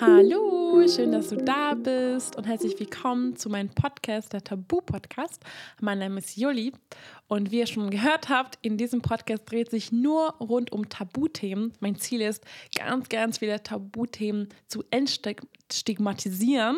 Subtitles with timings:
[0.00, 5.42] Hallo, schön, dass du da bist und herzlich willkommen zu meinem Podcast, der Tabu-Podcast.
[5.80, 6.72] Mein Name ist Juli
[7.26, 11.72] und wie ihr schon gehört habt, in diesem Podcast dreht sich nur rund um Tabuthemen.
[11.80, 12.44] Mein Ziel ist,
[12.76, 16.76] ganz, ganz viele Tabuthemen zu entstigmatisieren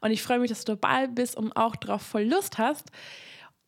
[0.00, 2.92] und ich freue mich, dass du dabei bist und auch darauf voll Lust hast.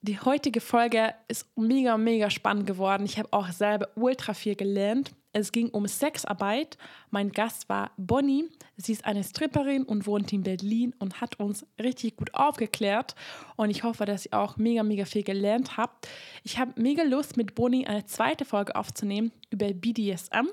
[0.03, 3.05] Die heutige Folge ist mega, mega spannend geworden.
[3.05, 5.13] Ich habe auch selber ultra viel gelernt.
[5.33, 6.77] Es ging um Sexarbeit.
[7.11, 8.49] Mein Gast war Bonnie.
[8.77, 13.15] Sie ist eine Stripperin und wohnt in Berlin und hat uns richtig gut aufgeklärt.
[13.57, 16.09] Und ich hoffe, dass ihr auch mega, mega viel gelernt habt.
[16.43, 20.49] Ich habe mega Lust, mit Bonnie eine zweite Folge aufzunehmen über BDSM.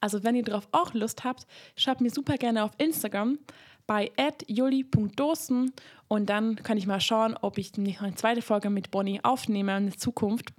[0.00, 1.46] Also, wenn ihr darauf auch Lust habt,
[1.76, 3.38] schreibt mir super gerne auf Instagram
[3.86, 4.10] bei
[4.46, 5.72] juli.dosen
[6.08, 9.86] und dann kann ich mal schauen, ob ich eine zweite Folge mit Bonnie aufnehme in
[9.86, 10.52] der Zukunft,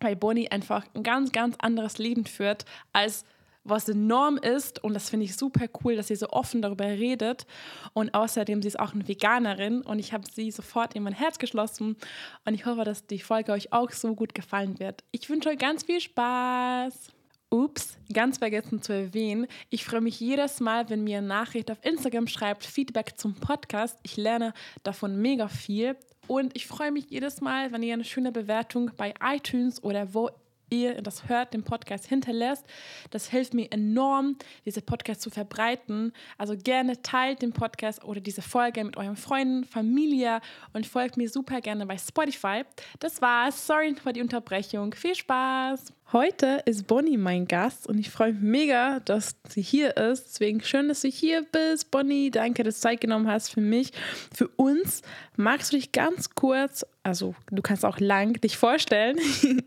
[0.00, 3.24] weil Bonnie einfach ein ganz, ganz anderes Leben führt, als
[3.68, 4.82] was die Norm ist.
[4.82, 7.46] Und das finde ich super cool, dass sie so offen darüber redet.
[7.92, 11.38] Und außerdem, sie ist auch eine Veganerin und ich habe sie sofort in mein Herz
[11.38, 11.96] geschlossen.
[12.44, 15.04] Und ich hoffe, dass die Folge euch auch so gut gefallen wird.
[15.10, 17.12] Ich wünsche euch ganz viel Spaß.
[17.50, 19.46] Ups, ganz vergessen zu erwähnen.
[19.70, 23.98] Ich freue mich jedes Mal, wenn mir eine Nachricht auf Instagram schreibt, Feedback zum Podcast.
[24.02, 25.96] Ich lerne davon mega viel.
[26.28, 30.30] Und ich freue mich jedes Mal, wenn ihr eine schöne Bewertung bei iTunes oder wo
[30.70, 32.64] ihr das hört, den Podcast hinterlässt.
[33.10, 36.12] Das hilft mir enorm, diese Podcast zu verbreiten.
[36.36, 40.40] Also gerne teilt den Podcast oder diese Folge mit euren Freunden, Familie
[40.74, 42.64] und folgt mir super gerne bei Spotify.
[43.00, 43.66] Das war's.
[43.66, 44.92] Sorry für die Unterbrechung.
[44.92, 45.97] Viel Spaß!
[46.10, 50.24] Heute ist Bonnie mein Gast und ich freue mich mega, dass sie hier ist.
[50.24, 52.30] Deswegen schön, dass du hier bist, Bonnie.
[52.30, 53.92] Danke, dass du Zeit genommen hast für mich,
[54.34, 55.02] für uns.
[55.36, 59.18] Magst du dich ganz kurz, also du kannst auch lang dich vorstellen?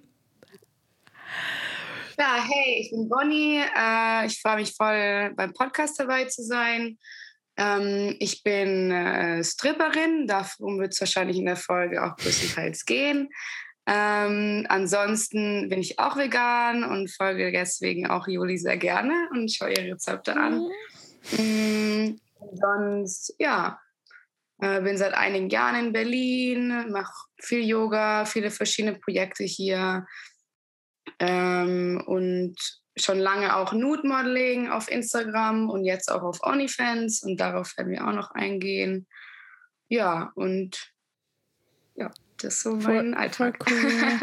[2.20, 3.64] Ja, hey, ich bin Bonnie.
[3.76, 7.00] Äh, ich freue mich voll, beim Podcast dabei zu sein.
[7.58, 13.30] Ähm, ich bin äh, Stripperin, darum wird es wahrscheinlich in der Folge auch größtenteils gehen.
[13.88, 19.72] Ähm, ansonsten bin ich auch vegan und folge deswegen auch Juli sehr gerne und schaue
[19.72, 20.68] ihr Rezepte an.
[21.38, 22.20] Mhm.
[22.54, 23.80] sonst, ja,
[24.60, 30.06] äh, bin seit einigen Jahren in Berlin, mache viel Yoga, viele verschiedene Projekte hier
[31.20, 32.56] ähm, und
[32.96, 37.92] schon lange auch Nude Modeling auf Instagram und jetzt auch auf OnlyFans und darauf werden
[37.92, 39.08] wir auch noch eingehen.
[39.88, 40.94] Ja, und
[41.96, 42.12] ja,
[42.44, 43.58] das ist so mein voll, Alltag.
[43.64, 44.20] Voll cool.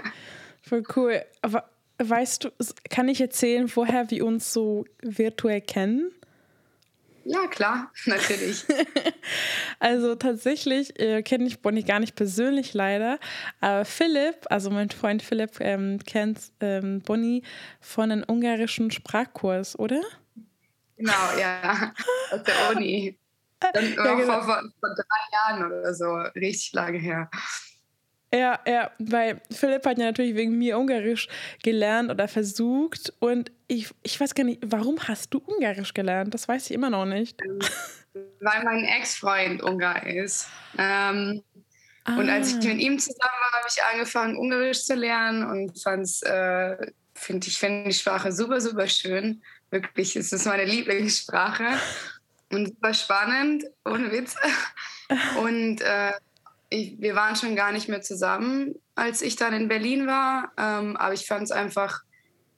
[0.62, 1.22] voll cool.
[1.42, 1.68] Aber
[1.98, 2.50] weißt du,
[2.90, 6.12] kann ich erzählen, woher wir uns so virtuell kennen?
[7.24, 8.64] Ja, klar, natürlich.
[9.80, 13.18] also tatsächlich äh, kenne ich Bonnie gar nicht persönlich leider,
[13.60, 17.42] aber Philipp, also mein Freund Philipp, ähm, kennt ähm, Bonnie
[17.80, 20.00] von einem ungarischen Sprachkurs, oder?
[20.96, 21.92] Genau, ja,
[22.30, 23.18] aus der Uni.
[23.60, 24.40] Dann ja, genau.
[24.40, 27.28] vor, vor drei Jahren oder so, richtig lange her.
[28.32, 31.28] Ja, ja, weil Philipp hat ja natürlich wegen mir Ungarisch
[31.62, 36.34] gelernt oder versucht und ich, ich weiß gar nicht, warum hast du Ungarisch gelernt?
[36.34, 37.40] Das weiß ich immer noch nicht.
[38.40, 40.48] Weil mein Ex-Freund Ungar ist.
[40.76, 41.42] Ähm,
[42.04, 42.16] ah.
[42.16, 42.68] Und als ich ah.
[42.68, 46.76] mit ihm zusammen war, habe ich angefangen, Ungarisch zu lernen und fand's, äh,
[47.14, 49.42] find, ich finde die Sprache super, super schön.
[49.70, 51.78] Wirklich, es ist meine Lieblingssprache
[52.50, 54.34] und super spannend, ohne Witz.
[55.40, 56.12] Und äh,
[56.70, 60.52] ich, wir waren schon gar nicht mehr zusammen, als ich dann in Berlin war.
[60.58, 62.02] Ähm, aber ich fand es einfach,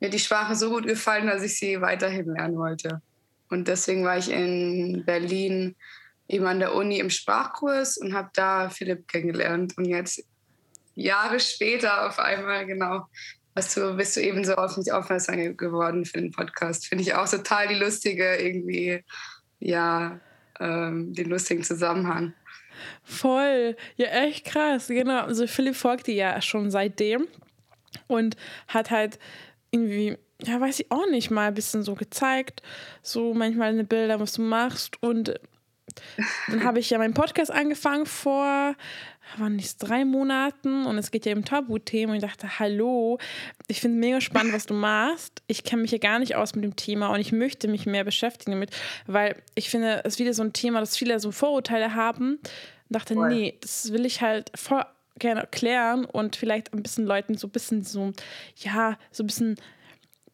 [0.01, 3.03] mir die Sprache so gut gefallen, dass ich sie weiterhin lernen wollte.
[3.51, 5.77] Und deswegen war ich in Berlin
[6.29, 9.77] eben an der Uni im Sprachkurs und habe da Philipp kennengelernt.
[9.77, 10.25] Und jetzt
[10.95, 13.07] Jahre später auf einmal, genau,
[13.55, 16.87] hast du, bist du eben so auf mich aufmerksam geworden für den Podcast.
[16.87, 19.05] Finde ich auch total die lustige, irgendwie,
[19.59, 20.21] ja,
[20.61, 22.35] ähm, den lustigen Zusammenhang.
[23.03, 23.77] Voll.
[23.97, 24.89] Ja, echt krass.
[24.89, 25.23] Genau.
[25.23, 27.27] Also Philipp folgt dir ja schon seitdem
[28.07, 28.37] und
[28.69, 29.19] hat halt
[29.71, 32.63] irgendwie, ja, weiß ich auch nicht, mal ein bisschen so gezeigt,
[33.03, 35.39] so manchmal eine Bilder, was du machst und
[36.49, 38.75] dann habe ich ja meinen Podcast angefangen vor,
[39.39, 43.19] wann nicht, drei Monaten und es geht ja um Tabuthemen und ich dachte, hallo,
[43.69, 45.43] ich finde mega spannend, was du machst.
[45.47, 48.05] Ich kenne mich ja gar nicht aus mit dem Thema und ich möchte mich mehr
[48.05, 48.71] beschäftigen damit,
[49.07, 52.41] weil ich finde, es ist wieder so ein Thema, dass viele so Vorurteile haben und
[52.89, 53.29] dachte, Voll.
[53.29, 54.85] nee, das will ich halt voll
[55.19, 58.13] gerne erklären und vielleicht ein bisschen Leuten so ein bisschen so,
[58.57, 59.57] ja, so ein bisschen,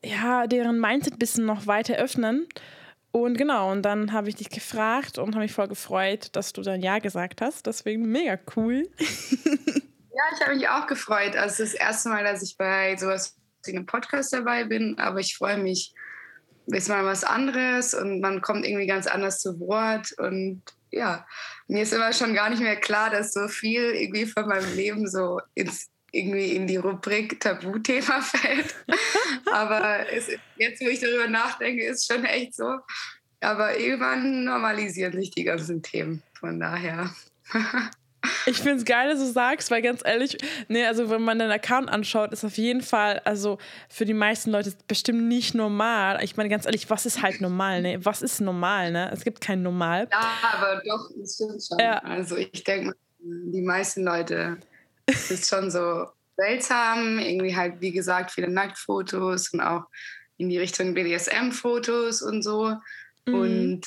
[0.04, 2.46] ja, deren Mindset ein bisschen noch weiter öffnen.
[3.16, 6.60] Und genau, und dann habe ich dich gefragt und habe mich voll gefreut, dass du
[6.60, 7.66] dann Ja gesagt hast.
[7.66, 8.86] Deswegen mega cool.
[8.98, 11.34] ja, ich habe mich auch gefreut.
[11.34, 13.34] Also das erste Mal, dass ich bei sowas
[13.64, 15.94] wie einem Podcast dabei bin, aber ich freue mich
[16.66, 20.12] ist mal was anderes und man kommt irgendwie ganz anders zu Wort.
[20.18, 21.26] Und ja,
[21.68, 25.08] mir ist immer schon gar nicht mehr klar, dass so viel irgendwie von meinem Leben
[25.08, 28.74] so ins irgendwie in die Rubrik Tabuthema fällt.
[29.52, 32.78] Aber es, jetzt, wo ich darüber nachdenke, ist schon echt so.
[33.40, 36.22] Aber irgendwann normalisieren sich die ganzen Themen.
[36.38, 37.10] Von daher.
[38.46, 40.36] Ich finde es geil, dass du sagst, weil ganz ehrlich,
[40.68, 43.58] nee, also wenn man deinen Account anschaut, ist auf jeden Fall, also
[43.88, 46.22] für die meisten Leute bestimmt nicht normal.
[46.22, 48.04] Ich meine, ganz ehrlich, was ist halt normal, ne?
[48.04, 49.10] Was ist normal, ne?
[49.12, 50.08] Es gibt kein Normal.
[50.10, 51.78] Ja, aber doch, das stimmt schon.
[51.78, 51.98] Ja.
[51.98, 54.58] Also ich denke, die meisten Leute
[55.06, 56.06] es ist schon so
[56.36, 57.18] seltsam.
[57.18, 59.84] Irgendwie halt, wie gesagt, viele Nacktfotos und auch
[60.36, 62.76] in die Richtung BDSM-Fotos und so.
[63.26, 63.34] Mhm.
[63.34, 63.80] Und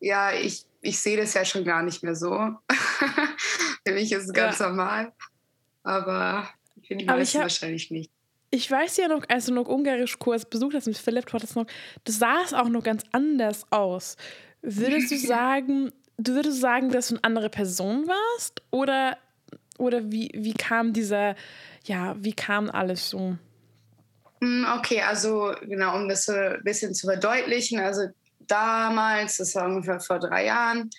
[0.00, 2.30] ja, ich, ich sehe das ja schon gar nicht mehr so.
[3.86, 4.68] für mich ist es ganz ja.
[4.68, 5.12] normal.
[5.82, 6.48] Aber
[6.86, 8.10] für die meisten wahrscheinlich nicht.
[8.50, 11.66] Ich weiß ja noch, als du noch Ungarisch-Kurs besucht hast mit Philipp, du hattest noch,
[12.04, 14.16] du sahst auch noch ganz anders aus.
[14.62, 18.62] Würdest du sagen, du würdest sagen, dass du eine andere Person warst?
[18.70, 19.18] Oder
[19.78, 21.34] oder wie, wie kam dieser,
[21.84, 23.36] ja, wie kam alles so?
[24.40, 28.08] Hm, okay, also genau, um das so ein bisschen zu verdeutlichen, also
[28.40, 30.90] damals, das war ungefähr vor drei Jahren,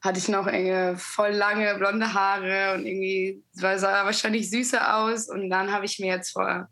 [0.00, 5.28] hatte ich noch enge, voll lange blonde Haare und irgendwie sah wahrscheinlich süßer aus.
[5.28, 6.68] Und dann habe ich mir jetzt vor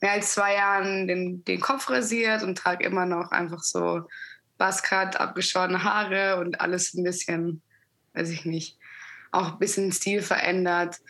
[0.00, 4.02] mehr als zwei Jahren den, den Kopf rasiert und trage immer noch einfach so
[4.58, 7.62] Buzzcut, abgeschorene Haare und alles ein bisschen,
[8.14, 8.78] weiß ich nicht,
[9.32, 11.00] auch ein bisschen Stil verändert.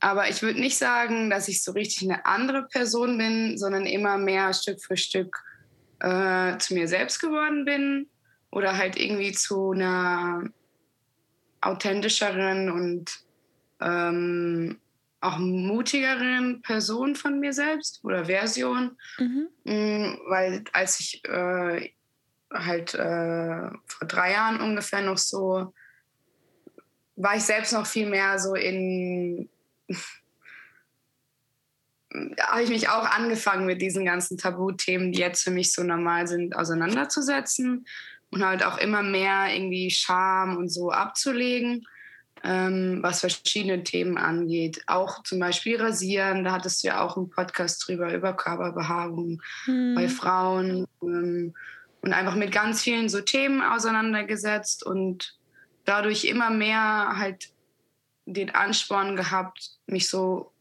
[0.00, 4.18] Aber ich würde nicht sagen, dass ich so richtig eine andere Person bin, sondern immer
[4.18, 5.42] mehr Stück für Stück
[6.00, 8.08] äh, zu mir selbst geworden bin
[8.50, 10.44] oder halt irgendwie zu einer
[11.60, 13.10] authentischeren und
[13.80, 14.78] ähm,
[15.20, 18.96] auch mutigeren Person von mir selbst oder Version.
[19.18, 19.48] Mhm.
[19.64, 21.90] Mm, weil als ich äh,
[22.52, 25.74] halt äh, vor drei Jahren ungefähr noch so
[27.18, 29.48] war ich selbst noch viel mehr so in,
[32.40, 36.26] habe ich mich auch angefangen mit diesen ganzen Tabuthemen, die jetzt für mich so normal
[36.28, 37.86] sind, auseinanderzusetzen
[38.30, 41.86] und halt auch immer mehr irgendwie Scham und so abzulegen,
[42.44, 44.82] ähm, was verschiedene Themen angeht.
[44.86, 49.94] Auch zum Beispiel Rasieren, da hattest du ja auch einen Podcast drüber, über Körperbehaarung hm.
[49.96, 51.52] bei Frauen ähm,
[52.00, 55.37] und einfach mit ganz vielen so Themen auseinandergesetzt und
[55.88, 57.50] dadurch immer mehr halt
[58.26, 60.52] den Ansporn gehabt, mich so,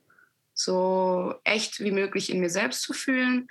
[0.53, 3.50] so echt wie möglich in mir selbst zu fühlen.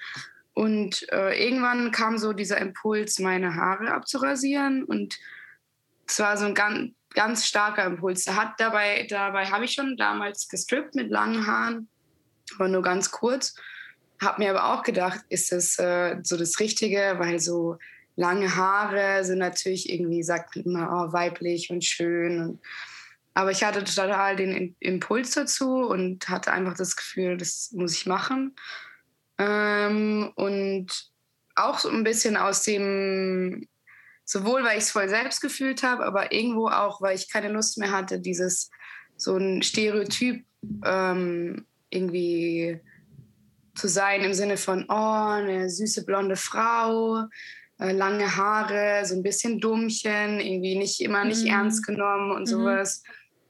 [0.55, 4.85] Und äh, irgendwann kam so dieser Impuls, meine Haare abzurasieren.
[4.85, 5.19] Und
[6.09, 8.27] es war so ein ganz, ganz starker Impuls.
[8.27, 11.89] Hat dabei dabei habe ich schon damals gestrippt mit langen Haaren,
[12.55, 13.55] aber nur ganz kurz.
[14.23, 17.77] Habe mir aber auch gedacht, ist das äh, so das Richtige, weil so
[18.17, 22.41] lange Haare sind natürlich irgendwie, sagt man immer, oh, weiblich und schön.
[22.41, 22.61] Und,
[23.35, 28.07] aber ich hatte total den Impuls dazu und hatte einfach das Gefühl, das muss ich
[28.07, 28.57] machen.
[29.39, 31.11] Ähm, und
[31.55, 33.69] auch so ein bisschen aus dem,
[34.25, 37.79] sowohl weil ich es voll selbst gefühlt habe, aber irgendwo auch, weil ich keine Lust
[37.79, 38.71] mehr hatte, dieses
[39.17, 40.45] so ein Stereotyp
[40.85, 42.81] ähm, irgendwie
[43.75, 47.27] zu sein im Sinne von, oh, eine süße blonde Frau,
[47.79, 51.51] äh, lange Haare, so ein bisschen Dummchen, irgendwie nicht immer nicht mhm.
[51.51, 52.47] ernst genommen und mhm.
[52.47, 53.03] sowas.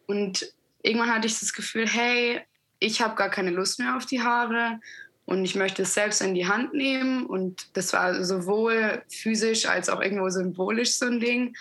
[0.06, 2.40] Und irgendwann hatte ich das Gefühl, hey,
[2.78, 4.80] ich habe gar keine Lust mehr auf die Haare
[5.24, 7.26] und ich möchte es selbst in die Hand nehmen.
[7.26, 11.56] Und das war sowohl physisch als auch irgendwo symbolisch so ein Ding.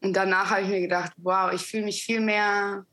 [0.00, 2.86] Und danach habe ich mir gedacht, wow, ich fühle mich viel mehr,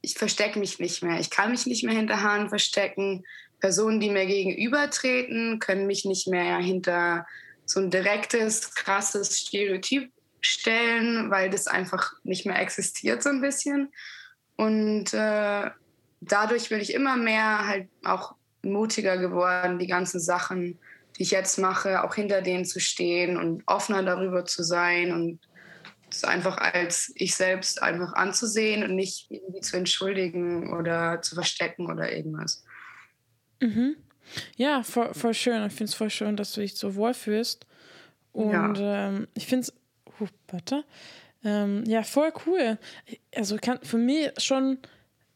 [0.00, 1.20] ich verstecke mich nicht mehr.
[1.20, 3.24] Ich kann mich nicht mehr hinter Haaren verstecken.
[3.60, 7.26] Personen, die mir gegenübertreten, können mich nicht mehr hinter
[7.66, 13.92] so ein direktes, krasses Stereotyp stellen, weil das einfach nicht mehr existiert so ein bisschen.
[14.56, 15.70] Und äh,
[16.20, 20.78] dadurch bin ich immer mehr halt auch mutiger geworden, die ganzen Sachen,
[21.16, 25.40] die ich jetzt mache, auch hinter denen zu stehen und offener darüber zu sein und
[26.10, 31.90] es einfach als ich selbst einfach anzusehen und nicht irgendwie zu entschuldigen oder zu verstecken
[31.90, 32.64] oder irgendwas.
[33.60, 33.96] Mhm.
[34.56, 35.64] Ja, voll, voll schön.
[35.66, 37.66] Ich finde es voll schön, dass du dich so wohlfühlst.
[38.32, 39.08] Und ja.
[39.08, 39.72] ähm, ich finde es,
[40.20, 40.84] uh, warte,
[41.44, 42.78] ähm, ja, voll cool.
[43.34, 44.78] Also kann für mich schon,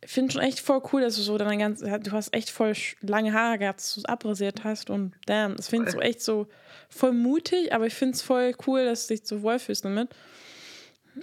[0.04, 3.32] finde schon echt voll cool, dass du so deine ganze, du hast echt voll lange
[3.32, 6.48] Haare gehabt, dass du es abrasiert hast und damn, das finde ich so echt so
[6.88, 10.08] voll mutig, aber ich finde es voll cool, dass du dich so wohlfühlst damit.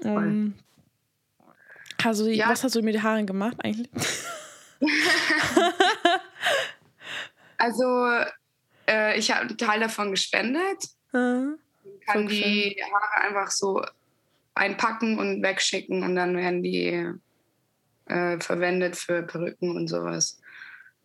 [0.03, 0.53] Um,
[2.03, 2.49] also, ja.
[2.49, 3.89] was hast du mit den Haaren gemacht eigentlich?
[7.57, 8.07] Also,
[8.87, 10.89] äh, ich habe einen Teil davon gespendet.
[11.11, 11.57] Man
[12.05, 13.83] kann so die Haare einfach so
[14.53, 17.11] einpacken und wegschicken und dann werden die
[18.05, 20.39] äh, verwendet für Perücken und sowas.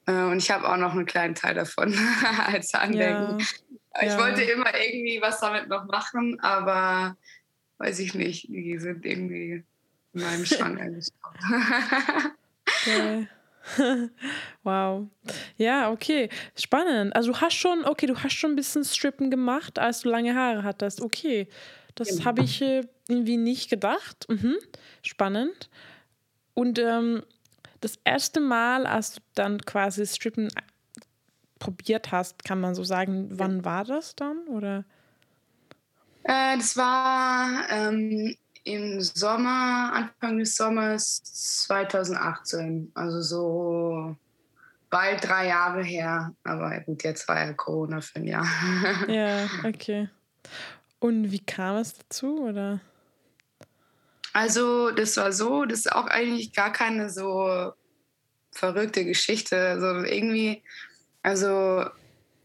[0.07, 1.95] Äh, und ich habe auch noch einen kleinen Teil davon
[2.47, 3.39] als Andenken.
[3.39, 4.19] Ja, ich ja.
[4.19, 7.17] wollte immer irgendwie was damit noch machen, aber
[7.79, 9.65] weiß ich nicht, die sind irgendwie
[10.13, 11.15] in meinem Schrank angeschaut.
[12.67, 13.29] okay.
[14.63, 15.09] wow.
[15.57, 16.29] Ja, okay.
[16.57, 17.15] Spannend.
[17.15, 20.35] Also du hast schon, okay, du hast schon ein bisschen Strippen gemacht, als du lange
[20.35, 21.01] Haare hattest.
[21.01, 21.49] Okay.
[21.95, 22.25] Das genau.
[22.25, 24.27] habe ich äh, irgendwie nicht gedacht.
[24.29, 24.57] Mhm.
[25.03, 25.69] Spannend.
[26.55, 27.23] Und ähm,
[27.81, 30.49] das erste Mal, als du dann quasi Strippen
[31.59, 34.47] probiert hast, kann man so sagen, wann war das dann?
[34.49, 34.85] Oder?
[36.25, 38.35] Äh, das war ähm,
[38.65, 42.93] im Sommer, Anfang des Sommers 2018.
[42.95, 44.17] Also so
[44.91, 46.35] bald drei Jahre her.
[46.45, 48.47] Aber gut, jetzt war ja Corona für ein Jahr.
[49.09, 50.09] ja, okay.
[50.99, 52.81] Und wie kam es dazu, oder?
[54.33, 57.73] Also, das war so, das ist auch eigentlich gar keine so
[58.53, 59.81] verrückte Geschichte.
[59.81, 60.63] So irgendwie,
[61.23, 61.87] also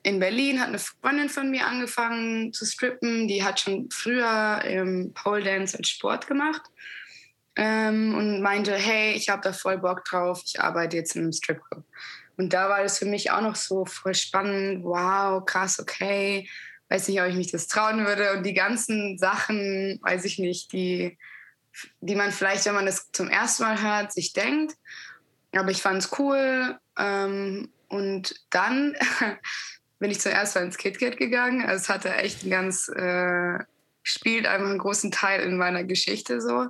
[0.05, 3.27] in Berlin hat eine Freundin von mir angefangen zu strippen.
[3.27, 6.61] Die hat schon früher im Pole Dance als Sport gemacht
[7.55, 11.31] ähm, und meinte, hey, ich habe da voll Bock drauf, ich arbeite jetzt in einem
[11.31, 11.83] Stripclub.
[12.37, 14.83] Und da war das für mich auch noch so voll spannend.
[14.83, 16.47] Wow, krass, okay.
[16.89, 18.33] Weiß nicht, ob ich mich das trauen würde.
[18.33, 21.17] Und die ganzen Sachen, weiß ich nicht, die
[21.99, 24.75] die man vielleicht, wenn man das zum ersten Mal hört, sich denkt.
[25.51, 26.77] Aber ich fand es cool.
[26.97, 28.95] Ähm, und dann
[29.99, 31.61] bin ich zum ersten Mal ins KitKat gegangen.
[31.61, 33.59] Also es hatte echt ein ganz, äh,
[34.03, 36.67] spielt einfach einen großen Teil in meiner Geschichte so.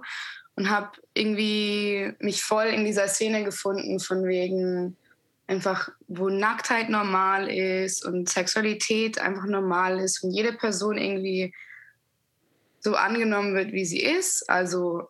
[0.58, 4.96] Und habe irgendwie mich voll in dieser Szene gefunden, von wegen
[5.48, 11.54] einfach, wo Nacktheit normal ist und Sexualität einfach normal ist und jede Person irgendwie
[12.80, 14.50] so angenommen wird, wie sie ist.
[14.50, 15.10] Also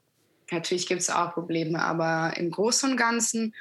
[0.52, 3.54] natürlich gibt es auch Probleme, aber im Großen und Ganzen.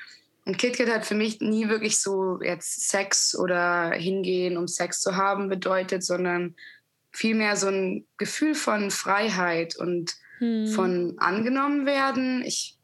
[0.46, 5.16] Und KitKat hat für mich nie wirklich so jetzt Sex oder hingehen, um Sex zu
[5.16, 6.54] haben bedeutet, sondern
[7.12, 10.66] vielmehr so ein Gefühl von Freiheit und hm.
[10.66, 12.42] von angenommen werden.
[12.44, 12.76] Ich,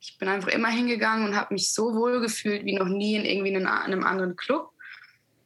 [0.00, 3.24] ich bin einfach immer hingegangen und habe mich so wohl gefühlt wie noch nie in
[3.24, 4.72] irgendwie einem, einem anderen Club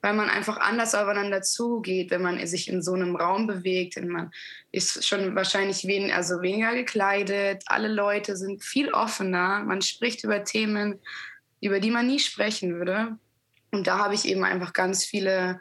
[0.02, 3.96] weil man einfach anders aufeinander zugeht, wenn man sich in so einem Raum bewegt.
[3.96, 4.32] Und man
[4.72, 7.62] ist schon wahrscheinlich wen, also weniger gekleidet.
[7.66, 9.60] Alle Leute sind viel offener.
[9.64, 10.98] Man spricht über Themen,
[11.60, 13.16] über die man nie sprechen würde.
[13.70, 15.60] Und da habe ich eben einfach ganz viele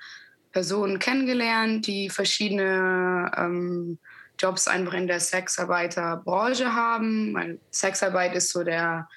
[0.51, 3.99] Personen kennengelernt, die verschiedene ähm,
[4.39, 7.35] Jobs einfach in der Sexarbeiterbranche haben.
[7.35, 9.07] Weil Sexarbeit ist so der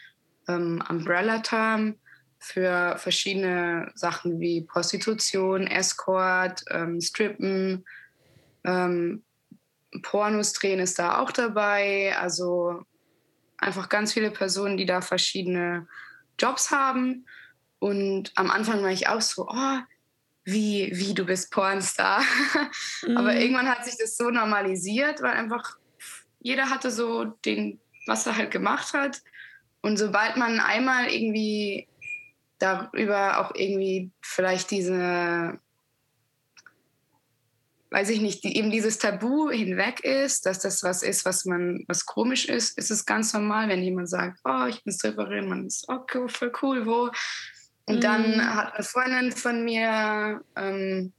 [0.49, 1.97] ähm, Umbrella-Term
[2.45, 7.87] für verschiedene Sachen wie Prostitution, Escort, ähm, Strippen,
[8.65, 9.25] ähm,
[10.03, 12.15] Pornos drehen ist da auch dabei.
[12.19, 12.83] Also
[13.57, 15.89] einfach ganz viele Personen, die da verschiedene
[16.39, 17.27] Jobs haben.
[17.79, 19.79] Und am Anfang war ich auch so, oh,
[20.45, 22.23] wie, wie du bist Pornstar.
[23.07, 23.19] Mhm.
[23.19, 25.77] Aber irgendwann hat sich das so normalisiert, weil einfach
[26.41, 29.21] jeder hatte so den, was er halt gemacht hat.
[29.83, 31.87] Und sobald man einmal irgendwie
[32.65, 35.59] darüber auch irgendwie vielleicht diese,
[37.91, 41.85] weiß ich nicht, die, eben dieses Tabu hinweg ist, dass das was ist, was man,
[41.89, 45.67] was komisch ist, ist es ganz normal, wenn jemand sagt, oh, ich bin Stripperin, man
[45.67, 47.11] ist, okay, voll cool, wo?
[47.87, 48.01] Und mm.
[48.01, 48.55] dann mhm.
[48.55, 51.13] hat eine Freundin von mir ähm,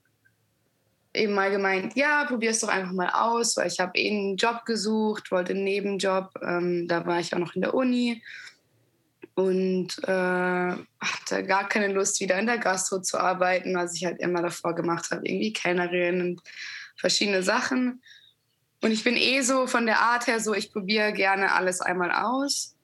[1.14, 4.36] eben mal gemeint, ja, probier es doch einfach mal aus, weil ich habe eh einen
[4.36, 8.24] Job gesucht, wollte einen Nebenjob, ähm, da war ich auch noch in der Uni
[9.36, 14.20] und äh, hatte gar keine Lust, wieder in der Gastro zu arbeiten, was ich halt
[14.20, 16.42] immer davor gemacht habe, irgendwie Kellnerin und
[16.98, 18.02] verschiedene Sachen.
[18.82, 22.12] Und ich bin eh so von der Art her so, ich probiere gerne alles einmal
[22.12, 22.76] aus,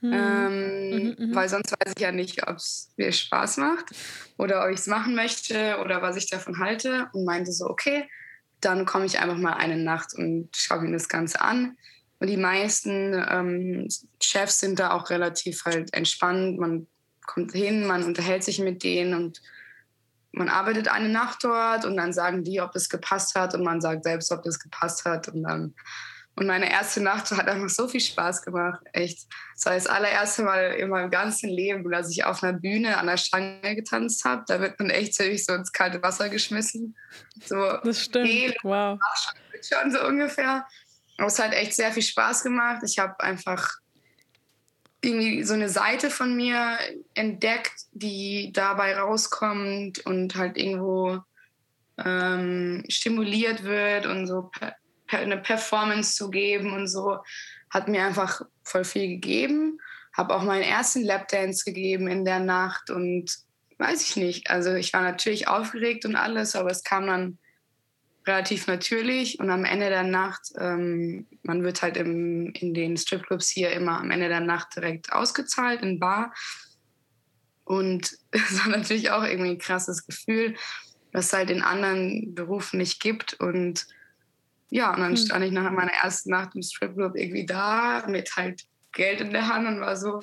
[0.00, 0.12] hm.
[0.12, 1.34] ähm, mhm, mhm.
[1.34, 3.86] weil sonst weiß ich ja nicht, ob es mir Spaß macht
[4.36, 7.08] oder ob ich es machen möchte oder was ich davon halte.
[7.14, 8.08] Und meinte so, okay,
[8.60, 11.76] dann komme ich einfach mal eine Nacht und schaue mir das Ganze an.
[12.18, 13.88] Und die meisten ähm,
[14.22, 16.58] Chefs sind da auch relativ halt entspannt.
[16.58, 16.86] Man
[17.26, 19.42] kommt hin, man unterhält sich mit denen und
[20.32, 23.80] man arbeitet eine Nacht dort und dann sagen die, ob es gepasst hat und man
[23.80, 25.74] sagt selbst, ob das gepasst hat und dann
[26.38, 29.26] und meine erste Nacht hat einfach so viel Spaß gemacht, echt.
[29.54, 33.06] Das war das allererste Mal in meinem ganzen Leben, dass ich auf einer Bühne an
[33.06, 34.44] der Stange getanzt habe.
[34.46, 36.94] Da wird man echt ziemlich so ins kalte Wasser geschmissen.
[37.42, 38.98] So das stimmt, wow.
[39.62, 40.66] Schon so ungefähr.
[41.18, 42.82] Aber es hat echt sehr viel Spaß gemacht.
[42.84, 43.78] Ich habe einfach
[45.00, 46.78] irgendwie so eine Seite von mir
[47.14, 51.20] entdeckt, die dabei rauskommt und halt irgendwo
[52.04, 54.74] ähm, stimuliert wird und so per,
[55.06, 57.18] per, eine Performance zu geben und so,
[57.70, 59.78] hat mir einfach voll viel gegeben.
[60.12, 63.30] Habe auch meinen ersten Lapdance gegeben in der Nacht und
[63.78, 64.50] weiß ich nicht.
[64.50, 67.38] Also ich war natürlich aufgeregt und alles, aber es kam dann
[68.26, 73.48] relativ natürlich und am Ende der Nacht, ähm, man wird halt im, in den Stripclubs
[73.48, 76.34] hier immer am Ende der Nacht direkt ausgezahlt in Bar.
[77.64, 80.56] Und es war natürlich auch irgendwie ein krasses Gefühl,
[81.12, 83.34] was es halt in anderen Berufen nicht gibt.
[83.34, 83.86] Und
[84.70, 85.16] ja, und dann hm.
[85.16, 89.48] stand ich nach meiner ersten Nacht im Stripclub irgendwie da mit halt Geld in der
[89.48, 90.20] Hand und war so,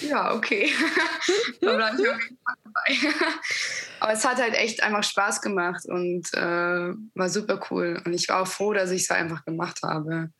[0.00, 0.70] ja, okay.
[1.60, 3.14] da bleibe ich auf jeden Fall dabei.
[4.00, 8.00] Aber es hat halt echt einfach Spaß gemacht und äh, war super cool.
[8.04, 10.30] Und ich war auch froh, dass ich es einfach gemacht habe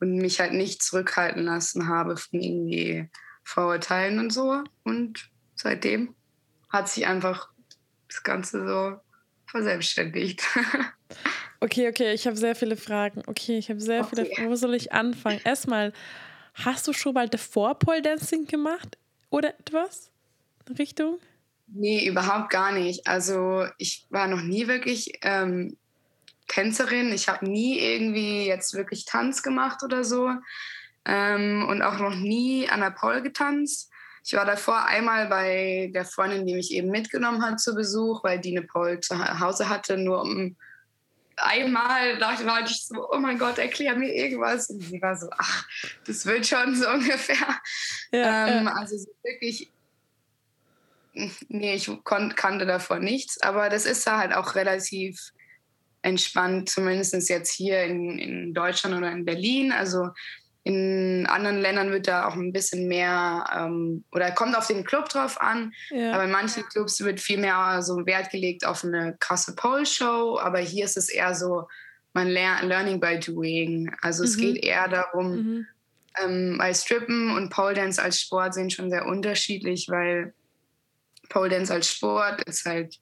[0.00, 3.08] und mich halt nicht zurückhalten lassen habe von irgendwie
[3.44, 4.64] Vorurteilen und so.
[4.84, 6.14] Und seitdem
[6.70, 7.50] hat sich einfach
[8.08, 9.00] das Ganze so
[9.46, 10.42] verselbstständigt.
[11.60, 13.22] Okay, okay, ich habe sehr viele Fragen.
[13.26, 14.08] Okay, ich habe sehr okay.
[14.10, 14.50] viele Fragen.
[14.50, 15.40] Wo soll ich anfangen?
[15.44, 15.94] Erstmal,
[16.54, 18.98] hast du schon mal davor Pole Dancing gemacht
[19.30, 20.10] oder etwas?
[20.78, 21.18] Richtung?
[21.66, 23.06] Nee, überhaupt gar nicht.
[23.06, 25.76] Also ich war noch nie wirklich ähm,
[26.48, 27.12] Tänzerin.
[27.12, 30.30] Ich habe nie irgendwie jetzt wirklich Tanz gemacht oder so.
[31.04, 33.90] Ähm, und auch noch nie an der Pole getanzt.
[34.24, 38.38] Ich war davor einmal bei der Freundin, die mich eben mitgenommen hat zu Besuch, weil
[38.38, 40.56] die eine Pole zu Hause hatte, nur um
[41.36, 44.70] einmal dachte war ich so, oh mein Gott, erklär mir irgendwas.
[44.70, 45.66] Und sie war so, ach,
[46.06, 47.60] das wird schon so ungefähr.
[48.12, 48.72] Ja, ähm, ja.
[48.74, 49.70] Also so wirklich,
[51.48, 55.32] nee, ich kannte davor nichts, aber das ist da halt auch relativ
[56.02, 59.72] entspannt, zumindest jetzt hier in, in Deutschland oder in Berlin.
[59.72, 60.10] Also
[60.64, 65.10] in anderen Ländern wird da auch ein bisschen mehr, ähm, oder kommt auf den Club
[65.10, 66.12] drauf an, ja.
[66.12, 70.58] aber in manchen Clubs wird viel mehr so Wert gelegt auf eine krasse Pole-Show, aber
[70.60, 71.68] hier ist es eher so,
[72.14, 73.94] man lernt Learning by Doing.
[74.00, 74.28] Also mhm.
[74.28, 75.66] es geht eher darum, mhm.
[76.24, 80.32] ähm, weil Strippen und Pole Dance als Sport sind schon sehr unterschiedlich, weil
[81.28, 82.98] Pole Dance als Sport ist halt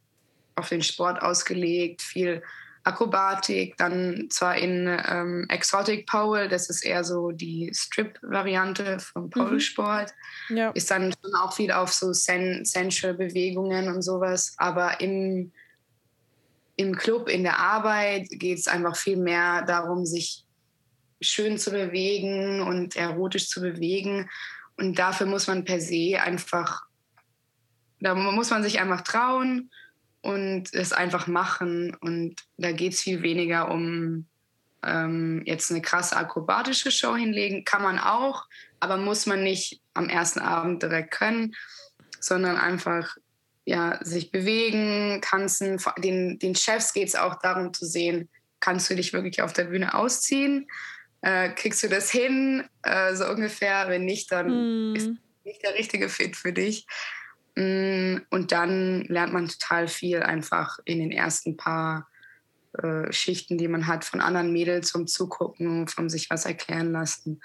[0.56, 2.42] auf den Sport ausgelegt, viel
[2.84, 9.30] Akrobatik, dann zwar in ähm, Exotic Pole, das ist eher so die Strip-Variante vom.
[9.30, 10.12] Pole-Sport,
[10.48, 10.56] mhm.
[10.56, 10.70] ja.
[10.70, 15.52] ist dann schon auch viel auf so Sen Sensual-Bewegungen und sowas, aber im,
[16.76, 20.44] im Club, in der Arbeit geht es einfach viel mehr darum, sich
[21.20, 24.28] schön zu bewegen und erotisch zu bewegen
[24.76, 26.82] und dafür muss man per se einfach,
[28.00, 29.70] da muss man sich einfach trauen
[30.22, 31.96] und es einfach machen.
[32.00, 34.26] Und da geht es viel weniger um
[34.84, 37.64] ähm, jetzt eine krasse akrobatische Show hinlegen.
[37.64, 38.46] Kann man auch,
[38.80, 41.54] aber muss man nicht am ersten Abend direkt können,
[42.20, 43.16] sondern einfach
[43.64, 45.80] ja, sich bewegen, tanzen.
[45.98, 48.28] Den, den Chefs geht es auch darum zu sehen,
[48.60, 50.68] kannst du dich wirklich auf der Bühne ausziehen?
[51.20, 52.64] Äh, kriegst du das hin?
[52.82, 53.88] Äh, so ungefähr.
[53.88, 54.96] Wenn nicht, dann mm.
[54.96, 55.10] ist
[55.44, 56.86] nicht der richtige Fit für dich.
[57.54, 62.08] Mm, und dann lernt man total viel einfach in den ersten paar
[62.78, 67.40] äh, Schichten, die man hat, von anderen Mädels zum Zugucken, vom sich was erklären lassen.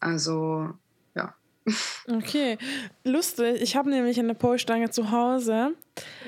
[0.00, 0.70] Also,
[1.14, 1.34] ja.
[2.08, 2.58] Okay,
[3.04, 3.62] lustig.
[3.62, 5.74] Ich habe nämlich eine Polstange zu Hause.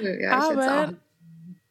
[0.01, 0.95] Ja, aber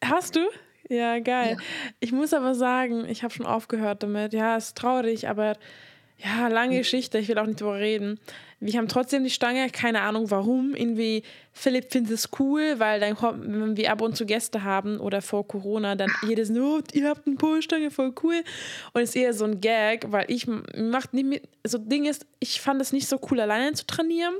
[0.03, 0.41] hast du?
[0.89, 1.57] Ja, geil.
[1.57, 1.63] Ja.
[1.99, 4.33] Ich muss aber sagen, ich habe schon aufgehört damit.
[4.33, 5.57] Ja, es ist traurig, aber
[6.17, 8.19] ja, lange Geschichte, ich will auch nicht darüber reden.
[8.65, 10.73] Wir haben trotzdem die Stange, keine Ahnung warum.
[10.73, 11.21] Irgendwie,
[11.53, 15.47] Philipp findet es cool, weil dann, wenn wir ab und zu Gäste haben oder vor
[15.47, 18.43] Corona, dann jedes, oh, ihr habt eine Polstange, voll cool.
[18.93, 22.25] Und es ist eher so ein Gag, weil ich macht nicht mit, so Ding ist,
[22.39, 24.33] ich fand es nicht so cool, alleine zu trainieren.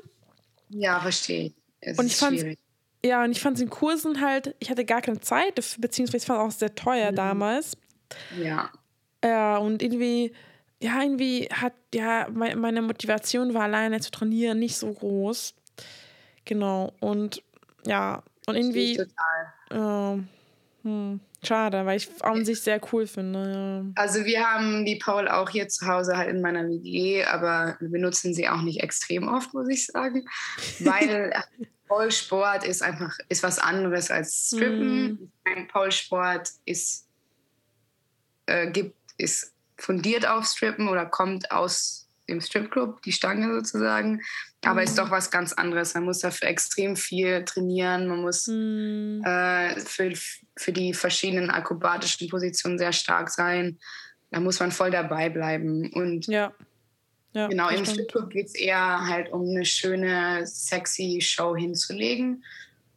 [0.69, 1.53] Ja, verstehe.
[1.81, 2.57] Es und ich fand
[3.05, 6.25] ja, und ich fand es in Kursen halt, ich hatte gar keine Zeit, beziehungsweise ich
[6.25, 7.15] fand auch sehr teuer mhm.
[7.15, 7.77] damals.
[8.41, 8.71] Ja.
[9.23, 10.33] Ja, und irgendwie
[10.81, 15.55] ja, irgendwie hat, ja, meine Motivation war alleine zu trainieren nicht so groß.
[16.43, 16.93] Genau.
[16.99, 17.41] Und
[17.85, 18.97] ja, und irgendwie.
[18.97, 20.19] Total.
[20.19, 20.23] Äh,
[20.83, 23.93] hm, schade, weil ich an sich sehr cool finde.
[23.95, 24.01] Ja.
[24.01, 27.89] Also wir haben die Paul auch hier zu Hause halt in meiner WG, aber wir
[27.89, 30.27] benutzen sie auch nicht extrem oft, muss ich sagen.
[30.79, 31.33] Weil
[31.87, 35.13] Paul-Sport ist einfach ist was anderes als Strippen.
[35.13, 35.31] Mm.
[35.45, 37.07] Ein Paul-Sport ist,
[38.45, 44.21] äh, gibt, ist fundiert auf Strippen oder kommt aus dem Stripclub, die Stange sozusagen.
[44.63, 44.87] Aber mhm.
[44.87, 45.93] ist doch was ganz anderes.
[45.93, 48.07] Man muss dafür extrem viel trainieren.
[48.07, 49.21] Man muss mhm.
[49.23, 50.13] äh, für,
[50.57, 53.77] für die verschiedenen akrobatischen Positionen sehr stark sein.
[54.31, 55.91] Da muss man voll dabei bleiben.
[55.93, 56.53] Und ja.
[57.33, 62.45] Ja, genau, im Stripclub geht es eher halt um eine schöne, sexy Show hinzulegen.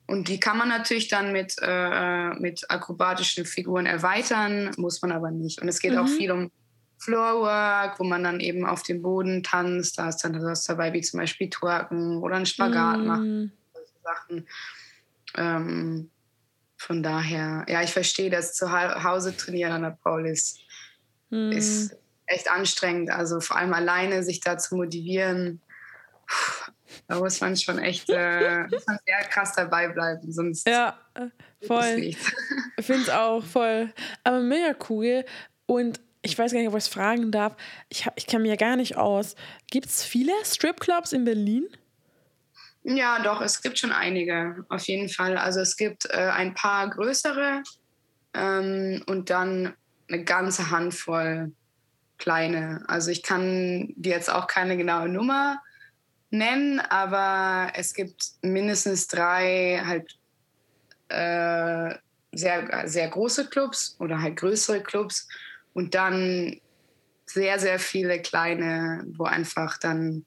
[0.07, 5.33] und die kann man natürlich dann mit, äh, mit akrobatischen Figuren erweitern, muss man aber
[5.33, 5.61] nicht.
[5.61, 5.99] Und es geht mhm.
[5.99, 6.53] auch viel um
[6.99, 9.99] Floorwork, wo man dann eben auf dem Boden tanzt.
[9.99, 13.07] Da ist dann was dabei, wie zum Beispiel Twerken oder einen Spagat mhm.
[13.07, 13.53] machen.
[13.73, 14.47] Solche Sachen.
[15.37, 16.11] Ähm,
[16.77, 20.59] von daher, ja, ich verstehe das zu Hause trainieren an der Paulis
[21.31, 21.53] mhm.
[21.53, 23.11] ist echt anstrengend.
[23.11, 25.61] Also vor allem alleine sich da zu motivieren,
[27.09, 28.67] da muss man schon echt äh,
[29.07, 30.67] sehr krass dabei bleiben, sonst.
[30.67, 30.99] Ja,
[31.67, 31.99] voll.
[31.99, 32.19] Ich
[32.81, 33.93] finde es auch voll.
[34.25, 35.25] Aber mega cool.
[35.67, 37.57] Und ich weiß gar nicht, ob ich es fragen darf.
[37.89, 39.37] Ich, ich kenne mich ja gar nicht aus.
[39.71, 41.67] Gibt es viele Stripclubs in Berlin?
[42.85, 45.37] Ja, doch, es gibt schon einige, auf jeden Fall.
[45.37, 47.63] Also es gibt äh, ein paar größere
[48.35, 49.75] ähm, und dann
[50.09, 51.53] eine ganze Handvoll
[52.19, 52.85] kleine.
[52.89, 55.61] Also ich kann dir jetzt auch keine genaue Nummer
[56.31, 60.19] nennen, aber es gibt mindestens drei halt
[61.09, 61.95] äh,
[62.33, 65.29] sehr, sehr große Clubs oder halt größere Clubs
[65.79, 66.61] und dann
[67.25, 70.25] sehr, sehr viele kleine, wo einfach dann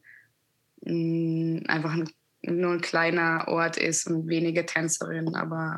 [0.84, 2.10] mh, mm, einfach ein,
[2.44, 5.78] nur ein kleiner Ort ist und wenige Tänzerinnen, aber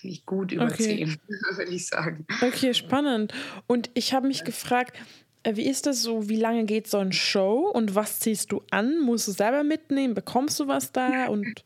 [0.00, 1.06] nicht gut über okay.
[1.50, 2.26] würde ich sagen.
[2.40, 3.34] Okay, spannend.
[3.66, 4.96] Und ich habe mich gefragt,
[5.42, 6.30] äh, wie ist das so?
[6.30, 9.00] Wie lange geht so ein Show und was ziehst du an?
[9.00, 10.14] Musst du selber mitnehmen?
[10.14, 11.26] Bekommst du was da?
[11.28, 11.62] Und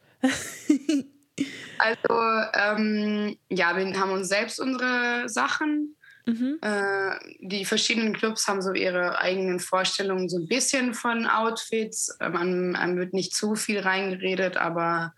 [1.78, 2.20] also,
[2.52, 5.96] ähm, ja, wir haben uns selbst unsere Sachen.
[6.26, 6.58] Mhm.
[6.62, 12.16] Äh, die verschiedenen Clubs haben so ihre eigenen Vorstellungen, so ein bisschen von Outfits.
[12.20, 15.14] Man, man wird nicht zu viel reingeredet, aber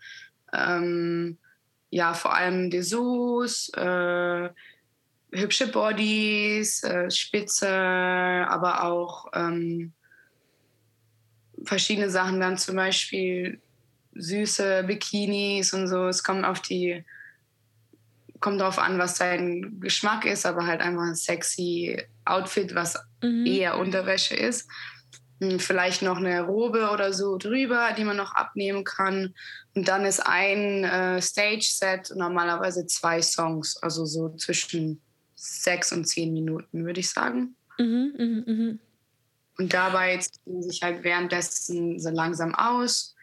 [0.52, 1.38] ähm,
[1.90, 4.48] ja, vor allem Dessous, äh,
[5.32, 9.92] hübsche Bodies, äh, Spitze, aber auch ähm,
[11.64, 13.60] verschiedene Sachen, dann zum Beispiel
[14.14, 16.08] süße Bikinis und so.
[16.08, 17.04] Es kommt auf die,
[18.42, 23.46] kommt darauf an, was dein Geschmack ist, aber halt einfach ein sexy Outfit, was mhm.
[23.46, 24.68] eher Unterwäsche ist.
[25.40, 29.34] Hm, vielleicht noch eine Robe oder so drüber, die man noch abnehmen kann.
[29.74, 35.00] Und dann ist ein äh, Stage-Set normalerweise zwei Songs, also so zwischen
[35.34, 37.56] sechs und zehn Minuten, würde ich sagen.
[37.78, 38.12] Mhm,
[38.46, 38.78] mh, mh.
[39.58, 43.14] Und dabei ziehen sich halt währenddessen so langsam aus.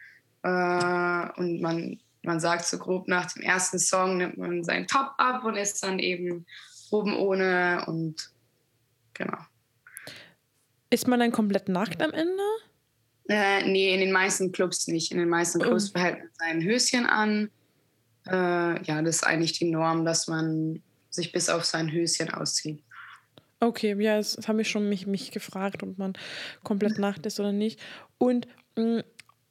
[0.42, 5.12] Äh, und man, man sagt so grob nach dem ersten Song nimmt man seinen Top
[5.18, 6.46] ab und ist dann eben
[6.90, 8.30] oben ohne und
[9.14, 9.38] genau.
[10.90, 12.42] Ist man dann komplett nackt am Ende?
[13.28, 15.12] Äh, nee, in den meisten Clubs nicht.
[15.12, 15.92] In den meisten Clubs oh.
[15.92, 17.50] behält man sein Höschen an.
[18.26, 22.82] Äh, ja, das ist eigentlich die Norm, dass man sich bis auf sein Höschen auszieht.
[23.60, 26.14] Okay, ja, das, habe ich schon mich, mich gefragt, ob man
[26.64, 27.78] komplett nackt ist oder nicht.
[28.18, 29.02] Und mh, mm,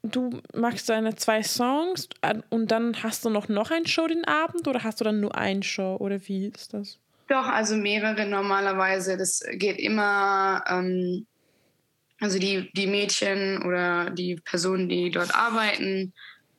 [0.04, 2.10] du machst deine zwei Songs
[2.50, 5.36] und dann hast du noch, noch ein Show den Abend oder hast du dann nur
[5.36, 7.00] ein Show oder wie ist das?
[7.28, 9.18] Doch, also mehrere normalerweise.
[9.18, 11.28] Das geht immer, ähm,
[12.20, 16.14] also die, die Mädchen oder die Personen, die dort arbeiten,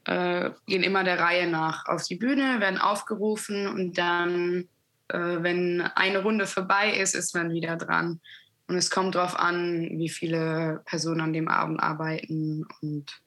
[0.04, 4.68] äh, gehen immer der Reihe nach auf die Bühne, werden aufgerufen und dann,
[5.08, 8.20] äh, wenn eine Runde vorbei ist, ist man wieder dran.
[8.68, 13.20] Und es kommt darauf an, wie viele Personen an dem Abend arbeiten und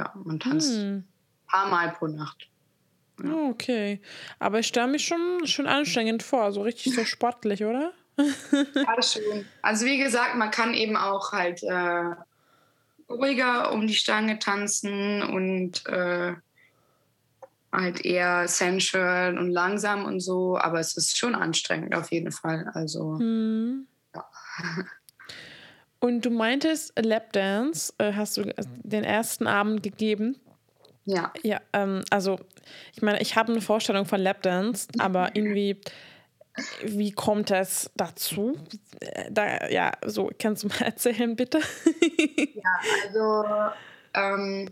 [0.00, 0.96] ja, man tanzt hm.
[0.96, 1.08] ein
[1.46, 2.48] paar Mal pro Nacht.
[3.22, 3.32] Ja.
[3.34, 4.00] Oh, okay.
[4.38, 7.92] Aber ich stelle mich schon, schon anstrengend vor, so richtig so sportlich, oder?
[8.74, 9.44] ja, schon.
[9.60, 12.14] Also wie gesagt, man kann eben auch halt äh,
[13.10, 16.34] ruhiger um die Stange tanzen und äh,
[17.70, 22.70] halt eher sensual und langsam und so, aber es ist schon anstrengend auf jeden Fall.
[22.72, 23.86] Also hm.
[24.14, 24.24] ja.
[26.00, 28.44] Und du meintest Lapdance, äh, hast du
[28.82, 30.40] den ersten Abend gegeben.
[31.04, 31.32] Ja.
[31.42, 32.40] Ja, ähm, also
[32.94, 35.78] ich meine, ich habe eine Vorstellung von Lapdance, aber irgendwie,
[36.82, 38.58] wie kommt es dazu?
[39.30, 41.60] Da, ja, so, kannst du mal erzählen, bitte?
[42.54, 42.70] ja,
[43.06, 43.44] also
[44.14, 44.70] ähm,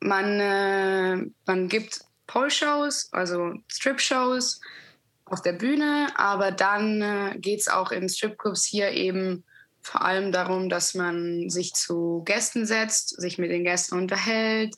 [0.00, 1.16] man, äh,
[1.46, 4.60] man gibt Pole-Shows, also Strip-Shows
[5.30, 9.44] auf der Bühne, aber dann äh, geht es auch in Stripclubs hier eben
[9.82, 14.74] vor allem darum, dass man sich zu Gästen setzt, sich mit den Gästen unterhält.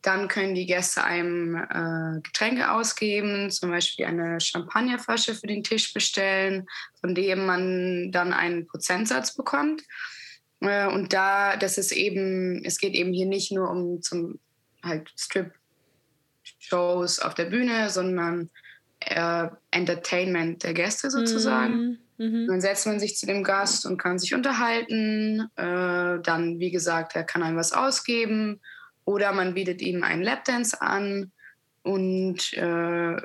[0.00, 5.94] Dann können die Gäste einem äh, Getränke ausgeben, zum Beispiel eine Champagnerflasche für den Tisch
[5.94, 6.66] bestellen,
[7.00, 9.82] von dem man dann einen Prozentsatz bekommt.
[10.60, 14.40] Äh, und da, das ist eben, es geht eben hier nicht nur um zum
[14.82, 15.60] halt Strip-Shows
[17.20, 18.50] auf der Bühne, sondern
[19.06, 21.74] äh, Entertainment der Gäste sozusagen.
[21.74, 21.98] Mhm.
[22.18, 22.46] Mhm.
[22.46, 25.48] Dann setzt man sich zu dem Gast und kann sich unterhalten.
[25.56, 28.60] Äh, dann, wie gesagt, er kann einem was ausgeben
[29.04, 31.32] Oder man bietet ihm einen Lapdance an
[31.82, 33.16] und äh,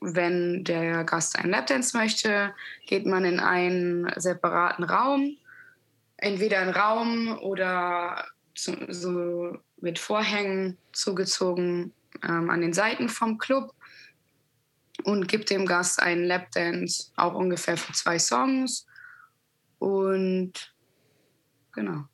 [0.00, 2.54] wenn der Gast einen Lapdance möchte,
[2.86, 5.36] geht man in einen separaten Raum.
[6.16, 13.73] Entweder ein Raum oder so, so mit Vorhängen zugezogen ähm, an den Seiten vom Club
[15.02, 18.86] und gibt dem Gast einen Lapdance, auch ungefähr für zwei Songs.
[19.78, 20.74] Und
[21.72, 22.04] genau.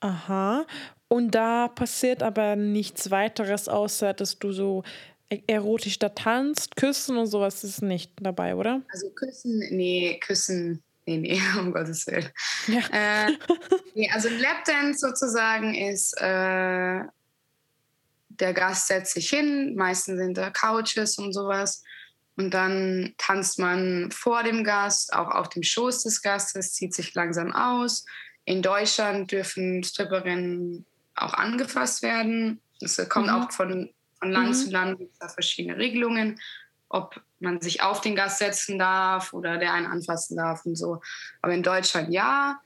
[0.00, 0.66] Aha.
[1.08, 4.82] Und da passiert aber nichts weiteres, außer dass du so
[5.30, 8.82] e-, erotisch da tanzt, küssen und sowas ist nicht dabei, oder?
[8.90, 12.28] Also küssen, nee, küssen, nee, nee, um Gottes Willen.
[12.66, 12.80] Ja.
[12.92, 13.32] Äh,
[13.94, 17.02] nee, also Lapdance sozusagen ist, äh,
[18.40, 21.82] der Gast setzt sich hin, meistens sind da Couches und sowas.
[22.36, 27.14] Und dann tanzt man vor dem Gast, auch auf dem Schoß des Gastes, zieht sich
[27.14, 28.06] langsam aus.
[28.44, 32.60] In Deutschland dürfen Stripperinnen auch angefasst werden.
[32.80, 33.34] Es kommt mhm.
[33.34, 34.54] auch von, von Land mhm.
[34.54, 36.40] zu Land, gibt es da verschiedene Regelungen,
[36.88, 41.02] ob man sich auf den Gast setzen darf oder der einen anfassen darf und so.
[41.42, 42.60] Aber in Deutschland ja.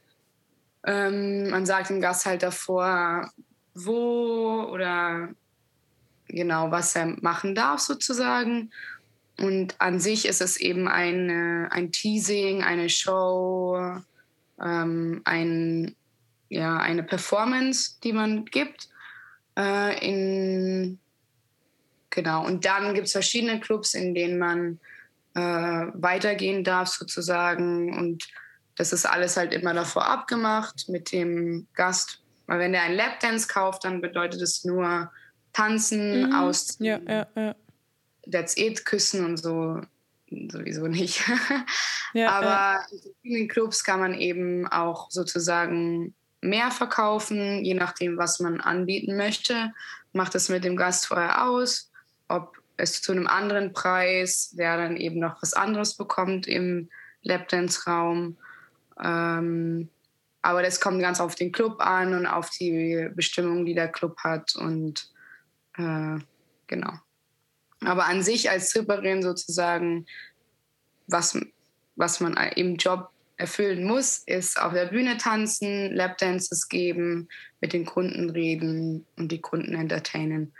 [0.84, 3.32] Ähm, man sagt dem Gast halt davor,
[3.74, 5.30] wo oder
[6.28, 8.70] genau, was er machen darf sozusagen.
[9.38, 14.00] Und an sich ist es eben eine, ein Teasing, eine Show,
[14.60, 15.94] ähm, ein,
[16.48, 18.88] ja, eine Performance, die man gibt.
[19.58, 20.98] Äh, in,
[22.10, 24.80] genau, und dann gibt es verschiedene Clubs, in denen man
[25.34, 25.40] äh,
[25.92, 27.94] weitergehen darf sozusagen.
[27.94, 28.26] Und
[28.76, 32.22] das ist alles halt immer davor abgemacht mit dem Gast.
[32.46, 35.10] Weil wenn der einen Lapdance kauft, dann bedeutet es nur,
[35.56, 36.32] tanzen, mhm.
[36.34, 37.02] ausziehen.
[37.06, 37.56] Ja, ja, ja.
[38.30, 39.80] That's it, küssen und so
[40.50, 41.22] sowieso nicht.
[42.14, 42.86] ja, Aber ja.
[42.90, 49.16] in vielen Clubs kann man eben auch sozusagen mehr verkaufen, je nachdem, was man anbieten
[49.16, 49.72] möchte.
[50.12, 51.90] Macht es mit dem Gast vorher aus,
[52.28, 56.90] ob es zu einem anderen Preis, wer dann eben noch was anderes bekommt im
[57.22, 58.36] Lapdance-Raum.
[59.02, 59.88] Ähm,
[60.42, 64.18] aber das kommt ganz auf den Club an und auf die Bestimmung, die der Club
[64.18, 64.54] hat.
[64.56, 65.08] Und
[65.76, 66.18] äh,
[66.66, 66.92] genau.
[67.80, 70.06] Aber an sich als Stripperin sozusagen,
[71.06, 71.38] was,
[71.94, 77.28] was man im Job erfüllen muss, ist auf der Bühne tanzen, Lapdances geben,
[77.60, 80.54] mit den Kunden reden und die Kunden entertainen.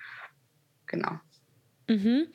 [0.86, 1.18] Genau.
[1.88, 2.26] Mhm.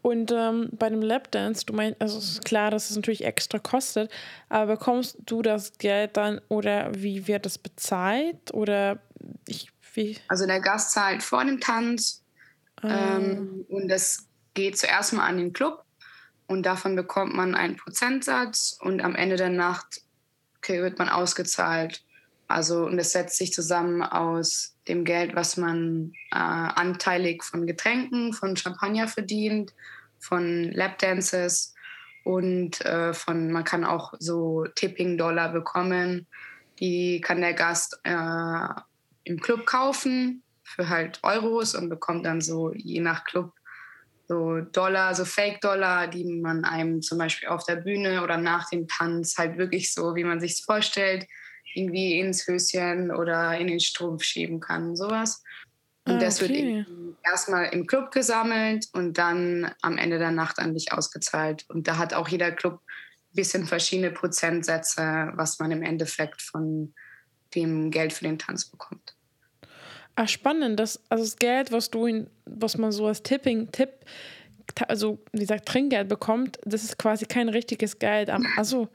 [0.00, 3.60] Und ähm, bei dem Lapdance, du meinst, also es ist klar, dass es natürlich extra
[3.60, 4.10] kostet,
[4.48, 8.52] aber bekommst du das Geld dann oder wie wird das bezahlt?
[8.52, 9.00] Oder
[9.46, 10.18] ich, wie?
[10.26, 12.21] Also der Gast zahlt vor dem Tanz
[12.82, 15.84] ähm, und das geht zuerst mal an den Club
[16.46, 20.02] und davon bekommt man einen Prozentsatz und am Ende der Nacht
[20.66, 22.04] wird man ausgezahlt.
[22.46, 28.32] Also und das setzt sich zusammen aus dem Geld, was man äh, anteilig von Getränken,
[28.32, 29.72] von Champagner verdient,
[30.18, 31.74] von Lapdances
[32.24, 36.26] und äh, von man kann auch so Tipping-Dollar bekommen.
[36.78, 38.68] Die kann der Gast äh,
[39.24, 43.52] im Club kaufen für halt Euros und bekommt dann so je nach Club
[44.28, 48.88] so Dollar, so Fake-Dollar, die man einem zum Beispiel auf der Bühne oder nach dem
[48.88, 51.26] Tanz halt wirklich so, wie man sich vorstellt,
[51.74, 55.42] irgendwie ins Höschen oder in den Strumpf schieben kann, sowas.
[56.04, 56.86] Und ah, das wird
[57.24, 61.64] erstmal im Club gesammelt und dann am Ende der Nacht an dich ausgezahlt.
[61.68, 66.94] Und da hat auch jeder Club ein bisschen verschiedene Prozentsätze, was man im Endeffekt von
[67.54, 69.14] dem Geld für den Tanz bekommt.
[70.14, 70.78] Ah, spannend.
[70.78, 73.90] Das, also das Geld, was du in, was man so als Tipping, Tipp,
[74.88, 78.30] also wie gesagt, Trinkgeld bekommt, das ist quasi kein richtiges Geld.
[78.56, 78.88] Also,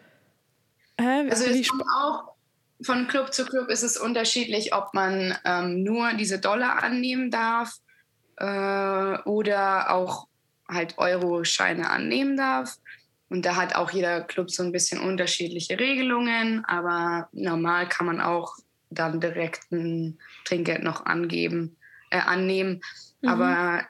[1.00, 1.28] hä?
[1.30, 2.36] also es auch
[2.82, 7.78] von Club zu Club ist es unterschiedlich, ob man ähm, nur diese Dollar annehmen darf
[8.38, 10.28] äh, oder auch
[10.70, 12.78] halt Euro-Scheine annehmen darf.
[13.30, 18.22] Und da hat auch jeder Club so ein bisschen unterschiedliche Regelungen, aber normal kann man
[18.22, 18.56] auch
[18.90, 21.76] dann direkt ein Trinkgeld noch angeben,
[22.10, 22.82] äh, annehmen.
[23.22, 23.30] Mhm.
[23.30, 23.82] Aber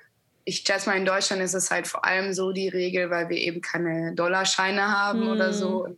[0.46, 3.38] ich schätze mal, in Deutschland ist es halt vor allem so die Regel, weil wir
[3.38, 5.30] eben keine Dollarscheine haben mhm.
[5.30, 5.98] oder so.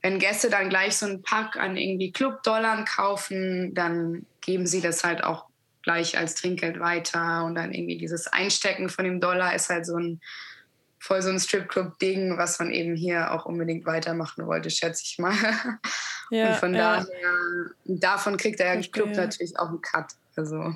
[0.00, 5.02] Wenn Gäste dann gleich so einen Pack an irgendwie Club-Dollar kaufen, dann geben sie das
[5.02, 5.46] halt auch
[5.82, 7.44] gleich als Trinkgeld weiter.
[7.44, 10.20] Und dann irgendwie dieses Einstecken von dem Dollar ist halt so ein
[10.98, 15.34] voll so ein Stripclub-Ding, was man eben hier auch unbedingt weitermachen wollte, schätze ich mal.
[16.30, 16.96] Ja, und von ja.
[16.98, 18.92] daher, davon kriegt der Verstehe.
[18.92, 20.12] Club natürlich auch einen Cut.
[20.36, 20.74] Also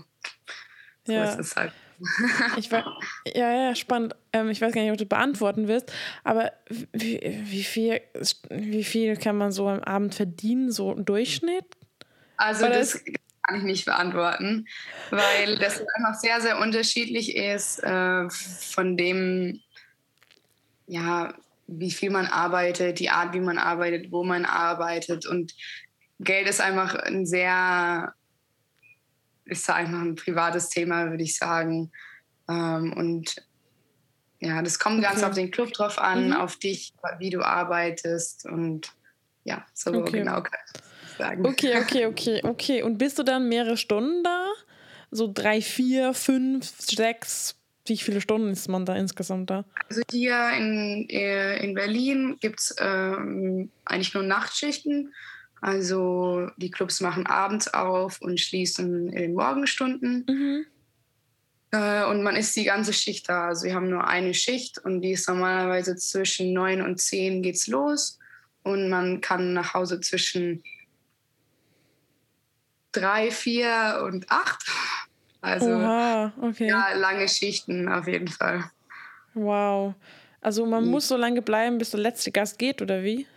[1.05, 1.25] so ja.
[1.25, 1.73] ist es halt.
[2.57, 4.17] ich war, ja, ja, spannend.
[4.33, 5.93] Ähm, ich weiß gar nicht, ob du beantworten willst,
[6.25, 6.53] aber
[6.93, 8.01] wie, wie, viel,
[8.49, 11.67] wie viel kann man so am Abend verdienen, so im Durchschnitt?
[12.39, 12.99] Also das,
[13.43, 14.67] kann ich nicht beantworten,
[15.11, 19.61] weil das einfach sehr, sehr unterschiedlich ist äh, von dem,
[20.87, 21.35] ja,
[21.67, 25.27] wie viel man arbeitet, die Art, wie man arbeitet, wo man arbeitet.
[25.27, 25.55] Und
[26.21, 28.15] Geld ist einfach ein sehr,
[29.45, 31.91] ist einfach ein privates Thema, würde ich sagen.
[32.49, 33.37] Ähm, und
[34.41, 35.09] ja, das kommt okay.
[35.09, 36.33] ganz auf den Club drauf an, mhm.
[36.35, 38.93] auf dich, wie du arbeitest und
[39.45, 40.19] ja, so okay.
[40.19, 41.47] genau kann ich sagen.
[41.47, 42.83] Okay, okay, okay, okay.
[42.83, 44.47] Und bist du dann mehrere Stunden da?
[45.11, 47.57] So drei, vier, fünf, sechs?
[47.87, 49.65] Wie viele Stunden ist man da insgesamt da?
[49.89, 55.13] Also hier in, äh, in Berlin gibt es ähm, eigentlich nur Nachtschichten.
[55.61, 60.25] Also die Clubs machen abends auf und schließen in den Morgenstunden.
[60.29, 60.67] Mhm.
[61.73, 63.49] Äh, und man ist die ganze Schicht da.
[63.49, 67.67] Also wir haben nur eine Schicht und die ist normalerweise zwischen neun und zehn geht's
[67.67, 68.19] los.
[68.63, 70.63] Und man kann nach Hause zwischen
[72.93, 74.63] drei, vier und acht.
[75.43, 76.69] Also Oha, okay.
[76.69, 78.65] ja, lange Schichten auf jeden Fall.
[79.35, 79.95] Wow.
[80.41, 80.91] Also man mhm.
[80.91, 83.27] muss so lange bleiben, bis der letzte Gast geht, oder wie?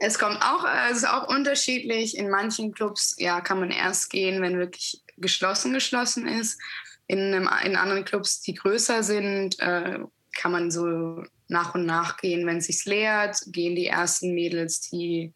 [0.00, 2.16] Es kommt auch, es ist auch unterschiedlich.
[2.16, 6.60] In manchen Clubs ja, kann man erst gehen, wenn wirklich geschlossen geschlossen ist.
[7.08, 9.98] In, einem, in anderen Clubs, die größer sind, äh,
[10.36, 12.46] kann man so nach und nach gehen.
[12.46, 15.32] Wenn es sich leert, gehen die ersten Mädels, die,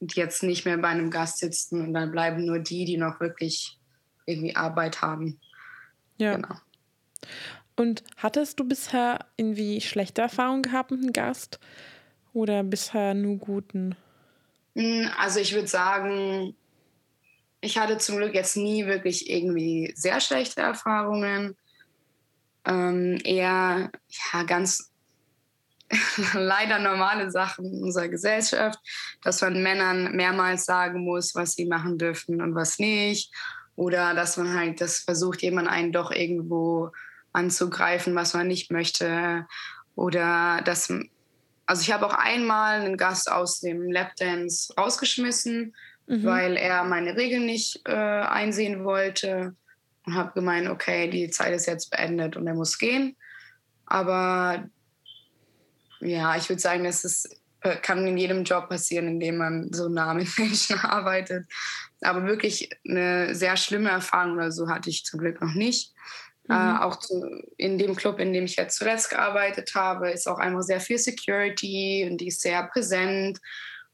[0.00, 3.20] die jetzt nicht mehr bei einem Gast sitzen und dann bleiben nur die, die noch
[3.20, 3.79] wirklich
[4.30, 5.40] irgendwie Arbeit haben.
[6.18, 6.34] Ja.
[6.36, 6.54] Genau.
[7.76, 11.58] Und hattest du bisher irgendwie schlechte Erfahrungen gehabt mit einem Gast
[12.32, 13.96] oder bisher nur guten?
[14.74, 16.54] Hm, also ich würde sagen,
[17.60, 21.56] ich hatte zum Glück jetzt nie wirklich irgendwie sehr schlechte Erfahrungen.
[22.66, 23.90] Ähm, eher
[24.32, 24.90] ja, ganz
[26.34, 28.78] leider normale Sachen in unserer Gesellschaft,
[29.22, 33.32] dass man Männern mehrmals sagen muss, was sie machen dürfen und was nicht.
[33.80, 36.92] Oder dass man halt das versucht, jemand einen doch irgendwo
[37.32, 39.46] anzugreifen, was man nicht möchte.
[39.94, 40.92] Oder dass,
[41.64, 45.74] also ich habe auch einmal einen Gast aus dem Lapdance rausgeschmissen,
[46.06, 46.24] mhm.
[46.26, 49.56] weil er meine Regeln nicht äh, einsehen wollte
[50.04, 53.16] und habe gemeint, okay, die Zeit ist jetzt beendet und er muss gehen.
[53.86, 54.68] Aber
[56.00, 57.39] ja, ich würde sagen, das ist,
[57.82, 61.46] kann in jedem Job passieren, in dem man so nah mit Menschen arbeitet.
[62.00, 65.92] Aber wirklich eine sehr schlimme Erfahrung oder so hatte ich zum Glück noch nicht.
[66.48, 66.76] Äh, mhm.
[66.76, 70.38] Äh, auch zu, in dem Club, in dem ich jetzt zuletzt gearbeitet habe, ist auch
[70.38, 73.38] einfach sehr viel Security und die ist sehr präsent.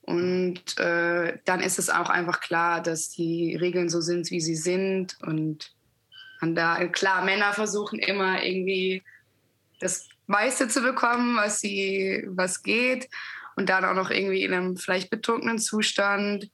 [0.02, 4.54] Und äh, dann ist es auch einfach klar, dass die Regeln so sind, wie sie
[4.54, 5.18] sind.
[5.22, 5.72] Und
[6.40, 9.02] man da, klar, Männer versuchen immer irgendwie
[9.80, 13.08] das meiste zu bekommen, was sie, was geht.
[13.56, 16.50] Und dann auch noch irgendwie in einem vielleicht betrunkenen Zustand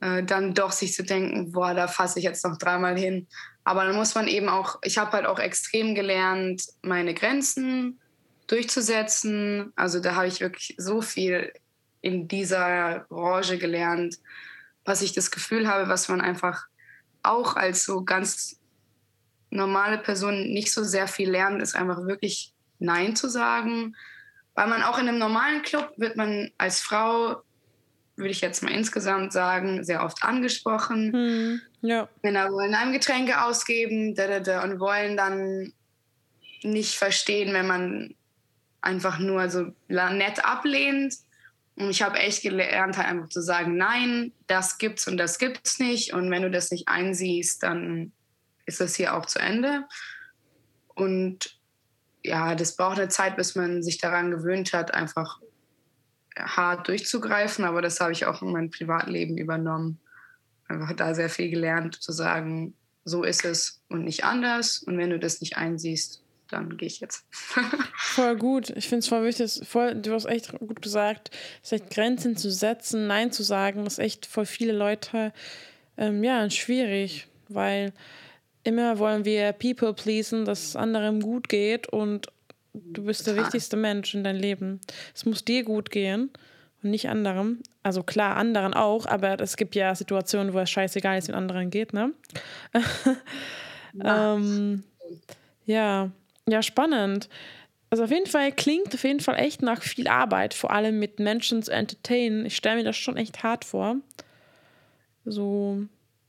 [0.00, 3.28] äh, dann doch sich zu denken, boah, da fasse ich jetzt noch dreimal hin.
[3.64, 8.00] Aber dann muss man eben auch, ich habe halt auch extrem gelernt, meine Grenzen
[8.48, 9.72] durchzusetzen.
[9.76, 11.52] Also da habe ich wirklich so viel
[12.00, 14.18] in dieser Branche gelernt,
[14.84, 16.66] was ich das Gefühl habe, was man einfach
[17.22, 18.60] auch als so ganz
[19.50, 23.94] normale Person nicht so sehr viel lernt, ist einfach wirklich Nein zu sagen.
[24.54, 27.42] Weil man auch in einem normalen Club wird man als Frau,
[28.16, 31.12] würde ich jetzt mal insgesamt sagen, sehr oft angesprochen.
[31.12, 32.08] Hm, ja.
[32.22, 35.72] Männer wollen einem Getränke ausgeben da, da, da, und wollen dann
[36.62, 38.14] nicht verstehen, wenn man
[38.82, 41.16] einfach nur so nett ablehnt.
[41.76, 45.78] Und ich habe echt gelernt, halt einfach zu sagen, nein, das gibt's und das gibt's
[45.78, 46.12] nicht.
[46.12, 48.12] Und wenn du das nicht einsiehst, dann
[48.66, 49.84] ist das hier auch zu Ende.
[50.94, 51.58] Und
[52.24, 55.40] ja, das braucht eine Zeit, bis man sich daran gewöhnt hat, einfach
[56.38, 57.64] hart durchzugreifen.
[57.64, 60.00] Aber das habe ich auch in meinem Privatleben übernommen.
[60.68, 64.82] Einfach da sehr viel gelernt, zu sagen, so ist es und nicht anders.
[64.82, 67.26] Und wenn du das nicht einsiehst, dann gehe ich jetzt.
[67.96, 68.70] voll gut.
[68.70, 69.60] Ich finde es voll wichtig.
[69.66, 71.30] Voll, du hast echt gut gesagt,
[71.68, 75.32] echt Grenzen zu setzen, Nein zu sagen, ist echt für viele Leute
[75.96, 77.92] ähm, ja, schwierig, weil
[78.64, 82.26] immer wollen wir People pleasen, dass es anderen gut geht und
[82.74, 84.80] du bist der wichtigste Mensch in deinem Leben.
[85.14, 86.30] Es muss dir gut gehen
[86.82, 87.62] und nicht anderen.
[87.82, 91.70] Also klar, anderen auch, aber es gibt ja Situationen, wo es scheißegal ist, wie anderen
[91.70, 92.12] geht, ne?
[93.94, 94.34] ja.
[94.34, 94.84] ähm,
[95.64, 96.10] ja,
[96.48, 97.28] ja, spannend.
[97.90, 101.20] Also auf jeden Fall klingt auf jeden Fall echt nach viel Arbeit, vor allem mit
[101.20, 102.46] Menschen zu entertainen.
[102.46, 103.96] Ich stelle mir das schon echt hart vor.
[105.24, 105.84] So,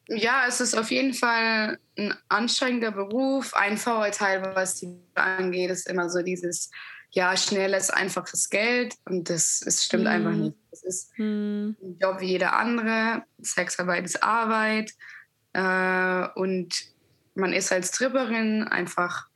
[0.07, 3.53] ja, es ist auf jeden Fall ein anstrengender Beruf.
[3.53, 6.71] Ein Vorurteil, was die angeht, ist immer so dieses,
[7.11, 10.09] ja, schnelles, einfaches Geld und das, das stimmt mhm.
[10.09, 10.57] einfach nicht.
[10.71, 11.75] Das ist mhm.
[11.81, 13.23] ein Job wie jeder andere.
[13.39, 14.91] Sexarbeit ist Arbeit
[15.53, 16.73] äh, und
[17.35, 19.27] man ist als Stripperin einfach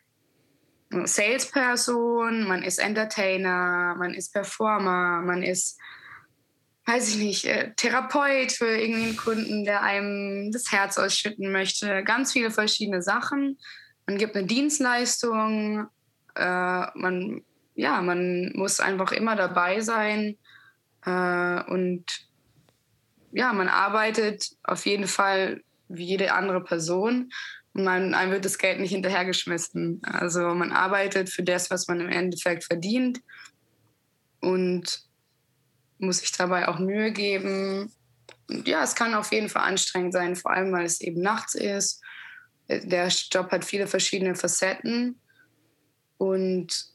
[0.89, 5.77] Salesperson, man ist Entertainer, man ist Performer, man ist,
[6.87, 12.03] weiß ich nicht, äh, Therapeut für irgendeinen Kunden, der einem das Herz ausschütten möchte.
[12.03, 13.57] Ganz viele verschiedene Sachen.
[14.05, 15.87] Man gibt eine Dienstleistung,
[16.35, 17.43] äh, man,
[17.75, 20.37] ja, man muss einfach immer dabei sein
[21.05, 22.05] äh, und
[23.33, 27.31] ja, man arbeitet auf jeden Fall wie jede andere Person
[27.73, 30.01] und man, einem wird das Geld nicht hinterhergeschmissen.
[30.03, 33.19] Also man arbeitet für das, was man im Endeffekt verdient
[34.39, 35.06] und
[35.99, 37.91] muss sich dabei auch Mühe geben.
[38.47, 41.55] Und ja, es kann auf jeden Fall anstrengend sein, vor allem weil es eben nachts
[41.55, 42.01] ist.
[42.69, 45.19] Der Job hat viele verschiedene Facetten
[46.17, 46.85] und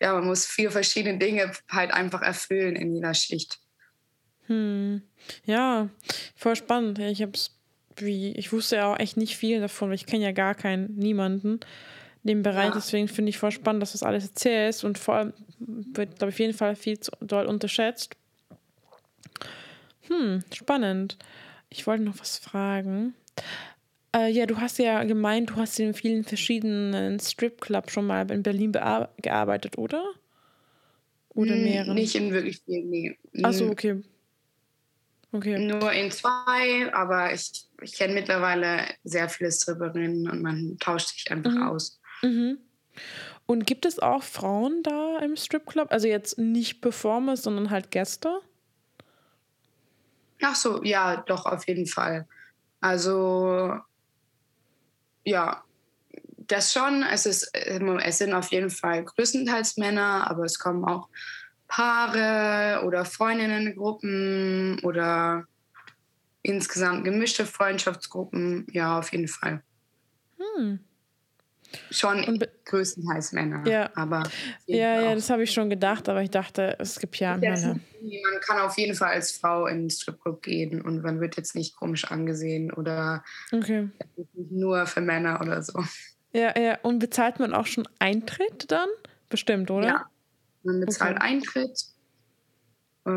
[0.00, 3.58] ja, man muss viele verschiedene Dinge halt einfach erfüllen in jeder Schicht.
[4.46, 5.02] Hm.
[5.44, 5.88] Ja,
[6.36, 6.98] voll spannend.
[6.98, 7.58] Ich habe es
[7.96, 10.94] wie, ich wusste ja auch echt nicht viel davon, weil ich kenne ja gar keinen,
[10.94, 11.60] niemanden
[12.22, 12.68] in dem Bereich.
[12.68, 12.74] Ja.
[12.74, 16.36] Deswegen finde ich voll spannend, dass das alles erzählst und vor allem wird, glaube ich,
[16.36, 18.14] auf jeden Fall viel zu doll unterschätzt.
[20.08, 21.18] Hm, spannend.
[21.70, 23.14] Ich wollte noch was fragen.
[24.14, 28.42] Äh, ja, du hast ja gemeint, du hast in vielen verschiedenen Stripclubs schon mal in
[28.42, 30.02] Berlin gearbeitet, oder?
[31.30, 31.94] Oder hm, mehrere?
[31.94, 33.18] Nicht in wirklich vielen, nee.
[33.42, 34.02] Achso, okay.
[35.30, 35.58] Okay.
[35.58, 41.30] Nur in zwei, aber ich, ich kenne mittlerweile sehr viele Stripperinnen und man tauscht sich
[41.30, 41.62] einfach mhm.
[41.62, 42.00] aus.
[42.22, 42.58] Mhm.
[43.44, 45.92] Und gibt es auch Frauen da im Stripclub?
[45.92, 48.40] Also jetzt nicht Performer, sondern halt Gäste?
[50.42, 52.26] Ach so, ja, doch, auf jeden Fall.
[52.80, 53.78] Also,
[55.24, 55.64] ja,
[56.36, 57.02] das schon.
[57.02, 61.08] Es, ist, es sind auf jeden Fall größtenteils Männer, aber es kommen auch
[61.66, 65.44] Paare oder Freundinnengruppen oder
[66.42, 68.66] insgesamt gemischte Freundschaftsgruppen.
[68.70, 69.62] Ja, auf jeden Fall.
[70.38, 70.87] Hm.
[71.90, 73.66] Schon größtenteils Männer.
[73.66, 74.22] Ja, aber
[74.66, 77.78] ja, ja, das habe ich schon gedacht, aber ich dachte, es gibt ja Männer.
[78.00, 81.54] Man kann auf jeden Fall als Frau in den Stripclub gehen und man wird jetzt
[81.54, 83.88] nicht komisch angesehen oder okay.
[84.34, 85.82] nur für Männer oder so.
[86.32, 86.78] Ja, ja.
[86.82, 88.88] Und bezahlt man auch schon Eintritt dann?
[89.28, 89.86] Bestimmt, oder?
[89.86, 90.06] Ja.
[90.62, 91.26] Man bezahlt okay.
[91.26, 91.84] Eintritt
[93.04, 93.10] äh,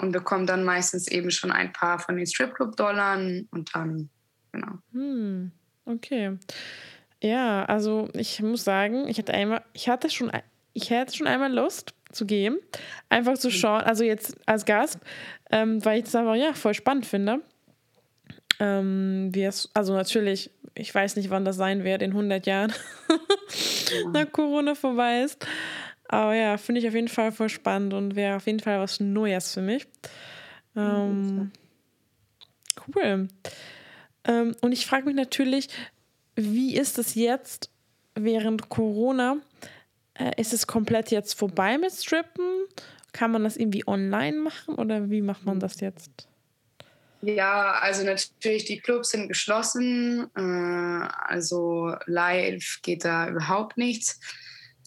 [0.00, 3.18] und bekommt dann meistens eben schon ein paar von den Stripclub-Dollar
[3.50, 4.10] und dann,
[4.52, 4.78] genau.
[4.92, 5.52] Hm,
[5.84, 6.38] okay.
[7.22, 10.30] Ja, also ich muss sagen, ich hatte einmal, ich hatte schon,
[10.72, 12.58] ich hätte schon einmal Lust zu gehen,
[13.08, 13.52] einfach zu mhm.
[13.52, 14.98] schauen, also jetzt als Gast,
[15.50, 17.40] ähm, weil ich das einfach ja voll spannend finde.
[18.60, 22.72] Ähm, wie es, also natürlich, ich weiß nicht, wann das sein wird, in 100 Jahren,
[23.08, 24.10] ja.
[24.10, 25.46] nach Corona vorbei ist.
[26.08, 28.98] Aber ja, finde ich auf jeden Fall voll spannend und wäre auf jeden Fall was
[28.98, 29.86] Neues für mich.
[30.74, 31.52] Ähm,
[32.94, 33.28] cool.
[34.24, 35.68] Ähm, und ich frage mich natürlich,
[36.38, 37.70] wie ist es jetzt
[38.14, 39.38] während Corona?
[40.14, 42.66] Äh, ist es komplett jetzt vorbei mit Strippen?
[43.12, 46.28] Kann man das irgendwie online machen oder wie macht man das jetzt?
[47.20, 50.30] Ja, also natürlich, die Clubs sind geschlossen.
[50.36, 54.20] Äh, also live geht da überhaupt nichts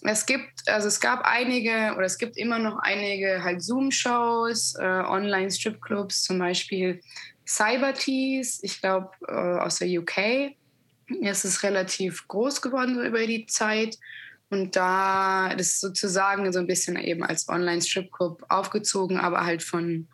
[0.04, 4.84] es gibt, also es gab einige oder es gibt immer noch einige halt Zoom-Shows, äh,
[4.84, 7.00] Online-Stripclubs, zum Beispiel
[7.46, 10.56] Cybertees, ich glaube äh, aus der UK.
[11.22, 13.98] Es ist relativ groß geworden so über die Zeit.
[14.50, 20.08] Und da das ist sozusagen so ein bisschen eben als Online-Stripclub aufgezogen, aber halt von,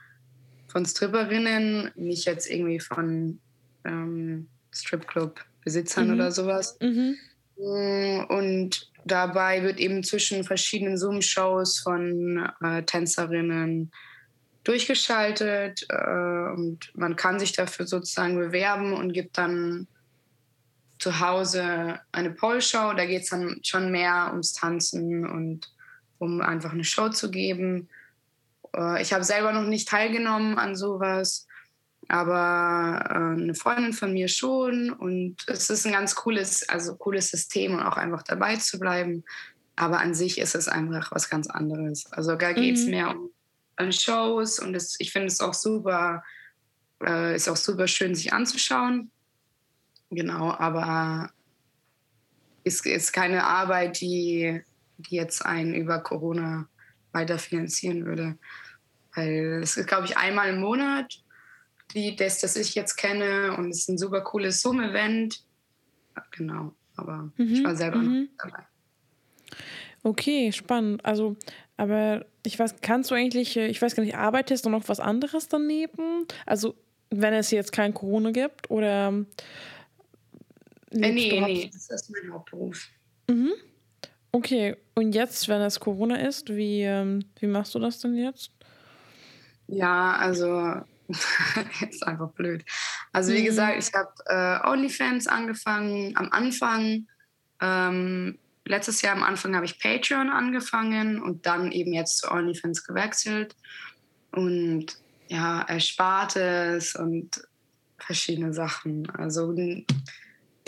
[0.68, 3.40] von Stripperinnen, nicht jetzt irgendwie von
[3.84, 6.14] ähm, Stripclub-Besitzern mhm.
[6.14, 6.78] oder sowas.
[6.80, 7.16] Mhm.
[7.56, 13.90] Mm, und dabei wird eben zwischen verschiedenen Zoom-Shows von äh, Tänzerinnen
[14.64, 19.88] durchgeschaltet äh, und man kann sich dafür sozusagen bewerben und gibt dann
[20.98, 22.94] zu Hause eine Pole-Show.
[22.94, 25.70] Da geht es dann schon mehr ums Tanzen und
[26.18, 27.88] um einfach eine Show zu geben.
[28.74, 31.46] Äh, ich habe selber noch nicht teilgenommen an sowas.
[32.08, 34.90] Aber äh, eine Freundin von mir schon.
[34.90, 39.24] Und es ist ein ganz cooles, also cooles System und auch einfach dabei zu bleiben.
[39.76, 42.10] Aber an sich ist es einfach was ganz anderes.
[42.12, 42.90] Also da geht es mhm.
[42.90, 43.30] mehr um,
[43.78, 46.24] um Shows und das, ich finde es auch super,
[47.04, 49.12] äh, ist auch super schön, sich anzuschauen.
[50.10, 51.30] Genau, aber
[52.64, 54.62] ist, ist keine Arbeit, die,
[54.98, 56.68] die jetzt einen über Corona
[57.12, 58.38] weiter finanzieren würde.
[59.14, 61.22] Weil es ist, glaube ich, einmal im Monat
[61.94, 63.56] die, das, das ich jetzt kenne.
[63.56, 65.42] Und es ist ein super cooles Zoom-Event.
[66.32, 67.52] Genau, aber mhm.
[67.52, 68.28] ich war selber mhm.
[68.38, 68.66] dabei.
[70.02, 71.04] Okay, spannend.
[71.04, 71.36] Also
[71.78, 75.00] Aber ich weiß, kannst du eigentlich, äh, ich weiß gar nicht, arbeitest du noch was
[75.00, 76.26] anderes daneben?
[76.44, 76.74] Also,
[77.10, 79.24] wenn es jetzt kein Corona gibt oder.
[80.90, 82.88] Äh, nee, nee, das ist mein Hauptberuf.
[83.28, 83.52] Mhm.
[84.32, 88.50] Okay, und jetzt, wenn es Corona ist, wie, ähm, wie machst du das denn jetzt?
[89.66, 90.82] Ja, also
[91.88, 92.64] ist einfach blöd.
[93.12, 93.46] Also wie mhm.
[93.46, 97.06] gesagt, ich habe äh, OnlyFans angefangen am Anfang.
[97.60, 102.84] Ähm, letztes Jahr am Anfang habe ich Patreon angefangen und dann eben jetzt zu OnlyFans
[102.84, 103.56] gewechselt.
[104.32, 107.42] Und ja, Erspartes und
[107.98, 109.10] verschiedene Sachen.
[109.10, 109.52] Also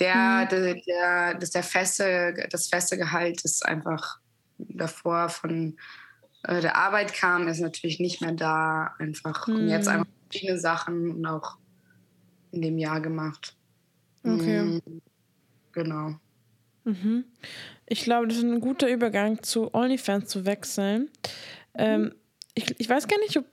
[0.00, 0.48] der, mhm.
[0.48, 4.18] der, der, das, der feste, das feste Gehalt ist einfach
[4.58, 5.76] davor von
[6.44, 8.94] äh, der Arbeit kam, ist natürlich nicht mehr da.
[8.98, 9.54] Einfach mhm.
[9.54, 9.92] und jetzt mhm.
[9.92, 11.58] einfach verschiedene Sachen und auch
[12.52, 13.56] in dem Jahr gemacht.
[14.24, 14.62] Okay.
[14.62, 15.02] Mhm.
[15.72, 16.14] Genau.
[16.84, 17.24] Mhm.
[17.86, 21.10] Ich glaube, das ist ein guter Übergang zu OnlyFans zu wechseln.
[21.74, 22.14] Ähm, mhm.
[22.54, 23.44] ich, ich weiß gar nicht, ob,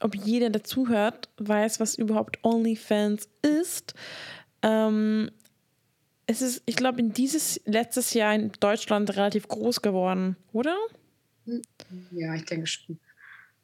[0.00, 3.94] ob jeder, der zuhört, weiß, was überhaupt OnlyFans ist.
[4.62, 5.30] Ähm,
[6.30, 10.76] es ist, ich glaube, in dieses letztes Jahr in Deutschland relativ groß geworden, oder?
[12.12, 13.00] Ja, ich denke schon.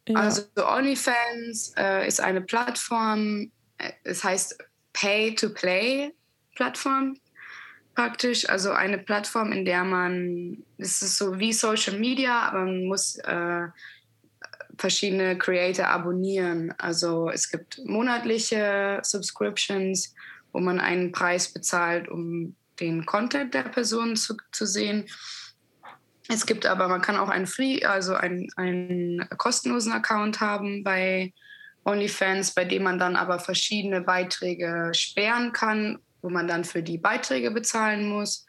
[0.09, 0.19] Ja.
[0.19, 4.59] Also OnlyFans äh, ist eine Plattform, äh, es heißt
[4.95, 7.17] Pay-to-Play-Plattform
[7.95, 8.49] praktisch.
[8.49, 13.15] Also eine Plattform, in der man, es ist so wie Social Media, aber man muss
[13.19, 13.69] äh,
[14.77, 16.75] verschiedene Creator abonnieren.
[16.79, 20.17] Also es gibt monatliche Subscriptions,
[20.57, 25.05] wo man einen Preis bezahlt, um den Content der Person zu, zu sehen.
[26.31, 31.35] Es gibt aber, man kann auch einen Free, also einen, einen kostenlosen Account haben bei
[31.85, 36.97] OnlyFans, bei dem man dann aber verschiedene Beiträge sperren kann, wo man dann für die
[36.97, 38.47] Beiträge bezahlen muss.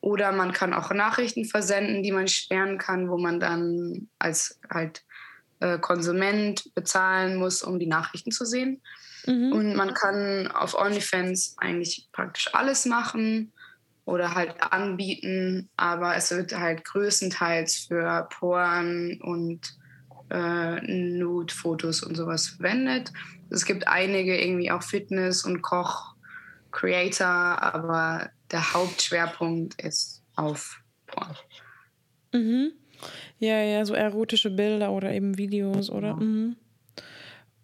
[0.00, 5.04] Oder man kann auch Nachrichten versenden, die man sperren kann, wo man dann als halt
[5.60, 8.82] äh, Konsument bezahlen muss, um die Nachrichten zu sehen.
[9.26, 9.52] Mhm.
[9.52, 13.52] Und man kann auf OnlyFans eigentlich praktisch alles machen
[14.04, 19.60] oder halt anbieten, aber es wird halt größtenteils für Poren und
[20.30, 23.12] äh, Nude-Fotos und sowas verwendet.
[23.50, 31.36] Es gibt einige irgendwie auch Fitness- und Koch-Creator, aber der Hauptschwerpunkt ist auf Porn.
[32.32, 32.72] Mhm.
[33.38, 36.08] Ja, ja, so erotische Bilder oder eben Videos, oder?
[36.08, 36.16] Ja.
[36.16, 36.56] Mhm.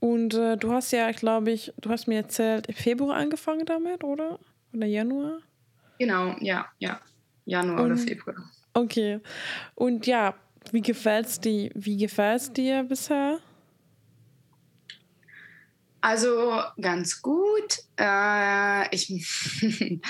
[0.01, 4.03] Und äh, du hast ja, glaube ich, du hast mir erzählt, im Februar angefangen damit,
[4.03, 4.39] oder?
[4.73, 5.41] Oder Januar?
[5.99, 7.01] Genau, ja, ja.
[7.45, 8.37] Januar Und, oder Februar.
[8.73, 9.21] Okay.
[9.75, 10.35] Und ja,
[10.73, 13.41] wie gefällt's dir, wie gefällt's dir bisher?
[16.01, 17.79] Also ganz gut.
[17.99, 19.11] Äh, ich,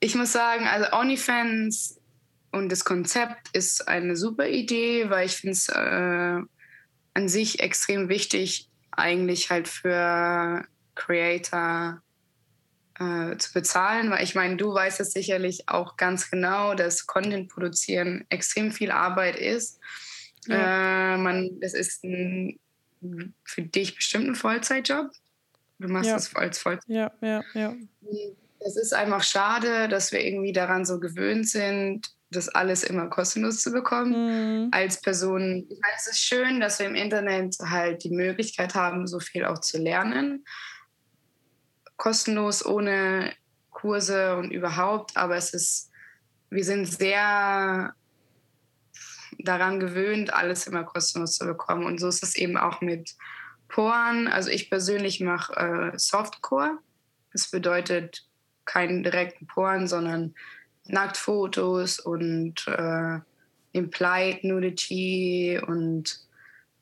[0.00, 2.00] ich muss sagen, also OnlyFans
[2.52, 6.40] und das Konzept ist eine super Idee, weil ich finde es äh,
[7.14, 10.64] an sich extrem wichtig, eigentlich halt für
[10.94, 12.02] Creator
[12.98, 17.48] äh, zu bezahlen, weil ich meine, du weißt es sicherlich auch ganz genau, dass Content
[17.48, 19.80] produzieren extrem viel Arbeit ist.
[20.46, 21.14] Ja.
[21.14, 22.58] Äh, man, das ist ein,
[23.44, 25.10] für dich bestimmt ein Vollzeitjob.
[25.78, 26.14] Du machst ja.
[26.14, 26.84] das als Vollzeit.
[26.88, 27.74] Ja, ja, ja.
[28.60, 33.60] Es ist einfach schade, dass wir irgendwie daran so gewöhnt sind, das alles immer kostenlos
[33.60, 34.64] zu bekommen.
[34.64, 34.68] Mhm.
[34.72, 39.06] Als Person, ich meine, es ist schön, dass wir im Internet halt die Möglichkeit haben,
[39.06, 40.44] so viel auch zu lernen
[42.02, 43.32] kostenlos, ohne
[43.70, 45.16] Kurse und überhaupt.
[45.16, 45.92] Aber es ist,
[46.50, 47.94] wir sind sehr
[49.38, 51.86] daran gewöhnt, alles immer kostenlos zu bekommen.
[51.86, 53.14] Und so ist es eben auch mit
[53.68, 54.26] Poren.
[54.26, 55.54] Also ich persönlich mache
[55.94, 56.78] äh, Softcore.
[57.32, 58.26] Das bedeutet
[58.64, 60.34] keinen direkten Poren, sondern
[60.86, 63.18] Nacktfotos und äh,
[63.72, 66.20] Implied Nudity und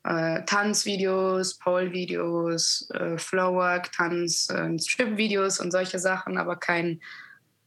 [0.05, 7.01] äh, Tanzvideos, Pole-Videos, äh, Flowwork, Tanz, äh, Strip-Videos und solche Sachen, aber kein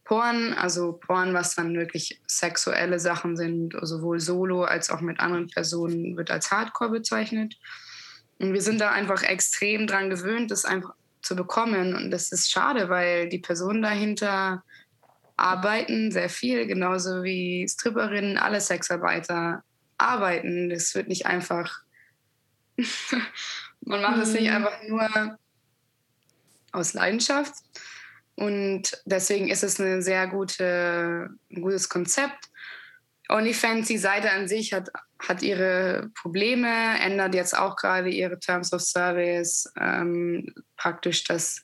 [0.04, 5.48] Porn, also Porn, was dann wirklich sexuelle Sachen sind, sowohl solo als auch mit anderen
[5.48, 7.58] Personen, wird als Hardcore bezeichnet.
[8.40, 11.96] Und wir sind da einfach extrem dran gewöhnt, das einfach zu bekommen.
[11.96, 14.64] Und das ist schade, weil die Personen dahinter
[15.36, 19.64] arbeiten sehr viel, genauso wie Stripperinnen, alle Sexarbeiter
[19.98, 20.70] arbeiten.
[20.70, 21.84] Das wird nicht einfach
[23.82, 24.56] Man macht es nicht mhm.
[24.56, 25.38] einfach nur
[26.72, 27.54] aus Leidenschaft.
[28.36, 32.50] Und deswegen ist es eine sehr gute, ein gutes Konzept.
[33.30, 38.74] OnlyFans, die Seite an sich hat, hat ihre Probleme, ändert jetzt auch gerade ihre Terms
[38.74, 39.72] of Service.
[39.80, 41.64] Ähm, praktisch, dass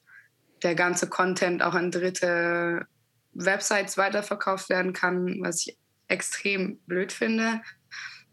[0.62, 2.86] der ganze Content auch an dritte
[3.34, 5.78] Websites weiterverkauft werden kann, was ich
[6.08, 7.62] extrem blöd finde.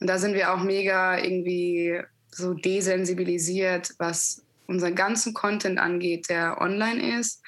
[0.00, 6.60] Und da sind wir auch mega irgendwie so desensibilisiert, was unseren ganzen Content angeht, der
[6.60, 7.42] online ist.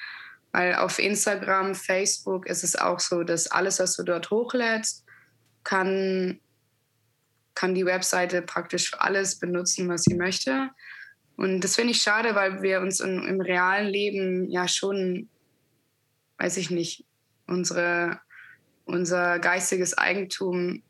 [0.51, 5.05] Weil auf Instagram, Facebook ist es auch so, dass alles, was du dort hochlädst,
[5.63, 6.39] kann,
[7.53, 10.69] kann die Webseite praktisch alles benutzen, was sie möchte.
[11.35, 15.29] Und das finde ich schade, weil wir uns in, im realen Leben ja schon,
[16.39, 17.05] weiß ich nicht,
[17.49, 18.19] unsere,
[18.85, 20.83] unser geistiges Eigentum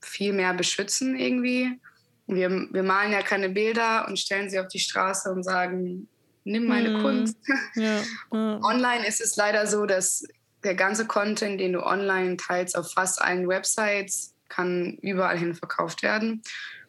[0.00, 1.80] viel mehr beschützen irgendwie.
[2.26, 6.08] Wir, wir malen ja keine Bilder und stellen sie auf die Straße und sagen,
[6.44, 7.02] nimm meine mm.
[7.02, 7.36] Kunst.
[7.74, 8.60] Ja, ja.
[8.62, 10.24] Online ist es leider so, dass
[10.62, 16.02] der ganze Content, den du online teilst, auf fast allen Websites, kann überall hin verkauft
[16.02, 16.42] werden.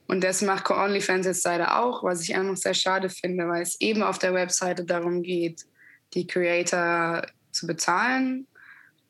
[0.08, 3.80] Und das macht OnlyFans jetzt leider auch, was ich einfach sehr schade finde, weil es
[3.82, 5.66] eben auf der Webseite darum geht,
[6.14, 8.48] die Creator zu bezahlen.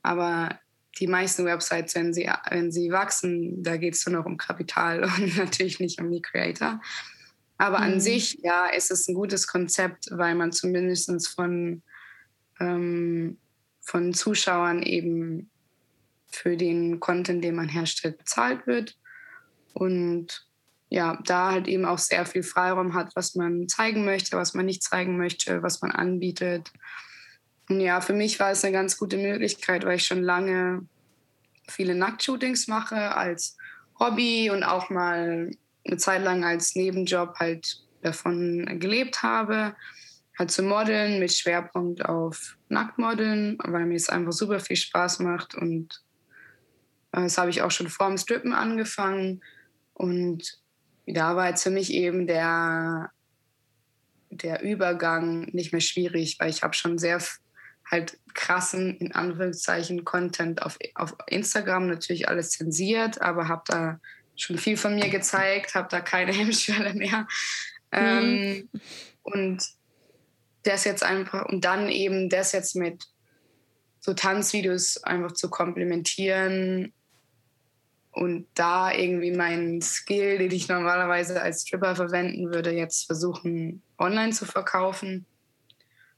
[0.05, 0.59] Aber
[0.99, 5.03] die meisten Websites, wenn sie, wenn sie wachsen, da geht es nur noch um Kapital
[5.17, 6.81] und natürlich nicht um die Creator.
[7.57, 7.83] Aber mhm.
[7.83, 11.81] an sich, ja, ist es ein gutes Konzept, weil man zumindest von,
[12.59, 13.37] ähm,
[13.81, 15.49] von Zuschauern eben
[16.27, 18.97] für den Content, den man herstellt, bezahlt wird.
[19.73, 20.45] Und
[20.89, 24.65] ja, da halt eben auch sehr viel Freiraum hat, was man zeigen möchte, was man
[24.65, 26.71] nicht zeigen möchte, was man anbietet.
[27.69, 30.87] Ja, für mich war es eine ganz gute Möglichkeit, weil ich schon lange
[31.67, 33.57] viele Nacktshootings mache als
[33.99, 35.51] Hobby und auch mal
[35.85, 39.75] eine Zeit lang als Nebenjob halt davon gelebt habe,
[40.37, 45.55] halt zu modeln mit Schwerpunkt auf Nacktmodeln, weil mir es einfach super viel Spaß macht
[45.55, 46.03] und
[47.13, 49.41] äh, das habe ich auch schon vor dem Strippen angefangen
[49.93, 50.59] und
[51.07, 53.11] da war jetzt für mich eben der,
[54.29, 57.19] der Übergang nicht mehr schwierig, weil ich habe schon sehr
[57.89, 63.99] halt krassen, in Anführungszeichen, Content auf, auf Instagram, natürlich alles zensiert, aber habe da
[64.35, 67.27] schon viel von mir gezeigt, habe da keine Hemmschwelle mehr.
[67.91, 67.97] Mhm.
[67.97, 68.69] Ähm,
[69.23, 69.63] und
[70.63, 73.05] das jetzt einfach, und dann eben das jetzt mit
[73.99, 76.93] so Tanzvideos einfach zu komplementieren
[78.11, 84.31] und da irgendwie meinen Skill, den ich normalerweise als Stripper verwenden würde, jetzt versuchen online
[84.31, 85.25] zu verkaufen.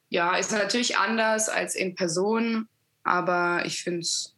[0.10, 2.68] Ja, ist natürlich anders als in Person,
[3.04, 4.38] aber ich finde es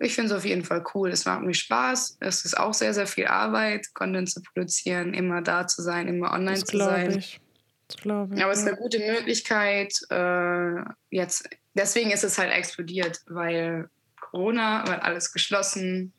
[0.00, 1.10] ich finde es auf jeden Fall cool.
[1.10, 2.18] Es macht mir Spaß.
[2.20, 6.32] Es ist auch sehr, sehr viel Arbeit, Content zu produzieren, immer da zu sein, immer
[6.32, 7.18] online das zu sein.
[7.18, 7.40] Ich.
[7.88, 8.42] Das glaube ich.
[8.42, 9.92] Aber es ist eine gute Möglichkeit.
[10.10, 13.88] Äh, jetzt, deswegen ist es halt explodiert, weil
[14.20, 16.12] Corona, weil alles geschlossen,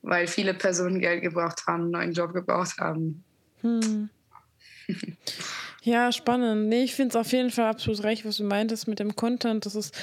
[0.00, 3.22] weil viele Personen Geld gebraucht haben, einen neuen Job gebraucht haben.
[3.60, 4.10] Hm.
[5.82, 6.68] ja, spannend.
[6.68, 9.66] Nee, ich finde es auf jeden Fall absolut recht, was du meintest mit dem Content.
[9.66, 9.94] Das ist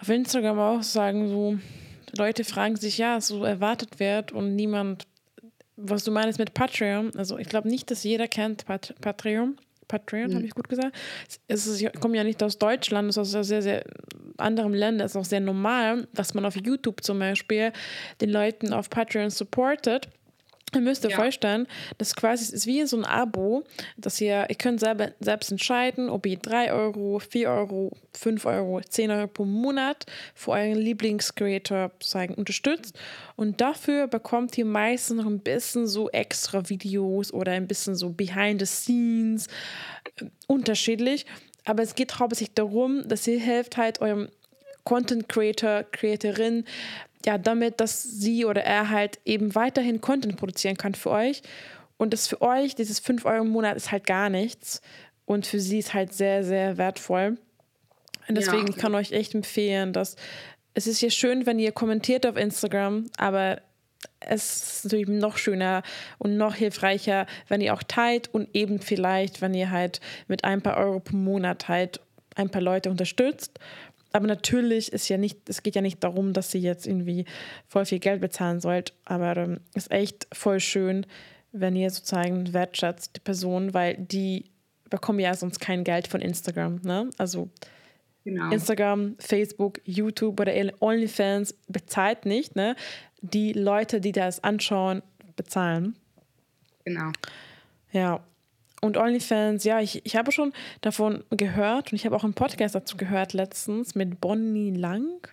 [0.00, 1.58] auf Instagram auch sagen, so
[2.16, 5.06] Leute fragen sich, ja, so erwartet wird und niemand,
[5.76, 9.56] was du meinst mit Patreon, also ich glaube nicht, dass jeder kennt Pat Patreon.
[9.88, 10.36] Patreon, mhm.
[10.36, 10.96] habe ich gut gesagt.
[11.48, 13.84] Es ist, ich komme ja nicht aus Deutschland, es ist aus sehr, sehr
[14.38, 15.04] anderen Ländern.
[15.04, 17.72] Es ist auch sehr normal, dass man auf YouTube zum Beispiel
[18.20, 20.08] den Leuten auf Patreon supportet.
[20.74, 21.18] Ihr müsst euch ja.
[21.18, 21.66] vorstellen,
[21.98, 23.64] das quasi ist wie so ein Abo,
[23.98, 28.80] dass ihr, ihr könnt selber, selbst entscheiden, ob ihr 3 Euro, 4 Euro, 5 Euro,
[28.80, 32.98] 10 Euro pro Monat für euren Lieblingscreator sagen, unterstützt.
[33.36, 38.08] Und dafür bekommt ihr meistens noch ein bisschen so extra Videos oder ein bisschen so
[38.10, 39.48] behind the scenes,
[40.20, 41.26] äh, unterschiedlich.
[41.64, 44.28] Aber es geht hauptsächlich darum, dass ihr helft halt eurem
[44.84, 46.64] Content Creator, Creatorin
[47.26, 51.42] ja, damit, dass sie oder er halt eben weiterhin Content produzieren kann für euch.
[51.96, 54.80] Und das für euch, dieses 5 Euro im Monat, ist halt gar nichts.
[55.24, 57.38] Und für sie ist halt sehr, sehr wertvoll.
[58.28, 58.76] Und deswegen ja.
[58.76, 60.16] kann ich euch echt empfehlen, dass
[60.74, 63.60] es ist ja schön, wenn ihr kommentiert auf Instagram, aber
[64.20, 65.82] es ist natürlich noch schöner
[66.18, 70.62] und noch hilfreicher, wenn ihr auch teilt und eben vielleicht, wenn ihr halt mit ein
[70.62, 72.00] paar Euro pro Monat halt
[72.34, 73.58] ein paar Leute unterstützt
[74.12, 77.24] aber natürlich ist ja nicht, es geht ja nicht darum, dass sie jetzt irgendwie
[77.68, 78.92] voll viel Geld bezahlen sollt.
[79.04, 81.06] Aber ähm, ist echt voll schön,
[81.52, 84.46] wenn ihr sozusagen wertschätzt die Person, weil die
[84.90, 86.80] bekommen ja sonst kein Geld von Instagram.
[86.82, 87.10] Ne?
[87.18, 87.48] Also
[88.24, 88.50] genau.
[88.50, 92.56] Instagram, Facebook, YouTube oder OnlyFans bezahlt nicht.
[92.56, 92.76] Ne?
[93.20, 95.02] Die Leute, die das anschauen,
[95.36, 95.96] bezahlen.
[96.84, 97.10] Genau.
[97.92, 98.22] Ja,
[98.82, 102.74] und OnlyFans, ja, ich, ich habe schon davon gehört und ich habe auch einen Podcast
[102.74, 105.26] dazu gehört letztens mit Bonnie Lang.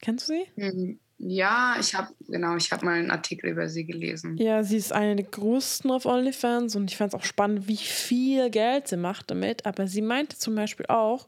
[0.00, 0.46] Kennst du sie?
[0.56, 0.98] Mhm.
[1.20, 4.36] Ja, ich habe genau, ich habe mal einen Artikel über sie gelesen.
[4.36, 7.76] Ja, sie ist eine der größten auf OnlyFans und ich fand es auch spannend, wie
[7.76, 9.66] viel Geld sie macht damit.
[9.66, 11.26] Aber sie meinte zum Beispiel auch,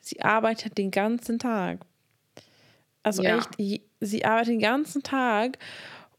[0.00, 1.80] sie arbeitet den ganzen Tag.
[3.02, 3.38] Also ja.
[3.38, 5.58] echt, sie arbeitet den ganzen Tag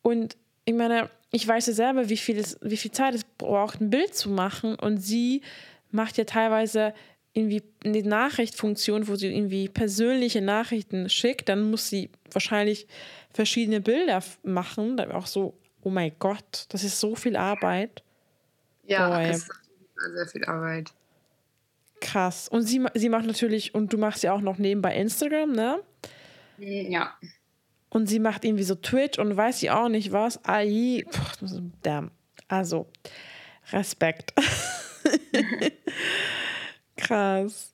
[0.01, 3.81] und ich meine, ich weiß ja selber, wie viel, es, wie viel Zeit es braucht,
[3.81, 4.75] ein Bild zu machen.
[4.75, 5.41] Und sie
[5.91, 6.93] macht ja teilweise
[7.33, 11.49] irgendwie eine Nachrichtfunktion, wo sie irgendwie persönliche Nachrichten schickt.
[11.49, 12.87] Dann muss sie wahrscheinlich
[13.33, 14.95] verschiedene Bilder machen.
[14.95, 18.01] Da auch so, oh mein Gott, das ist so viel Arbeit.
[18.85, 19.51] Ja, Boah, das ist
[20.15, 20.93] sehr viel Arbeit.
[21.99, 22.47] Krass.
[22.47, 25.81] Und sie, sie macht natürlich, und du machst ja auch noch nebenbei Instagram, ne?
[26.59, 27.13] Ja.
[27.95, 30.43] Und sie macht irgendwie so Twitch und weiß sie auch nicht was.
[30.43, 31.05] AI,
[31.81, 32.11] damn.
[32.49, 32.87] Also,
[33.71, 34.33] Respekt.
[36.97, 37.73] krass.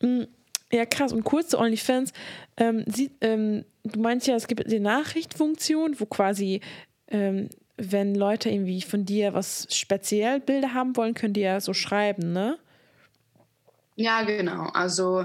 [0.00, 0.22] Mm,
[0.70, 1.12] ja, krass.
[1.12, 2.12] Und kurz zu OnlyFans.
[2.56, 6.60] Ähm, sie, ähm, du meinst ja, es gibt die Nachrichtfunktion, wo quasi,
[7.08, 11.74] ähm, wenn Leute irgendwie von dir was speziell Bilder haben wollen, können die ja so
[11.74, 12.60] schreiben, ne?
[13.96, 14.68] Ja, genau.
[14.68, 15.24] Also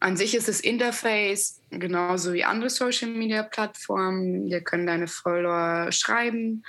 [0.00, 4.46] an sich ist das Interface genauso wie andere Social Media Plattformen.
[4.46, 6.64] Wir können deine Follower schreiben,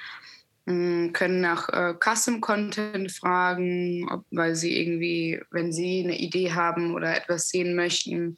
[0.65, 6.53] mm, können nach äh, Custom Content fragen, ob, weil sie irgendwie, wenn sie eine Idee
[6.53, 8.37] haben oder etwas sehen möchten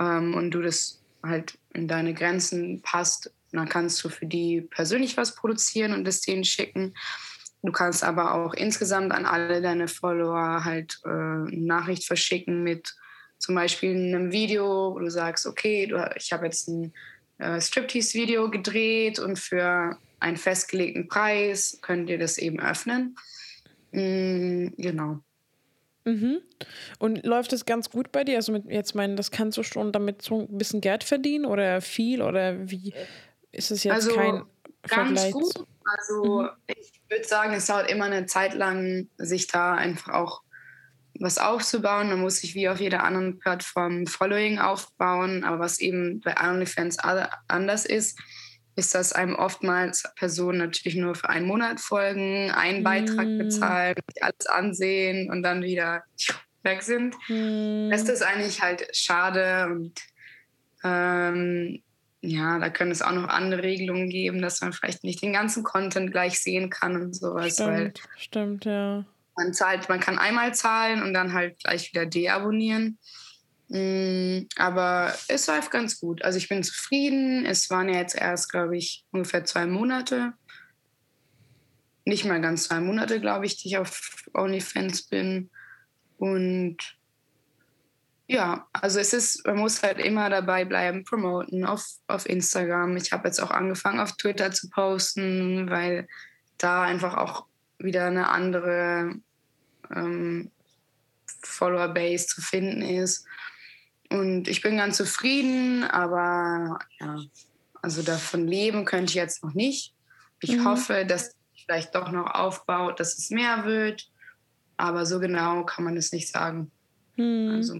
[0.00, 5.16] ähm, und du das halt in deine Grenzen passt, dann kannst du für die persönlich
[5.16, 6.94] was produzieren und das denen schicken.
[7.62, 12.94] Du kannst aber auch insgesamt an alle deine Follower halt äh, eine Nachricht verschicken mit
[13.38, 16.92] zum Beispiel in einem Video, wo du sagst, okay, ich habe jetzt ein
[17.38, 23.16] äh, Striptease-Video gedreht und für einen festgelegten Preis könnt ihr das eben öffnen.
[23.92, 25.20] Mm, genau.
[26.04, 26.40] Mhm.
[26.98, 28.36] Und läuft das ganz gut bei dir?
[28.36, 31.80] Also mit, jetzt meinen, das kannst du schon damit so ein bisschen Geld verdienen oder
[31.80, 32.92] viel oder wie
[33.52, 34.42] ist es jetzt also kein
[34.82, 35.32] ganz Vergleich?
[35.32, 35.66] Gut.
[35.84, 36.48] Also mhm.
[36.66, 40.42] ich würde sagen, es dauert immer eine Zeit lang, sich da einfach auch
[41.18, 42.08] was aufzubauen.
[42.08, 45.44] Man muss sich wie auf jeder anderen Plattform Following aufbauen.
[45.44, 46.98] Aber was eben bei OnlyFans
[47.48, 48.18] anders ist,
[48.76, 53.38] ist, dass einem oftmals Personen natürlich nur für einen Monat folgen, einen Beitrag mm.
[53.38, 56.04] bezahlen, alles ansehen und dann wieder
[56.62, 57.16] weg sind.
[57.28, 57.90] Mm.
[57.90, 60.00] Das ist eigentlich halt schade und
[60.84, 61.82] ähm,
[62.20, 65.64] ja, da können es auch noch andere Regelungen geben, dass man vielleicht nicht den ganzen
[65.64, 67.54] Content gleich sehen kann und sowas.
[67.54, 69.04] Stimmt, stimmt, ja.
[69.38, 72.98] Man zahlt, man kann einmal zahlen und dann halt gleich wieder deabonnieren.
[73.68, 76.22] Mm, aber es läuft ganz gut.
[76.22, 77.46] Also ich bin zufrieden.
[77.46, 80.32] Es waren ja jetzt erst, glaube ich, ungefähr zwei Monate.
[82.04, 85.50] Nicht mal ganz zwei Monate, glaube ich, die ich auf OnlyFans bin.
[86.16, 86.78] Und
[88.26, 92.96] ja, also es ist, man muss halt immer dabei bleiben, promoten auf, auf Instagram.
[92.96, 96.08] Ich habe jetzt auch angefangen, auf Twitter zu posten, weil
[96.56, 97.46] da einfach auch
[97.78, 99.14] wieder eine andere
[99.94, 100.50] ähm,
[101.42, 103.26] Follower-Base zu finden ist.
[104.10, 107.20] Und ich bin ganz zufrieden, aber ja,
[107.82, 109.94] also davon leben könnte ich jetzt noch nicht.
[110.40, 110.64] Ich mhm.
[110.64, 114.10] hoffe, dass vielleicht doch noch aufbaut, dass es mehr wird.
[114.76, 116.70] Aber so genau kann man es nicht sagen.
[117.16, 117.50] Mhm.
[117.56, 117.78] Also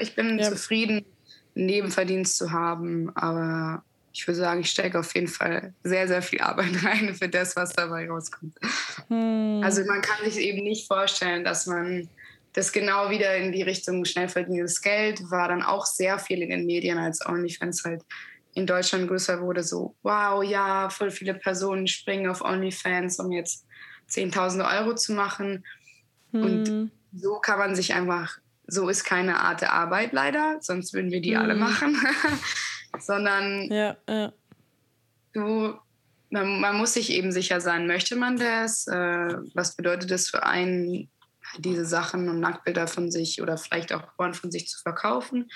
[0.00, 0.50] ich bin ja.
[0.50, 1.04] zufrieden,
[1.54, 3.84] einen Nebenverdienst zu haben, aber
[4.20, 7.56] ich würde sagen, ich stecke auf jeden Fall sehr, sehr viel Arbeit rein für das,
[7.56, 8.54] was dabei rauskommt.
[9.08, 9.62] Hm.
[9.64, 12.06] Also man kann sich eben nicht vorstellen, dass man
[12.52, 16.50] das genau wieder in die Richtung schnell verdientes Geld war dann auch sehr viel in
[16.50, 18.02] den Medien, als OnlyFans halt
[18.52, 19.62] in Deutschland größer wurde.
[19.62, 23.64] So, wow, ja, voll viele Personen springen auf OnlyFans, um jetzt
[24.10, 25.64] 10.000 Euro zu machen.
[26.32, 26.42] Hm.
[26.42, 31.10] Und so kann man sich einfach, so ist keine Art der Arbeit leider, sonst würden
[31.10, 31.42] wir die hm.
[31.42, 31.96] alle machen.
[32.98, 34.32] sondern ja, ja.
[35.32, 35.74] du,
[36.30, 38.86] man, man, muss sich eben sicher sein, möchte man das?
[38.86, 41.10] Äh, was bedeutet das für einen,
[41.58, 45.50] diese Sachen und Nacktbilder von sich oder vielleicht auch Porn von sich zu verkaufen?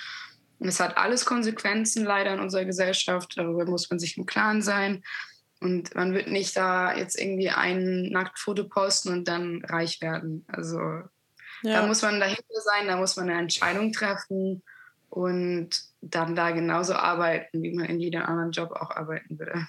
[0.58, 4.62] Und es hat alles Konsequenzen leider in unserer Gesellschaft, darüber muss man sich im Klaren
[4.62, 5.02] sein.
[5.60, 10.44] Und man wird nicht da jetzt irgendwie ein Nacktfoto posten und dann reich werden.
[10.48, 10.78] Also
[11.62, 11.80] ja.
[11.80, 14.62] da muss man dahinter sein, da muss man eine Entscheidung treffen
[15.14, 15.68] und
[16.00, 19.64] dann da genauso arbeiten, wie man in jedem anderen Job auch arbeiten würde.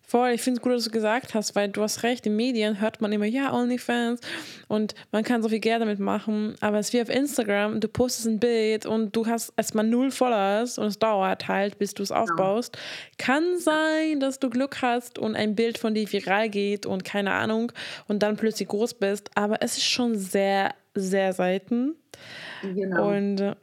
[0.00, 2.80] Voll, ich finde es gut, dass du gesagt hast, weil du hast recht, in Medien
[2.80, 4.20] hört man immer, ja, OnlyFans
[4.68, 7.88] und man kann so viel Geld damit machen, aber es ist wie auf Instagram, du
[7.88, 12.04] postest ein Bild und du hast erstmal null Followers und es dauert halt, bis du
[12.04, 12.76] es aufbaust.
[12.76, 12.82] Ja.
[13.18, 17.32] Kann sein, dass du Glück hast und ein Bild von dir viral geht und keine
[17.32, 17.72] Ahnung
[18.06, 21.96] und dann plötzlich groß bist, aber es ist schon sehr, sehr selten.
[22.62, 23.08] Genau.
[23.10, 23.56] Und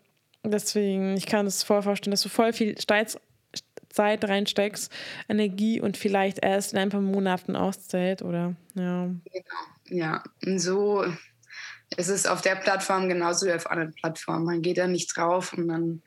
[0.44, 3.18] Deswegen, ich kann es voll vorstellen, dass du voll viel Zeit
[3.96, 4.92] reinsteckst,
[5.30, 8.56] Energie und vielleicht erst in ein paar Monaten auszählt, oder?
[8.76, 9.06] Ja.
[9.06, 10.24] Genau, ja.
[10.46, 11.06] Und so
[11.96, 14.46] ist es auf der Plattform genauso wie auf anderen Plattformen.
[14.46, 16.02] Man geht da nicht drauf und dann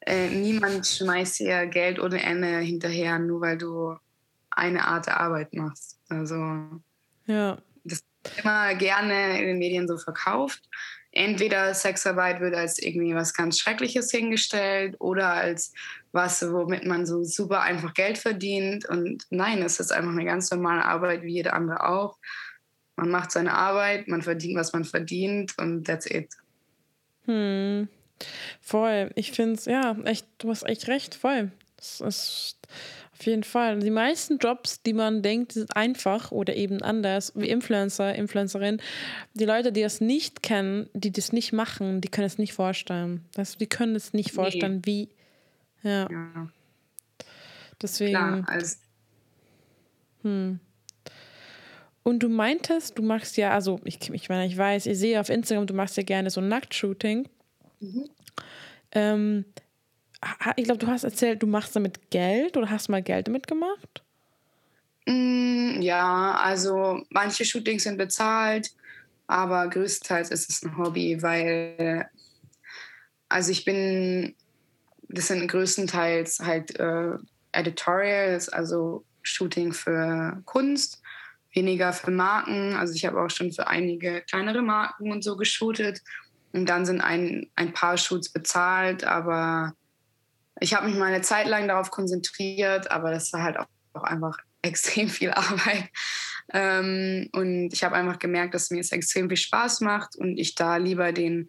[0.00, 3.96] äh, niemand schmeißt dir Geld ohne Ende hinterher, nur weil du
[4.50, 5.98] eine Art der Arbeit machst.
[6.08, 6.34] Also
[7.26, 7.58] ja.
[7.84, 10.62] das ist immer gerne in den Medien so verkauft.
[11.12, 15.72] Entweder Sexarbeit wird als irgendwie was ganz Schreckliches hingestellt oder als
[16.12, 18.88] was, womit man so super einfach Geld verdient.
[18.88, 22.18] Und nein, es ist einfach eine ganz normale Arbeit wie jede andere auch.
[22.96, 26.34] Man macht seine Arbeit, man verdient, was man verdient und that's it.
[27.26, 27.88] Hm.
[28.60, 29.10] Voll.
[29.14, 31.50] Ich finde es, ja, echt, du hast echt recht, voll.
[31.76, 32.58] Das ist
[33.22, 33.78] auf jeden Fall.
[33.78, 38.80] Die meisten Jobs, die man denkt, sind einfach oder eben anders, wie Influencer, Influencerin,
[39.34, 43.24] die Leute, die das nicht kennen, die das nicht machen, die können es nicht vorstellen.
[43.36, 45.08] Du, die können es nicht vorstellen, nee.
[45.82, 45.88] wie.
[45.88, 46.10] Ja.
[46.10, 46.48] ja.
[47.80, 48.12] Deswegen.
[48.12, 48.76] Klar, also
[50.22, 50.58] hm.
[52.02, 55.28] Und du meintest, du machst ja, also ich, ich meine, ich weiß, ich sehe auf
[55.28, 57.28] Instagram, du machst ja gerne so Nacktshooting.
[57.78, 58.10] Mhm.
[58.90, 59.44] Ähm,
[60.56, 64.02] ich glaube, du hast erzählt, du machst damit Geld oder hast mal Geld damit gemacht?
[65.06, 68.70] Mm, ja, also manche Shootings sind bezahlt,
[69.26, 72.08] aber größtenteils ist es ein Hobby, weil
[73.32, 74.34] also ich bin,
[75.08, 77.16] das sind größtenteils halt äh,
[77.52, 81.02] Editorials, also Shooting für Kunst,
[81.54, 82.74] weniger für Marken.
[82.74, 86.02] Also ich habe auch schon für einige kleinere Marken und so geshootet.
[86.52, 89.74] Und dann sind ein, ein paar Shoots bezahlt, aber
[90.62, 94.04] ich habe mich mal eine Zeit lang darauf konzentriert, aber das war halt auch, auch
[94.04, 95.88] einfach extrem viel Arbeit.
[96.52, 100.54] Ähm, und ich habe einfach gemerkt, dass mir es extrem viel Spaß macht und ich
[100.54, 101.48] da lieber den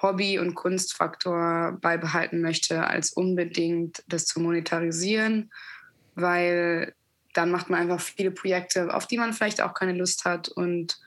[0.00, 5.50] Hobby- und Kunstfaktor beibehalten möchte, als unbedingt das zu monetarisieren,
[6.14, 6.94] weil
[7.34, 10.98] dann macht man einfach viele Projekte, auf die man vielleicht auch keine Lust hat und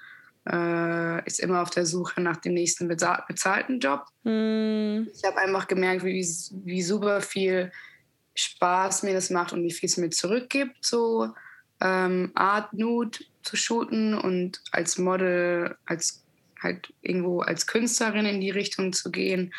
[0.50, 4.06] äh, ist immer auf der Suche nach dem nächsten bezahlten Job.
[4.24, 5.08] Mm.
[5.14, 6.26] Ich habe einfach gemerkt, wie,
[6.66, 7.72] wie super viel
[8.36, 11.34] Spaß mir das macht und wie viel es mir zurückgibt, so
[11.82, 16.24] ähm, Art Nude zu shooten und als Model, als
[16.62, 19.54] halt irgendwo als Künstlerin in die Richtung zu gehen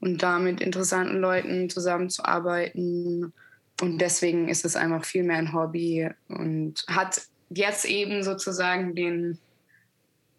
[0.00, 3.32] und da mit interessanten Leuten zusammenzuarbeiten.
[3.80, 9.38] Und deswegen ist es einfach viel mehr ein Hobby und hat jetzt eben sozusagen den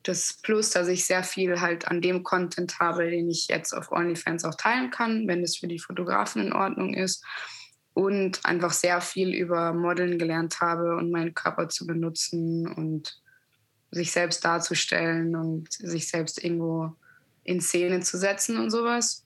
[0.10, 3.92] das Plus, dass ich sehr viel halt an dem Content habe, den ich jetzt auf
[3.92, 7.24] OnlyFans auch teilen kann, wenn es für die Fotografen in Ordnung ist.
[7.94, 13.22] Und einfach sehr viel über Modeln gelernt habe und meinen Körper zu benutzen und
[13.92, 16.96] sich selbst darzustellen und sich selbst irgendwo
[17.44, 19.26] in Szene zu setzen und sowas.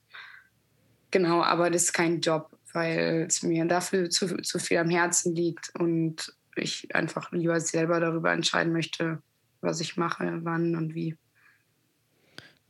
[1.10, 5.34] Genau, aber das ist kein Job, weil es mir dafür zu, zu viel am Herzen
[5.34, 9.22] liegt und ich einfach lieber selber darüber entscheiden möchte,
[9.64, 11.16] was ich mache, wann und wie.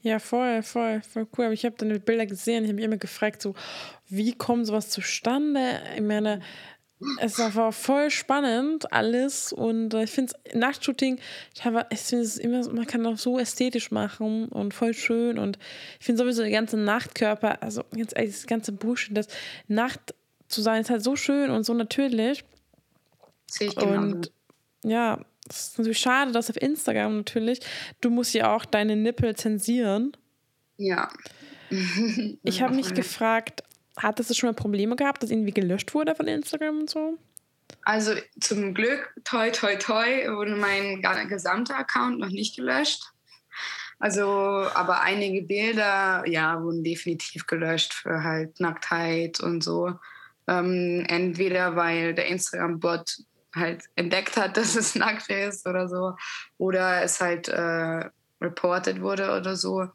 [0.01, 1.47] Ja, voll, voll, voll cool.
[1.47, 2.65] Aber ich habe deine Bilder gesehen.
[2.65, 3.55] Ich habe mich immer gefragt, so,
[4.09, 5.81] wie kommt sowas zustande?
[5.97, 6.41] Ich meine,
[7.21, 11.19] es war voll spannend alles und äh, ich finde es Nachtshooting,
[11.55, 11.63] ich
[12.01, 15.59] finde es immer, man kann auch so ästhetisch machen und voll schön und
[15.99, 19.29] ich finde sowieso der ganze Nachtkörper, also ganz ehrlich, das ganze Bullshit, das
[19.69, 20.15] Nacht
[20.49, 22.45] zu sein, ist halt so schön und so natürlich.
[23.51, 24.01] Sehe ich genau.
[24.01, 24.33] Und
[24.85, 27.61] ja, das ist natürlich schade, dass auf Instagram natürlich,
[28.01, 30.17] du musst ja auch deine Nippel zensieren.
[30.77, 31.11] Ja.
[32.43, 33.63] ich habe mich gefragt,
[33.97, 37.19] hat es schon mal Probleme gehabt, dass irgendwie gelöscht wurde von Instagram und so?
[37.83, 43.05] Also zum Glück, toi, toi, toi, wurde mein gesamter Account noch nicht gelöscht.
[43.99, 49.95] Also, aber einige Bilder, ja, wurden definitiv gelöscht für halt Nacktheit und so.
[50.47, 53.19] Ähm, entweder weil der Instagram-Bot
[53.55, 56.17] halt entdeckt hat, dass es nackt ist oder so.
[56.59, 58.09] Oder es halt äh,
[58.41, 59.89] reported wurde oder so.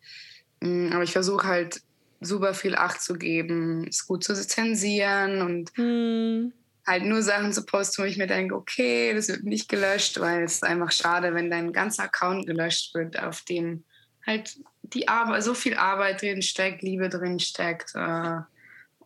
[0.62, 1.82] Mm, aber ich versuche halt
[2.22, 6.52] super viel Acht zu geben, es gut zu zensieren und hm.
[6.86, 10.44] halt nur Sachen zu posten, wo ich mir denke, okay, das wird nicht gelöscht, weil
[10.44, 13.86] es ist einfach schade, wenn dein ganzer Account gelöscht wird, auf dem
[14.26, 17.96] halt die Arbeit, so viel Arbeit drin steckt, Liebe drin steckt.
[17.96, 18.40] Äh,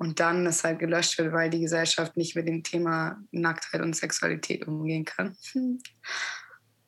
[0.03, 3.95] und dann es halt gelöscht wird, weil die Gesellschaft nicht mit dem Thema Nacktheit und
[3.95, 5.37] Sexualität umgehen kann.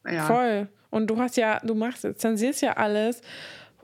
[0.05, 0.26] ja.
[0.26, 0.68] Voll.
[0.89, 3.22] Und du hast ja, du machst, zensierst ja alles.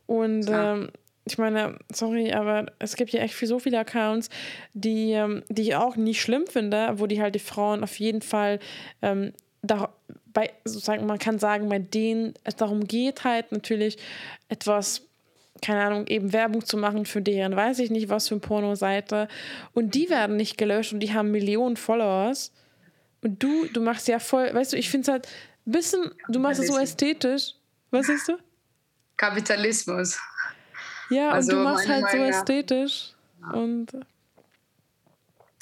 [0.05, 0.91] Und ähm,
[1.23, 4.29] ich meine, sorry, aber es gibt ja echt so viele Accounts,
[4.73, 8.21] die, ähm, die ich auch nicht schlimm finde, wo die halt die Frauen auf jeden
[8.21, 8.59] Fall
[9.01, 9.93] ähm, da,
[10.34, 13.97] bei, sozusagen, man kann sagen, bei denen es darum geht, halt natürlich
[14.49, 15.07] etwas
[15.62, 19.28] keine Ahnung, eben Werbung zu machen für deren, weiß ich nicht, was für eine Pornoseite.
[19.74, 22.52] Und die werden nicht gelöscht und die haben Millionen Followers.
[23.22, 25.28] Und du, du machst ja voll, weißt du, ich finde es halt
[25.68, 27.54] ein bisschen, du machst es so ästhetisch.
[27.91, 28.38] Was siehst du?
[29.18, 30.20] Kapitalismus.
[31.10, 33.14] Ja, also und du machst halt so ästhetisch.
[33.41, 33.49] Ja.
[33.52, 33.91] Und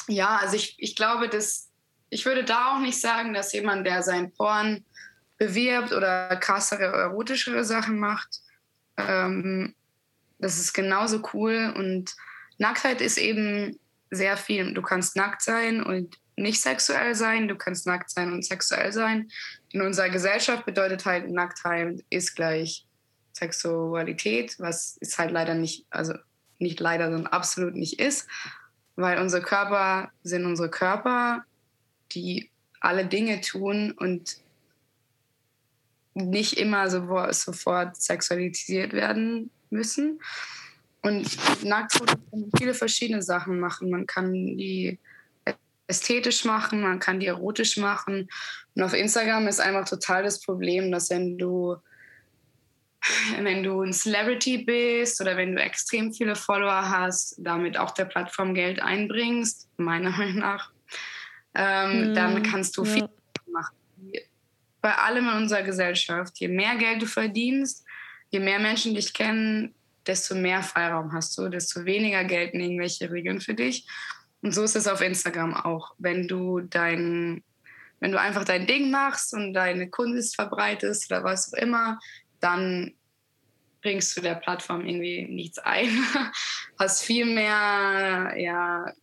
[0.07, 1.69] ja, also ich, ich glaube, dass
[2.09, 4.83] ich würde da auch nicht sagen, dass jemand, der sein Porn
[5.37, 8.41] bewirbt oder krassere, erotischere Sachen macht,
[8.97, 9.75] ähm,
[10.39, 11.73] das ist genauso cool.
[11.75, 12.15] Und
[12.57, 13.79] Nacktheit ist eben
[14.09, 14.73] sehr viel.
[14.73, 19.29] Du kannst nackt sein und nicht sexuell sein, du kannst nackt sein und sexuell sein.
[19.71, 22.85] In unserer Gesellschaft bedeutet halt Nacktheit ist gleich
[23.33, 26.13] Sexualität, was es halt leider nicht, also
[26.57, 28.27] nicht leider, sondern absolut nicht ist,
[28.95, 31.43] weil unsere Körper sind unsere Körper,
[32.13, 34.37] die alle Dinge tun und
[36.13, 40.21] nicht immer sofort sexualisiert werden müssen.
[41.01, 43.89] Und Nacktfotos kann man viele verschiedene Sachen machen.
[43.89, 44.99] Man kann die
[45.87, 48.29] ästhetisch machen, man kann die erotisch machen.
[48.75, 51.77] Und auf Instagram ist einfach total das Problem, dass wenn du
[53.39, 58.05] wenn du ein Celebrity bist oder wenn du extrem viele Follower hast, damit auch der
[58.05, 60.71] Plattform Geld einbringst, meiner Meinung nach,
[61.55, 62.91] ähm, mm, dann kannst du ja.
[62.91, 63.09] viel
[63.51, 63.75] machen.
[64.81, 66.39] Bei allem in unserer Gesellschaft.
[66.39, 67.85] Je mehr Geld du verdienst,
[68.29, 69.73] je mehr Menschen dich kennen,
[70.05, 73.87] desto mehr Freiraum hast du, desto weniger gelten irgendwelche Regeln für dich.
[74.41, 75.93] Und so ist es auf Instagram auch.
[75.97, 77.43] Wenn du dein,
[77.99, 81.99] wenn du einfach dein Ding machst und deine Kunst verbreitest oder was auch immer,
[82.39, 82.93] dann
[83.81, 85.89] bringst du der Plattform irgendwie nichts ein.
[86.79, 88.93] Hast viel mehr, ja,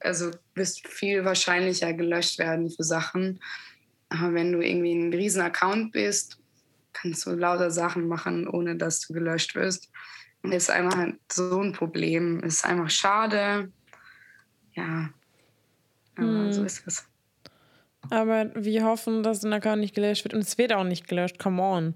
[0.00, 3.40] also wirst viel wahrscheinlicher gelöscht werden für Sachen.
[4.10, 6.37] Aber wenn du irgendwie ein riesen Account bist,
[6.92, 9.90] kannst du lauter Sachen machen, ohne dass du gelöscht wirst.
[10.42, 12.40] Ist einfach so ein Problem.
[12.40, 13.72] Ist einfach schade.
[14.72, 15.10] Ja,
[16.16, 16.52] aber hm.
[16.52, 17.04] so ist es.
[18.10, 20.32] Aber wir hoffen, dass ein Account nicht gelöscht wird.
[20.32, 21.38] Und es wird auch nicht gelöscht.
[21.38, 21.94] Come on.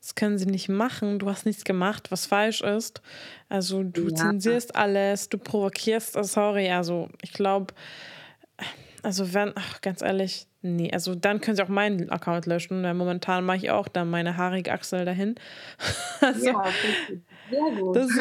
[0.00, 1.18] Das können sie nicht machen.
[1.18, 3.02] Du hast nichts gemacht, was falsch ist.
[3.48, 4.14] Also du ja.
[4.14, 6.16] zensierst alles, du provokierst.
[6.16, 7.74] Oh, sorry, also ich glaube,
[9.02, 12.94] also wenn, ach, ganz ehrlich, nee, also dann können sie auch meinen Account löschen, weil
[12.94, 15.34] momentan mache ich auch dann meine haarige Achsel dahin.
[16.20, 16.64] also, ja,
[17.50, 17.96] sehr gut.
[17.96, 18.10] Das,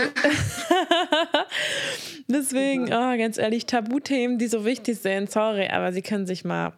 [2.28, 6.74] deswegen, oh, ganz ehrlich, Tabuthemen, die so wichtig sind, sorry, aber sie können sich mal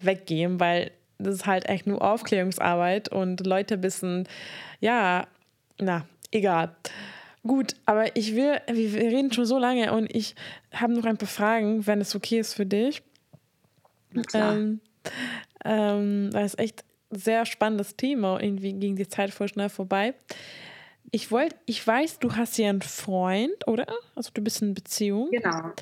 [0.00, 4.28] weggehen, weil das ist halt echt nur Aufklärungsarbeit und Leute wissen,
[4.80, 5.26] ja,
[5.78, 6.74] na, egal.
[7.46, 10.34] Gut, aber ich will, wir reden schon so lange und ich
[10.72, 13.02] habe noch ein paar Fragen, wenn es okay ist für dich.
[14.34, 14.80] Ähm,
[15.64, 18.40] ähm, das ist echt ein sehr spannendes Thema.
[18.40, 20.14] Irgendwie ging die Zeit voll schnell vorbei.
[21.10, 23.86] Ich wollte, ich weiß, du hast ja einen Freund, oder?
[24.14, 25.30] Also du bist in Beziehung.
[25.30, 25.72] Genau.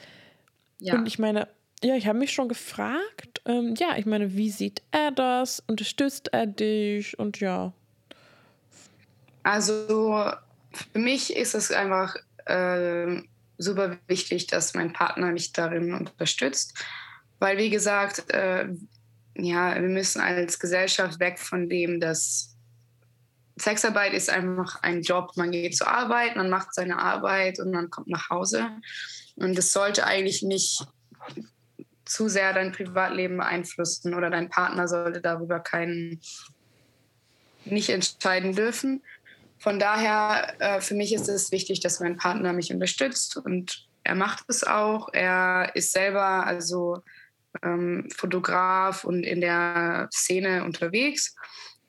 [0.78, 0.94] Ja.
[0.94, 1.48] Und ich meine,
[1.82, 3.40] ja, ich habe mich schon gefragt.
[3.46, 5.62] Ähm, ja, ich meine, wie sieht er das?
[5.66, 7.18] Unterstützt er dich?
[7.18, 7.72] Und ja.
[9.42, 10.32] Also
[10.72, 12.16] für mich ist es einfach
[12.46, 13.22] äh,
[13.58, 16.74] super wichtig, dass mein Partner mich darin unterstützt.
[17.38, 18.68] Weil, wie gesagt, äh,
[19.36, 22.56] ja, wir müssen als Gesellschaft weg von dem, dass
[23.56, 25.32] Sexarbeit ist einfach ein Job.
[25.36, 28.68] Man geht zur Arbeit, man macht seine Arbeit und man kommt nach Hause.
[29.36, 30.86] Und es sollte eigentlich nicht
[32.04, 36.20] zu sehr dein Privatleben beeinflussen oder dein Partner sollte darüber keinen
[37.64, 39.02] nicht entscheiden dürfen.
[39.58, 44.14] Von daher, äh, für mich ist es wichtig, dass mein Partner mich unterstützt und er
[44.14, 45.08] macht es auch.
[45.12, 47.02] Er ist selber also
[47.62, 51.34] ähm, Fotograf und in der Szene unterwegs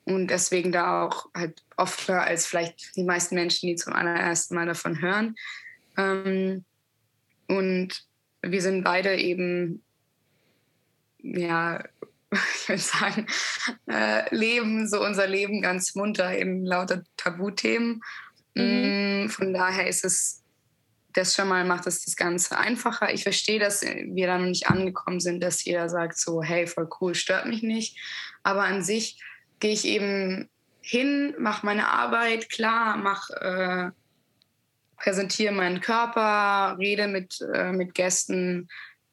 [0.04, 4.66] und deswegen da auch halt offener als vielleicht die meisten Menschen, die zum allerersten Mal
[4.66, 5.34] davon hören.
[5.96, 6.64] Ähm,
[7.48, 8.04] und
[8.42, 9.82] wir sind beide eben
[11.34, 11.82] ja,
[12.30, 13.26] ich würde sagen,
[13.86, 18.02] äh, leben so unser Leben ganz munter in lauter Tabuthemen.
[18.54, 19.24] Mhm.
[19.24, 20.42] Mm, von daher ist es,
[21.16, 23.12] das schon mal macht es das Ganze einfacher.
[23.12, 26.88] Ich verstehe, dass wir da noch nicht angekommen sind, dass jeder sagt so, hey, voll
[27.00, 27.98] cool, stört mich nicht.
[28.42, 29.18] Aber an sich
[29.58, 30.50] gehe ich eben
[30.82, 33.90] hin, mache meine Arbeit, klar, mach, äh,
[34.98, 38.68] präsentiere meinen Körper, rede mit, äh, mit Gästen,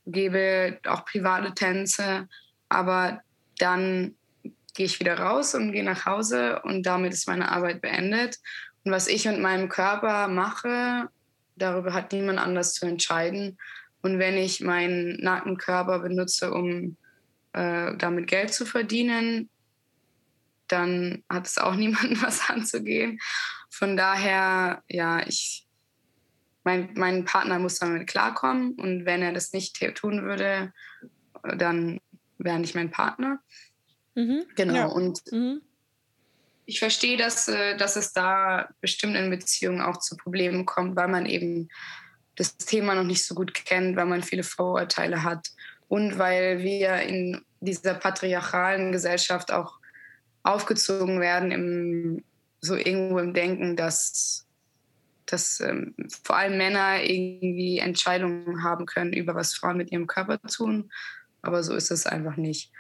[0.06, 2.28] gebe auch private Tänze,
[2.70, 3.22] aber
[3.58, 4.16] dann
[4.74, 8.40] gehe ich wieder raus und gehe nach Hause und damit ist meine Arbeit beendet.
[8.84, 11.10] Und was ich mit meinem Körper mache,
[11.56, 13.58] darüber hat niemand anders zu entscheiden.
[14.02, 16.98] Und wenn ich meinen nackten Körper benutze, um
[17.54, 19.50] äh, damit Geld zu verdienen,
[20.68, 23.20] dann hat es auch niemandem was anzugehen.
[23.70, 25.68] Von daher, ja, ich
[26.64, 30.72] mein, mein Partner muss damit klarkommen und wenn er das nicht tun würde,
[31.58, 32.00] dann
[32.38, 33.40] wäre nicht mein Partner.
[34.16, 34.46] Mhm.
[34.56, 34.74] Genau.
[34.74, 34.86] Ja.
[34.86, 35.62] Und mhm.
[36.66, 41.08] Ich verstehe, dass, äh, dass es da bestimmt in Beziehungen auch zu Problemen kommt, weil
[41.08, 41.70] man eben
[42.36, 45.50] das Thema noch nicht so gut kennt, weil man viele Vorurteile hat
[45.88, 49.80] und weil wir in dieser patriarchalen Gesellschaft auch
[50.42, 52.24] aufgezogen werden, im,
[52.60, 54.48] so irgendwo im Denken, dass,
[55.26, 60.40] dass ähm, vor allem Männer irgendwie Entscheidungen haben können über was Frauen mit ihrem Körper
[60.42, 60.92] tun.
[61.42, 62.72] Aber so ist es einfach nicht.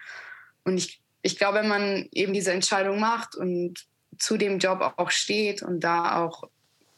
[0.63, 3.85] Und ich, ich glaube, wenn man eben diese Entscheidung macht und
[4.19, 6.43] zu dem Job auch steht und da auch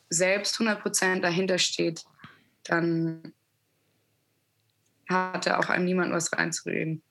[0.09, 2.03] selbst 100 Prozent dahinter steht,
[2.63, 3.33] dann
[5.07, 7.03] hatte auch einem niemand was reinzureden.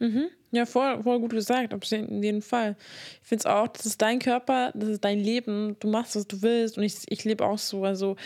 [0.00, 0.26] Mhm.
[0.50, 2.76] Ja, voll, voll gut gesagt, auf jeden Fall.
[3.22, 6.26] Ich finde es auch, das ist dein Körper, das ist dein Leben, du machst, was
[6.26, 7.84] du willst und ich, ich lebe auch so.
[7.84, 8.16] Also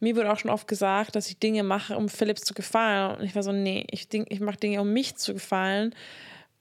[0.00, 3.18] mir wurde auch schon oft gesagt, dass ich Dinge mache, um Philips zu gefallen.
[3.18, 5.94] Und ich war so, nee, ich, ich mache Dinge, um mich zu gefallen.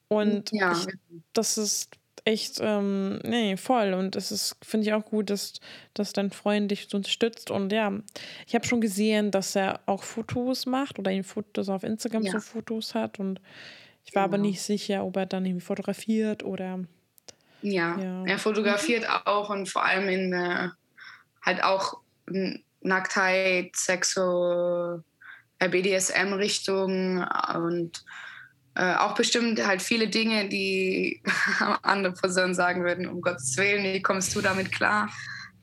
[0.08, 0.72] Und ja.
[0.72, 0.88] ich,
[1.34, 1.98] das ist
[2.28, 3.94] echt, ähm, nee, voll.
[3.94, 5.54] Und es ist, finde ich auch gut, dass,
[5.94, 7.52] dass dein Freund dich so unterstützt.
[7.52, 7.94] Und ja,
[8.46, 12.34] ich habe schon gesehen, dass er auch Fotos macht oder ihn Fotos auf Instagram ja.
[12.34, 13.20] so Fotos hat.
[13.20, 13.40] Und
[14.06, 14.36] ich war genau.
[14.36, 16.80] aber nicht sicher, ob er dann irgendwie fotografiert oder.
[17.62, 18.26] Ja, ja.
[18.26, 19.26] er fotografiert mhm.
[19.26, 20.70] auch und vor allem in äh,
[21.42, 22.02] halt auch
[22.82, 25.02] Nacktheit, Sexo,
[25.60, 28.04] äh, BDSM-Richtung und
[28.78, 31.24] äh, auch bestimmt halt viele Dinge, die
[31.82, 35.10] andere Personen sagen würden, um Gottes Willen, wie kommst du damit klar?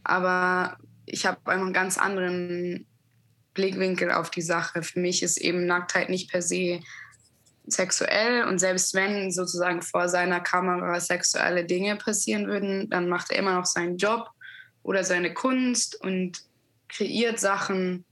[0.02, 2.86] Aber ich habe einen ganz anderen
[3.54, 4.82] Blickwinkel auf die Sache.
[4.82, 6.80] Für mich ist eben Nacktheit nicht per se
[7.66, 13.38] sexuell und selbst wenn sozusagen vor seiner Kamera sexuelle Dinge passieren würden, dann macht er
[13.38, 14.28] immer noch seinen Job
[14.82, 16.42] oder seine Kunst und
[16.88, 18.04] kreiert Sachen,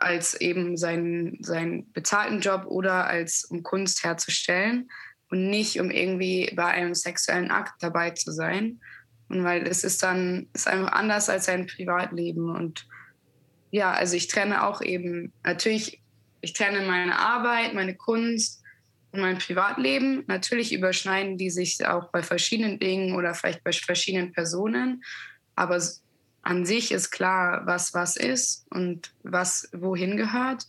[0.00, 4.90] als eben seinen, seinen bezahlten Job oder als um Kunst herzustellen
[5.30, 8.80] und nicht um irgendwie bei einem sexuellen Akt dabei zu sein.
[9.28, 12.50] Und weil es ist dann ist einfach anders als sein Privatleben.
[12.50, 12.86] Und
[13.70, 16.00] ja, also ich trenne auch eben, natürlich,
[16.40, 18.62] ich trenne meine Arbeit, meine Kunst
[19.12, 20.24] und mein Privatleben.
[20.28, 25.02] Natürlich überschneiden die sich auch bei verschiedenen Dingen oder vielleicht bei verschiedenen Personen.
[25.56, 25.80] Aber
[26.48, 30.66] an sich ist klar, was was ist und was wohin gehört.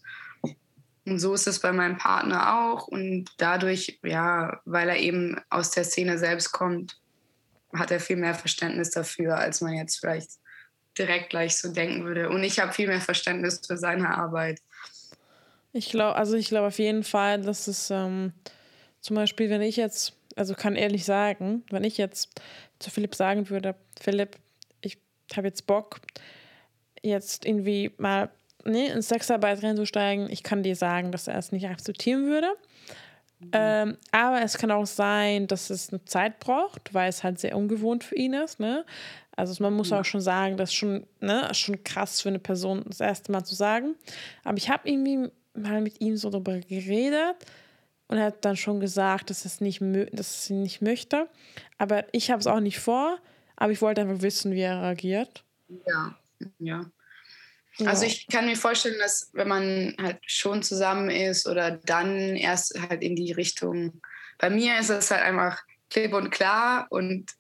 [1.06, 2.90] Und so ist es bei meinem Partner auch.
[2.90, 7.00] Und dadurch, ja, weil er eben aus der Szene selbst kommt,
[7.74, 10.32] hat er viel mehr Verständnis dafür, als man jetzt vielleicht
[10.98, 12.30] direkt gleich so denken würde.
[12.30, 14.60] Und ich habe viel mehr Verständnis für seine Arbeit.
[15.72, 18.34] Ich glaube, also ich glaube auf jeden Fall, dass es ähm,
[19.00, 22.42] zum Beispiel, wenn ich jetzt, also kann ehrlich sagen, wenn ich jetzt
[22.80, 24.36] zu Philipp sagen würde, Philipp,
[25.38, 26.00] habe jetzt Bock,
[27.02, 28.30] jetzt irgendwie mal
[28.66, 30.30] ne, in Sexarbeit reinzusteigen.
[30.30, 32.48] Ich kann dir sagen, dass er es nicht akzeptieren würde.
[33.40, 33.52] Mhm.
[33.54, 37.56] Ähm, aber es kann auch sein, dass es eine Zeit braucht, weil es halt sehr
[37.56, 38.60] ungewohnt für ihn ist.
[38.60, 38.86] Ne?
[39.36, 39.98] Also man muss mhm.
[39.98, 43.46] auch schon sagen, das ist schon, ne, schon krass für eine Person, das erste Mal
[43.46, 43.96] zu sagen.
[44.44, 47.36] Aber ich habe irgendwie mal mit ihm so darüber geredet
[48.10, 51.28] und er hat dann schon gesagt, dass es nicht, dass es nicht möchte.
[51.78, 53.18] Aber ich habe es auch nicht vor.
[53.60, 55.44] Aber ich wollte einfach wissen, wie er reagiert.
[55.86, 56.18] Ja,
[56.60, 56.86] ja.
[57.86, 62.80] Also ich kann mir vorstellen, dass wenn man halt schon zusammen ist oder dann erst
[62.80, 64.02] halt in die Richtung.
[64.38, 67.32] Bei mir ist es halt einfach klipp und klar und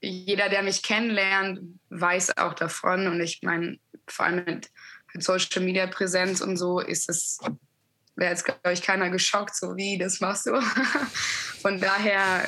[0.00, 3.06] jeder, der mich kennenlernt, weiß auch davon.
[3.06, 4.70] Und ich meine, vor allem mit,
[5.14, 7.38] mit Social Media Präsenz und so ist es,
[8.16, 10.60] wäre jetzt, glaube ich, keiner geschockt, so wie, das machst du.
[11.62, 12.46] Von daher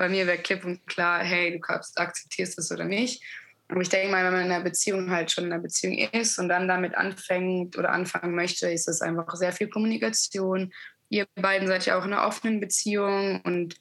[0.00, 3.22] bei mir wäre klipp und klar, hey, du akzeptierst es oder nicht.
[3.68, 6.38] Aber ich denke mal, wenn man in einer Beziehung halt schon in einer Beziehung ist
[6.38, 10.72] und dann damit anfängt oder anfangen möchte, ist es einfach sehr viel Kommunikation.
[11.10, 13.76] Ihr beiden seid ja auch in einer offenen Beziehung und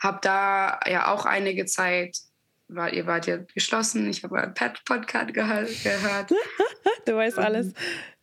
[0.00, 2.18] habt da ja auch einige Zeit,
[2.66, 4.10] weil ihr wart ja geschlossen.
[4.10, 6.32] Ich habe einen Pet-Podcast gehört.
[7.06, 7.74] du weißt alles.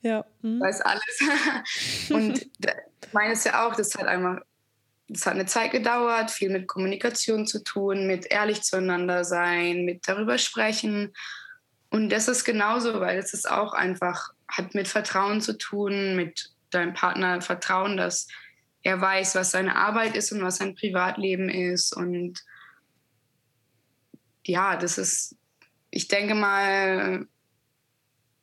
[0.01, 0.25] Ja.
[0.41, 0.59] Mhm.
[0.59, 2.09] Weiß alles.
[2.09, 4.41] und ich meine es ja auch, das ist halt einfach
[5.09, 10.07] es hat eine Zeit gedauert, viel mit Kommunikation zu tun, mit ehrlich zueinander sein, mit
[10.07, 11.13] darüber sprechen.
[11.89, 16.51] Und das ist genauso, weil es ist auch einfach, hat mit Vertrauen zu tun, mit
[16.71, 18.27] deinem Partner Vertrauen, dass
[18.81, 21.95] er weiß, was seine Arbeit ist und was sein Privatleben ist.
[21.95, 22.43] Und
[24.45, 25.37] ja, das ist,
[25.89, 27.27] ich denke mal,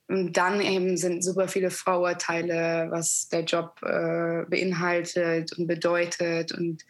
[0.07, 6.83] dann eben sind super viele Vorurteile, was der Job äh, beinhaltet und bedeutet und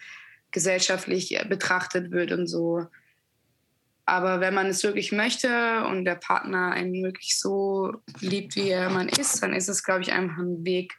[0.52, 2.88] gesellschaftlich betrachtet wird und so.
[4.06, 8.90] Aber wenn man es wirklich möchte und der Partner einen wirklich so liebt, wie er
[8.90, 10.94] man ist, dann ist es, glaube ich, einfach ein Weg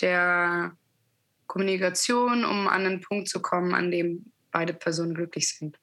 [0.00, 0.76] der
[1.46, 5.78] Kommunikation, um an einen Punkt zu kommen, an dem beide Personen glücklich sind.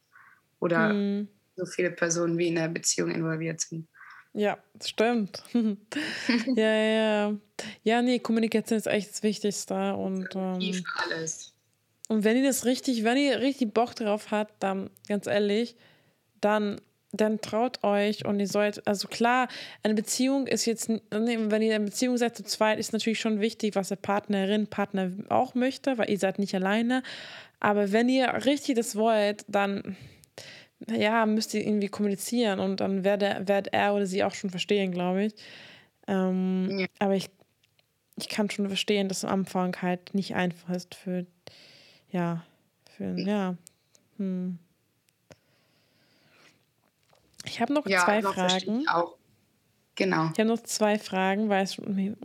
[0.60, 1.28] Oder mhm.
[1.56, 3.88] so viele Personen wie in der Beziehung involviert sind.
[4.34, 5.44] Ja, stimmt.
[5.54, 7.38] ja, ja, ja.
[7.84, 9.94] Ja, nee, Kommunikation ist echt das Wichtigste.
[9.96, 11.54] Und, ähm, alles.
[12.08, 15.76] Und wenn ihr das richtig, wenn ihr richtig Bock drauf habt, dann, ganz ehrlich,
[16.40, 16.80] dann,
[17.12, 19.48] dann traut euch und ihr sollt, also klar,
[19.84, 23.42] eine Beziehung ist jetzt, wenn ihr in eine Beziehung seid zu zweit, ist natürlich schon
[23.42, 27.04] wichtig, was der Partnerin, Partner auch möchte, weil ihr seid nicht alleine.
[27.60, 29.96] Aber wenn ihr richtig das wollt, dann
[30.90, 34.92] ja, müsst ihr irgendwie kommunizieren und dann werde, wird er oder sie auch schon verstehen,
[34.92, 35.36] glaube ich.
[36.08, 36.88] Ähm, ja.
[37.00, 37.30] Aber ich,
[38.18, 41.26] ich kann schon verstehen, dass am Anfang halt nicht einfach ist für,
[42.10, 42.44] ja,
[42.98, 43.56] für, ja.
[44.18, 44.58] Hm.
[47.46, 48.88] Ich habe noch ja, zwei Fragen.
[48.88, 49.16] Auch.
[49.96, 50.30] Genau.
[50.34, 52.16] Ich habe noch zwei Fragen, weil ich will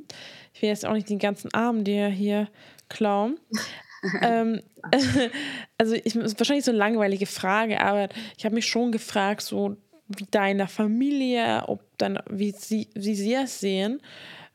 [0.60, 2.48] jetzt auch nicht den ganzen Abend dir hier
[2.88, 3.38] klauen.
[4.22, 4.62] ähm,
[5.78, 9.76] also ich, ist wahrscheinlich so eine langweilige Frage, aber ich habe mich schon gefragt, so
[10.08, 14.00] wie deine Familie, ob dann, wie sie, wie sie es sehen.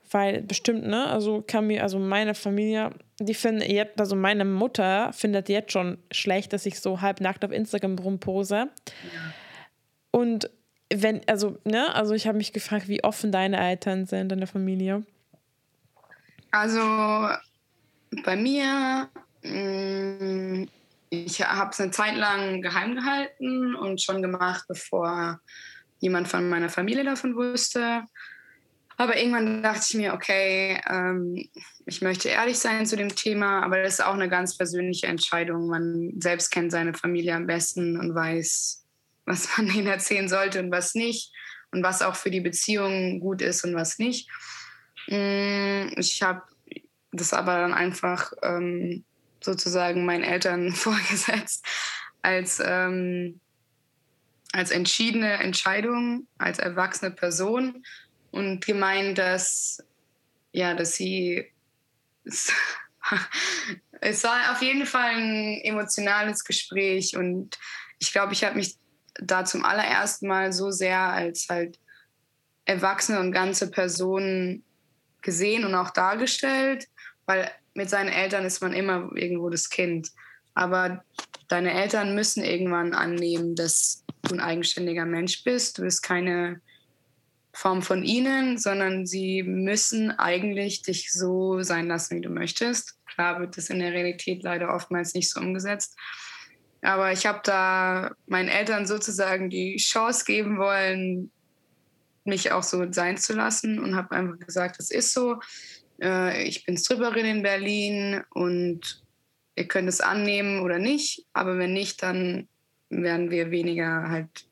[0.09, 5.13] Weil bestimmt, ne, also kann mir, also meine Familie, die finden jetzt, also meine Mutter
[5.13, 8.55] findet jetzt schon schlecht, dass ich so halbnackt auf Instagram rumpose.
[8.55, 8.69] Ja.
[10.11, 10.49] Und
[10.93, 15.03] wenn, also, ne, also ich habe mich gefragt, wie offen deine Eltern sind, deine Familie.
[16.51, 16.81] Also
[18.25, 19.09] bei mir
[19.43, 25.39] ich habe es eine Zeit lang geheim gehalten und schon gemacht, bevor
[25.99, 28.03] jemand von meiner Familie davon wusste.
[28.97, 31.49] Aber irgendwann dachte ich mir, okay, ähm,
[31.85, 35.67] ich möchte ehrlich sein zu dem Thema, aber das ist auch eine ganz persönliche Entscheidung.
[35.67, 38.85] Man selbst kennt seine Familie am besten und weiß,
[39.25, 41.33] was man ihnen erzählen sollte und was nicht
[41.71, 44.29] und was auch für die Beziehung gut ist und was nicht.
[45.07, 46.43] Mm, ich habe
[47.11, 49.03] das aber dann einfach ähm,
[49.41, 51.65] sozusagen meinen Eltern vorgesetzt
[52.21, 53.39] als, ähm,
[54.53, 57.83] als entschiedene Entscheidung, als erwachsene Person
[58.31, 59.83] und gemeint, dass,
[60.51, 61.51] ja, dass sie.
[64.01, 67.57] es war auf jeden Fall ein emotionales Gespräch und
[67.99, 68.77] ich glaube, ich habe mich
[69.15, 71.79] da zum allerersten Mal so sehr als halt
[72.65, 74.63] erwachsene und ganze Person
[75.21, 76.87] gesehen und auch dargestellt,
[77.25, 80.09] weil mit seinen Eltern ist man immer irgendwo das Kind.
[80.53, 81.03] Aber
[81.47, 85.77] deine Eltern müssen irgendwann annehmen, dass du ein eigenständiger Mensch bist.
[85.77, 86.61] Du bist keine
[87.53, 92.97] Form von ihnen, sondern sie müssen eigentlich dich so sein lassen, wie du möchtest.
[93.05, 95.97] Klar wird das in der Realität leider oftmals nicht so umgesetzt.
[96.81, 101.31] Aber ich habe da meinen Eltern sozusagen die Chance geben wollen,
[102.23, 105.39] mich auch so sein zu lassen und habe einfach gesagt, es ist so.
[106.01, 109.03] Äh, ich bin Stripperin in Berlin und
[109.55, 111.25] ihr könnt es annehmen oder nicht.
[111.33, 112.47] Aber wenn nicht, dann
[112.89, 114.47] werden wir weniger halt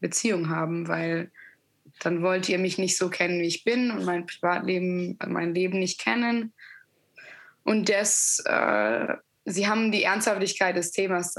[0.00, 1.30] Beziehung haben, weil
[2.00, 5.78] dann wollt ihr mich nicht so kennen, wie ich bin und mein Privatleben, mein Leben
[5.78, 6.52] nicht kennen.
[7.62, 9.14] Und das, äh,
[9.44, 11.36] sie haben die Ernsthaftigkeit des Themas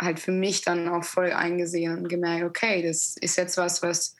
[0.00, 4.16] halt für mich dann auch voll eingesehen und gemerkt, okay, das ist jetzt was, was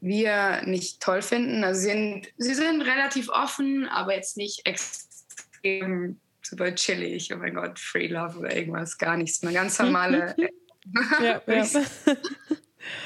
[0.00, 1.62] wir nicht toll finden.
[1.64, 7.32] Also sie sind, sie sind relativ offen, aber jetzt nicht extrem super chillig.
[7.32, 9.42] Oh mein Gott, Free Love oder irgendwas, gar nichts.
[9.42, 10.34] Eine ganz normale.
[11.20, 11.66] ja, ja.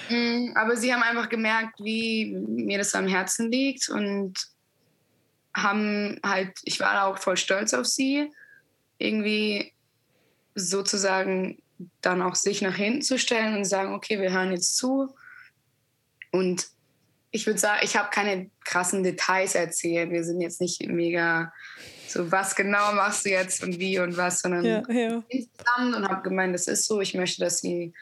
[0.08, 4.38] Mm, aber sie haben einfach gemerkt, wie mir das am Herzen liegt und
[5.52, 8.30] haben halt, ich war auch voll stolz auf sie,
[8.98, 9.72] irgendwie
[10.54, 11.60] sozusagen
[12.00, 15.14] dann auch sich nach hinten zu stellen und sagen, okay, wir hören jetzt zu.
[16.30, 16.68] Und
[17.34, 20.12] ich würde sagen, ich habe keine krassen Details erzählt.
[20.12, 21.52] Wir sind jetzt nicht mega
[22.06, 25.20] so, was genau machst du jetzt und wie und was, sondern ja, ja.
[25.28, 27.00] zusammen und habe gemeint, das ist so.
[27.00, 27.92] Ich möchte, dass sie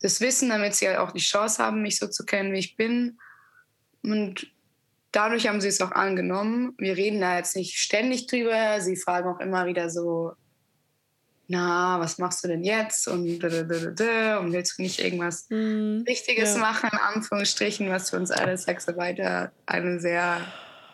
[0.00, 2.76] das wissen, damit sie halt auch die Chance haben, mich so zu kennen, wie ich
[2.76, 3.18] bin.
[4.02, 4.50] Und
[5.12, 6.74] dadurch haben sie es auch angenommen.
[6.78, 8.80] Wir reden da jetzt nicht ständig drüber.
[8.80, 10.32] Sie fragen auch immer wieder so,
[11.52, 13.06] na, was machst du denn jetzt?
[13.06, 16.60] Und, und willst du nicht irgendwas mm, Richtiges ja.
[16.60, 20.40] machen, in Anführungsstrichen, was für uns alle Sexarbeiter eine sehr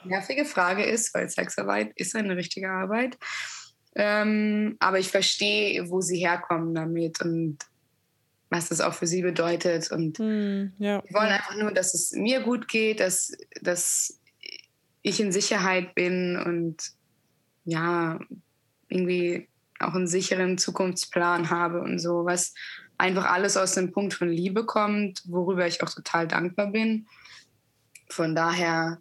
[0.02, 3.16] nervige Frage ist, weil Sexarbeit ist eine richtige Arbeit.
[3.94, 7.59] Ähm, aber ich verstehe, wo sie herkommen damit und
[8.51, 9.93] was das auch für sie bedeutet.
[9.93, 11.05] Und mm, ja.
[11.06, 13.30] wir wollen einfach nur, dass es mir gut geht, dass,
[13.62, 14.18] dass
[15.02, 16.82] ich in Sicherheit bin und
[17.64, 18.18] ja,
[18.89, 19.48] irgendwie
[19.80, 22.55] auch einen sicheren Zukunftsplan habe und so, was
[22.96, 27.06] einfach alles aus dem Punkt von Liebe kommt, worüber ich auch total dankbar bin.
[28.10, 28.98] Von daher,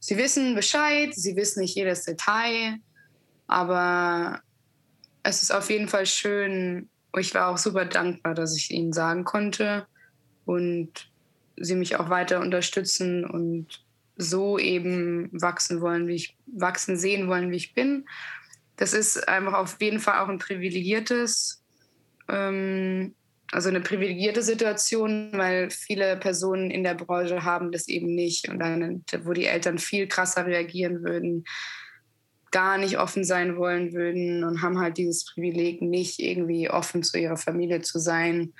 [0.00, 2.78] sie wissen Bescheid, sie wissen nicht jedes Detail,
[3.46, 4.40] aber
[5.22, 6.88] es ist auf jeden Fall schön.
[7.16, 9.86] Ich war auch super dankbar, dass ich ihnen sagen konnte
[10.44, 11.10] und
[11.56, 13.84] sie mich auch weiter unterstützen und
[14.16, 18.04] so eben wachsen wollen, wie ich wachsen sehen wollen, wie ich bin
[18.78, 21.62] das ist einfach auf jeden Fall auch ein privilegiertes,
[22.28, 23.14] ähm,
[23.50, 28.48] also eine privilegierte Situation, weil viele Personen in der Branche haben das eben nicht.
[28.48, 31.44] Und dann, wo die Eltern viel krasser reagieren würden,
[32.50, 37.18] gar nicht offen sein wollen würden und haben halt dieses Privileg, nicht irgendwie offen zu
[37.18, 38.54] ihrer Familie zu sein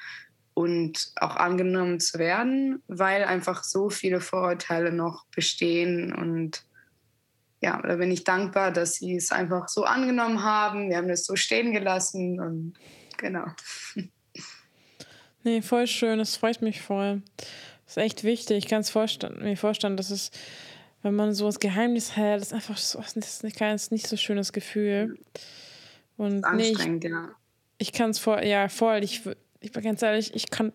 [0.52, 6.64] und auch angenommen zu werden, weil einfach so viele Vorurteile noch bestehen und
[7.60, 10.90] ja, da bin ich dankbar, dass sie es einfach so angenommen haben.
[10.90, 12.74] Wir haben es so stehen gelassen und
[13.16, 13.47] genau.
[15.44, 17.22] Nee, voll schön, das freut mich voll.
[17.86, 18.59] Das ist echt wichtig.
[18.59, 20.30] Ich kann es mir vorstellen, dass es,
[21.02, 24.16] wenn man so das Geheimnis hält, ist einfach so, das ist nicht, ist nicht so
[24.16, 25.16] schönes Gefühl.
[26.16, 27.30] Und nee, ich, ja.
[27.78, 29.02] ich kann es vor, ja, voll.
[29.05, 29.22] Ich,
[29.60, 30.72] ich bin ganz ehrlich, ich kann,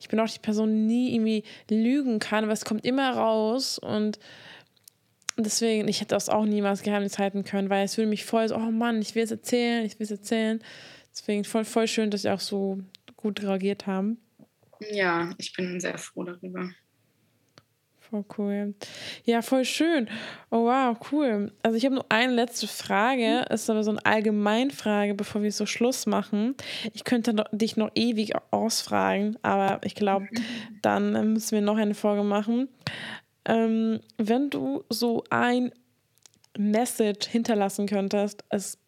[0.00, 3.78] ich bin auch die Person, die nie irgendwie lügen kann, aber es kommt immer raus
[3.78, 4.18] und
[5.36, 8.56] deswegen, ich hätte das auch niemals Geheimnis halten können, weil es würde mich voll so,
[8.56, 10.62] oh Mann, ich will es erzählen, ich will es erzählen.
[11.12, 12.78] Deswegen voll, voll schön, dass sie auch so
[13.16, 14.18] gut reagiert haben.
[14.90, 16.70] Ja, ich bin sehr froh darüber.
[18.10, 18.74] Voll cool.
[19.24, 20.08] Ja, voll schön.
[20.50, 21.52] Oh wow, cool.
[21.62, 23.54] Also ich habe nur eine letzte Frage, mhm.
[23.54, 26.54] ist aber so eine Allgemeinfrage, bevor wir so Schluss machen.
[26.92, 30.78] Ich könnte dich noch ewig ausfragen, aber ich glaube, mhm.
[30.82, 32.68] dann müssen wir noch eine Folge machen.
[33.46, 35.72] Ähm, wenn du so ein
[36.58, 38.78] Message hinterlassen könntest, als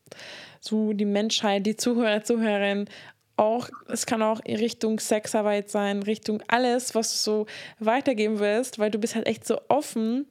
[0.61, 2.89] so die Menschheit, die Zuhörer, Zuhörerinnen,
[3.37, 7.47] auch, es kann auch in Richtung Sexarbeit sein, Richtung alles, was du so
[7.79, 10.27] weitergeben willst, weil du bist halt echt so offen.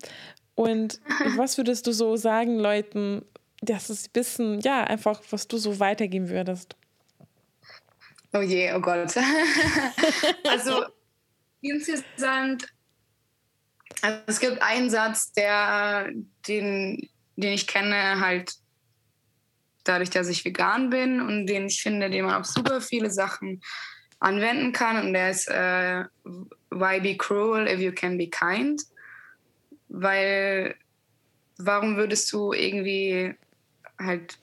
[0.56, 1.00] Und
[1.38, 3.24] was würdest du so sagen, Leuten,
[3.62, 6.76] das ist ein bisschen, ja, einfach, was du so weitergeben würdest?
[8.34, 9.16] Oh je, oh Gott.
[10.48, 10.84] also
[11.62, 12.68] insgesamt
[14.02, 16.12] also es gibt einen Satz, der,
[16.48, 18.54] den, den ich kenne, halt
[19.84, 23.62] dadurch, dass ich vegan bin und den ich finde, den man auf super viele Sachen
[24.20, 25.06] anwenden kann.
[25.06, 26.04] Und der ist äh,
[26.70, 28.82] Why be cruel if you can be kind?
[29.90, 30.76] Weil
[31.58, 33.34] warum würdest du irgendwie
[34.00, 34.38] halt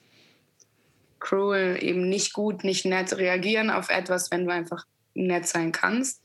[1.19, 6.21] cruel, eben nicht gut, nicht nett reagieren auf etwas, wenn du einfach nett sein kannst?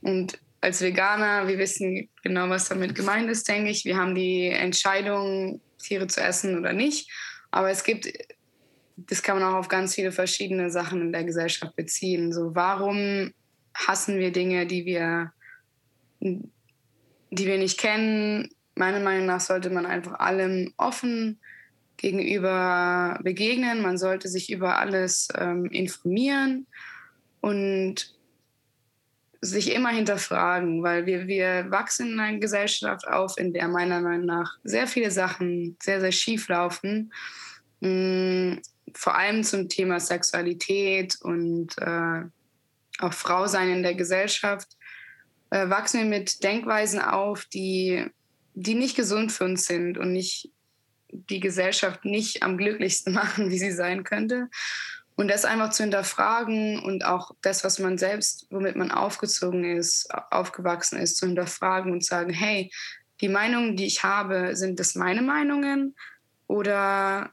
[0.00, 3.84] Und als Veganer, wir wissen genau, was damit gemeint ist, denke ich.
[3.84, 7.10] Wir haben die Entscheidung, Tiere zu essen oder nicht.
[7.50, 8.12] Aber es gibt,
[8.96, 12.32] das kann man auch auf ganz viele verschiedene Sachen in der Gesellschaft beziehen.
[12.32, 13.32] So, warum
[13.74, 15.32] hassen wir Dinge, die wir,
[16.20, 16.42] die
[17.30, 18.48] wir nicht kennen?
[18.74, 21.38] Meiner Meinung nach sollte man einfach allem offen
[21.96, 23.82] gegenüber begegnen.
[23.82, 26.66] Man sollte sich über alles ähm, informieren
[27.40, 28.15] und
[29.40, 34.26] sich immer hinterfragen, weil wir, wir wachsen in einer Gesellschaft auf, in der meiner Meinung
[34.26, 37.12] nach sehr viele Sachen sehr, sehr schief laufen.
[37.80, 38.62] Mhm,
[38.94, 42.22] vor allem zum Thema Sexualität und äh,
[42.98, 44.68] auch Frau sein in der Gesellschaft,
[45.50, 48.06] äh, wachsen wir mit Denkweisen auf, die,
[48.54, 50.50] die nicht gesund für uns sind und nicht
[51.10, 54.48] die Gesellschaft nicht am glücklichsten machen, wie sie sein könnte.
[55.16, 60.08] Und das einfach zu hinterfragen und auch das, was man selbst, womit man aufgezogen ist,
[60.30, 62.70] aufgewachsen ist, zu hinterfragen und sagen, hey,
[63.22, 65.96] die Meinungen, die ich habe, sind das meine Meinungen
[66.46, 67.30] oder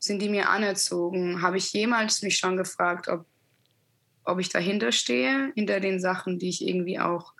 [0.00, 1.40] sind die mir anerzogen?
[1.40, 3.24] Habe ich jemals mich schon gefragt, ob,
[4.24, 7.32] ob ich dahinter stehe, hinter den Sachen, die ich irgendwie auch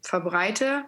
[0.00, 0.84] verbreite?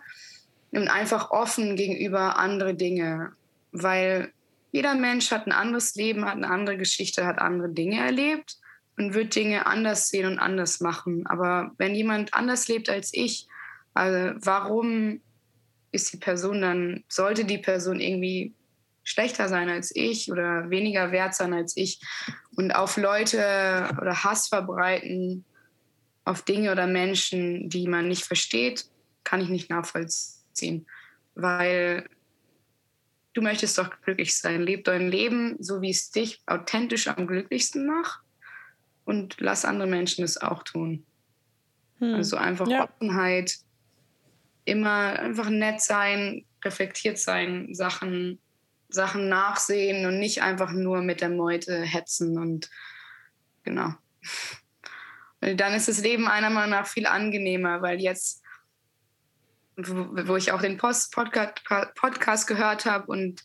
[0.70, 3.32] Und einfach offen gegenüber andere Dinge,
[3.70, 4.32] weil
[4.74, 8.56] jeder Mensch hat ein anderes Leben, hat eine andere Geschichte, hat andere Dinge erlebt
[8.96, 11.28] und wird Dinge anders sehen und anders machen.
[11.28, 13.46] Aber wenn jemand anders lebt als ich,
[13.94, 15.20] also warum
[15.92, 18.52] ist die Person dann, sollte die Person irgendwie
[19.04, 22.00] schlechter sein als ich oder weniger wert sein als ich
[22.56, 25.44] und auf Leute oder Hass verbreiten,
[26.24, 28.86] auf Dinge oder Menschen, die man nicht versteht,
[29.22, 30.84] kann ich nicht nachvollziehen.
[31.36, 32.08] Weil
[33.34, 34.62] du möchtest doch glücklich sein.
[34.62, 38.20] Leb dein Leben, so wie es dich authentisch am glücklichsten macht
[39.04, 41.04] und lass andere Menschen es auch tun.
[41.98, 42.14] Hm.
[42.14, 42.84] Also einfach ja.
[42.84, 43.58] Offenheit,
[44.64, 48.40] immer einfach nett sein, reflektiert sein, Sachen,
[48.88, 52.70] Sachen nachsehen und nicht einfach nur mit der Meute hetzen und
[53.64, 53.92] genau.
[55.40, 58.43] Und dann ist das Leben einer Meinung nach viel angenehmer, weil jetzt
[59.76, 61.62] wo, ich auch den Post Podcast,
[61.94, 63.44] Podcast gehört habe und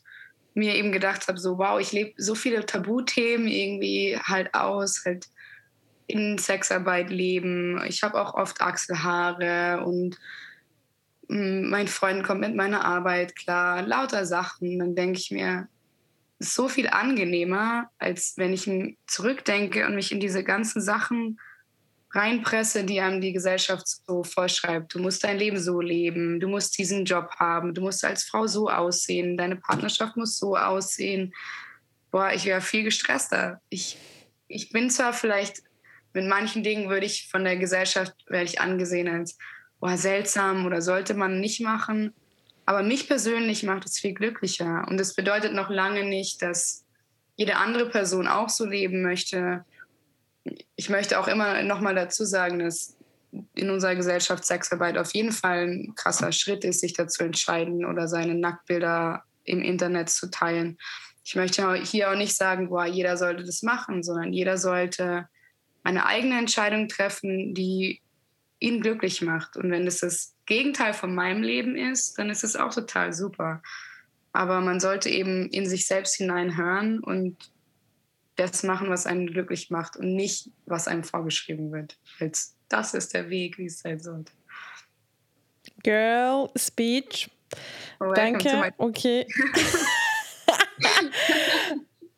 [0.53, 5.27] mir eben gedacht habe, so wow, ich lebe so viele Tabuthemen irgendwie halt aus, halt
[6.07, 7.81] in Sexarbeit leben.
[7.88, 10.18] Ich habe auch oft Achselhaare und
[11.27, 14.80] mm, mein Freund kommt mit meiner Arbeit klar, lauter Sachen.
[14.80, 15.68] Dann denke ich mir,
[16.39, 18.69] so viel angenehmer, als wenn ich
[19.07, 21.39] zurückdenke und mich in diese ganzen Sachen
[22.11, 24.95] reinpresse, die einem die Gesellschaft so vorschreibt.
[24.95, 28.48] Du musst dein Leben so leben, du musst diesen Job haben, du musst als Frau
[28.48, 31.34] so aussehen, deine Partnerschaft muss so aussehen.
[32.11, 33.61] Boah, ich wäre viel gestresster.
[33.69, 33.98] Ich,
[34.48, 35.61] ich bin zwar vielleicht,
[36.14, 39.38] mit manchen Dingen würde ich von der Gesellschaft, werde ich angesehen als
[39.80, 42.14] boah, seltsam oder sollte man nicht machen.
[42.65, 44.86] Aber mich persönlich macht es viel glücklicher.
[44.88, 46.86] Und das bedeutet noch lange nicht, dass
[47.36, 49.65] jede andere Person auch so leben möchte.
[50.76, 52.95] Ich möchte auch immer noch mal dazu sagen, dass
[53.56, 58.07] in unserer Gesellschaft Sexarbeit auf jeden Fall ein krasser Schritt ist, sich dazu entscheiden oder
[58.07, 60.78] seine Nacktbilder im Internet zu teilen.
[61.24, 65.28] Ich möchte hier auch nicht sagen, boah, jeder sollte das machen, sondern jeder sollte
[65.84, 68.02] eine eigene Entscheidung treffen, die
[68.60, 69.56] ihn glücklich macht.
[69.57, 73.61] Und wenn es das Gegenteil von meinem Leben ist, dann ist es auch total super.
[74.34, 77.38] Aber man sollte eben in sich selbst hineinhören und
[78.40, 81.98] das machen, was einen glücklich macht und nicht, was einem vorgeschrieben wird.
[82.20, 84.32] Als das ist der Weg, wie es sein sollte.
[85.84, 87.30] Girl Speech.
[87.99, 88.74] Oh, Danke.
[88.78, 89.28] Okay.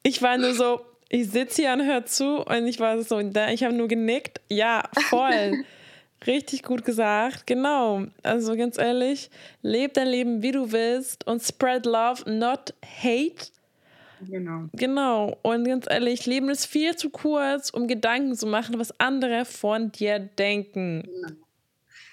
[0.04, 3.64] ich war nur so, ich sitze hier und höre zu und ich war so, ich
[3.64, 4.42] habe nur genickt.
[4.50, 5.66] Ja, voll.
[6.28, 8.06] Richtig gut gesagt, genau.
[8.22, 9.32] Also ganz ehrlich,
[9.64, 13.52] leb dein Leben, wie du willst und spread love, not hate.
[14.30, 14.70] Genau.
[14.74, 15.38] Genau.
[15.42, 19.92] Und ganz ehrlich, Leben ist viel zu kurz, um Gedanken zu machen, was andere von
[19.92, 21.04] dir denken.
[21.04, 21.42] Genau.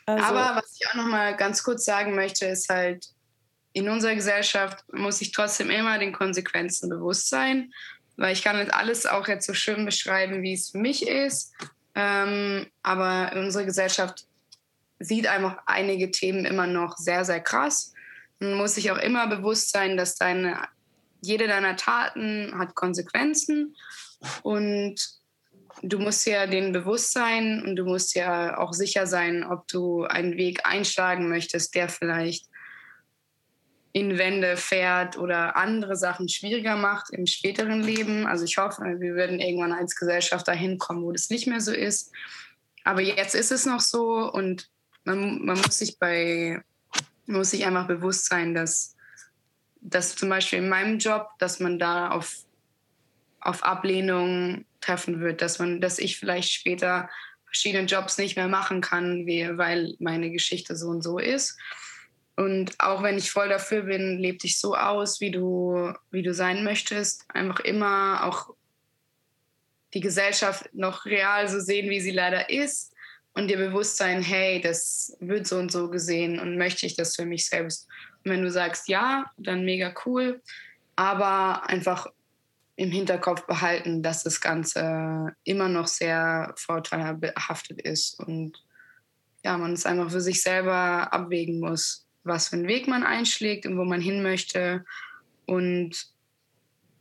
[0.07, 3.09] Also, Aber was ich auch noch mal ganz kurz sagen möchte, ist halt,
[3.75, 7.73] in unserer Gesellschaft muss ich trotzdem immer den Konsequenzen bewusst sein,
[8.17, 11.53] weil ich kann nicht alles auch jetzt so schön beschreiben, wie es für mich ist.
[11.95, 14.27] Ähm, aber unsere Gesellschaft
[14.99, 17.93] sieht einfach einige Themen immer noch sehr, sehr krass.
[18.41, 20.61] Man muss sich auch immer bewusst sein, dass deine,
[21.20, 23.77] jede deiner Taten hat Konsequenzen
[24.43, 24.97] und
[25.82, 30.05] du musst ja den bewusst sein und du musst ja auch sicher sein, ob du
[30.05, 32.47] einen Weg einschlagen möchtest, der vielleicht
[33.93, 38.27] in Wände fährt oder andere Sachen schwieriger macht im späteren Leben.
[38.27, 41.73] Also ich hoffe, wir würden irgendwann als Gesellschaft dahin kommen, wo das nicht mehr so
[41.73, 42.12] ist.
[42.85, 44.69] Aber jetzt ist es noch so und
[45.05, 46.62] man, man muss sich bei
[47.28, 48.97] muss sich einfach bewusst sein, dass,
[49.81, 52.37] dass zum Beispiel in meinem Job, dass man da auf,
[53.41, 57.09] auf Ablehnung treffen wird, dass man, dass ich vielleicht später
[57.45, 61.57] verschiedene Jobs nicht mehr machen kann, weil meine Geschichte so und so ist.
[62.37, 66.33] Und auch wenn ich voll dafür bin, lebe dich so aus, wie du, wie du
[66.33, 67.25] sein möchtest.
[67.35, 68.55] Einfach immer auch
[69.93, 72.93] die Gesellschaft noch real so sehen, wie sie leider ist.
[73.35, 77.17] Und dir bewusst sein, hey, das wird so und so gesehen und möchte ich das
[77.17, 77.89] für mich selbst.
[78.29, 80.43] Wenn du sagst ja, dann mega cool.
[80.97, 82.07] Aber einfach
[82.77, 88.65] im Hinterkopf behalten, dass das Ganze immer noch sehr vorteilbehaftet ist und
[89.45, 93.67] ja, man es einfach für sich selber abwägen muss was für einen Weg man einschlägt
[93.67, 94.85] und wo man hin möchte.
[95.47, 96.07] Und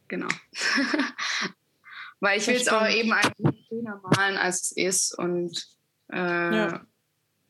[0.08, 0.28] genau.
[2.20, 5.20] Weil ich will es auch eben einfach schöner malen, als es ist.
[5.20, 5.68] Und
[6.12, 6.86] äh, ja.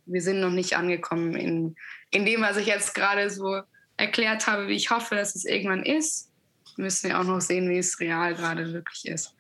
[0.06, 1.78] wir sind noch nicht angekommen in,
[2.12, 3.62] in dem, was ich jetzt gerade so
[3.98, 6.32] erklärt habe, wie ich hoffe, dass es irgendwann ist.
[6.76, 9.37] Wir müssen ja auch noch sehen, wie es real gerade wirklich ist.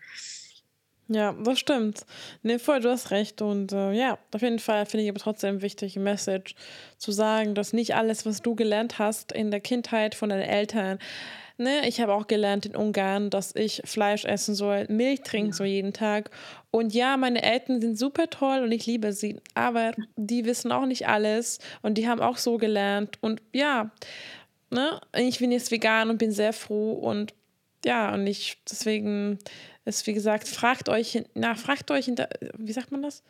[1.09, 2.05] Ja, das stimmt.
[2.43, 3.41] Nee, voll, du hast recht.
[3.41, 6.55] Und äh, ja, auf jeden Fall finde ich aber trotzdem wichtig, Message
[6.97, 10.99] zu sagen, dass nicht alles, was du gelernt hast in der Kindheit von deinen Eltern,
[11.57, 15.67] ne, ich habe auch gelernt in Ungarn, dass ich Fleisch essen soll, Milch trinken soll
[15.67, 16.29] jeden Tag.
[16.71, 20.85] Und ja, meine Eltern sind super toll und ich liebe sie, aber die wissen auch
[20.85, 23.17] nicht alles und die haben auch so gelernt.
[23.21, 23.91] Und ja,
[24.69, 27.33] ne, ich bin jetzt vegan und bin sehr froh und
[27.85, 29.39] ja, und ich deswegen
[29.85, 33.23] ist, wie gesagt, fragt euch, na, fragt euch, hinter, wie sagt man das?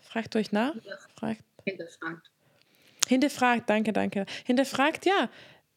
[0.00, 0.74] Fragt euch nach?
[1.16, 1.42] Fragt.
[1.64, 2.30] Hinterfragt.
[3.08, 4.26] Hinterfragt, danke, danke.
[4.44, 5.28] Hinterfragt, ja.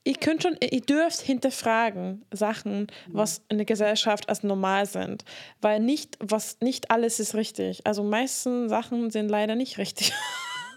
[0.04, 5.26] Ihr könnt schon, ihr dürft hinterfragen Sachen, was in der Gesellschaft als normal sind.
[5.62, 7.88] Weil nicht, was, nicht alles ist richtig.
[7.88, 10.14] Also meisten Sachen sind leider nicht richtig.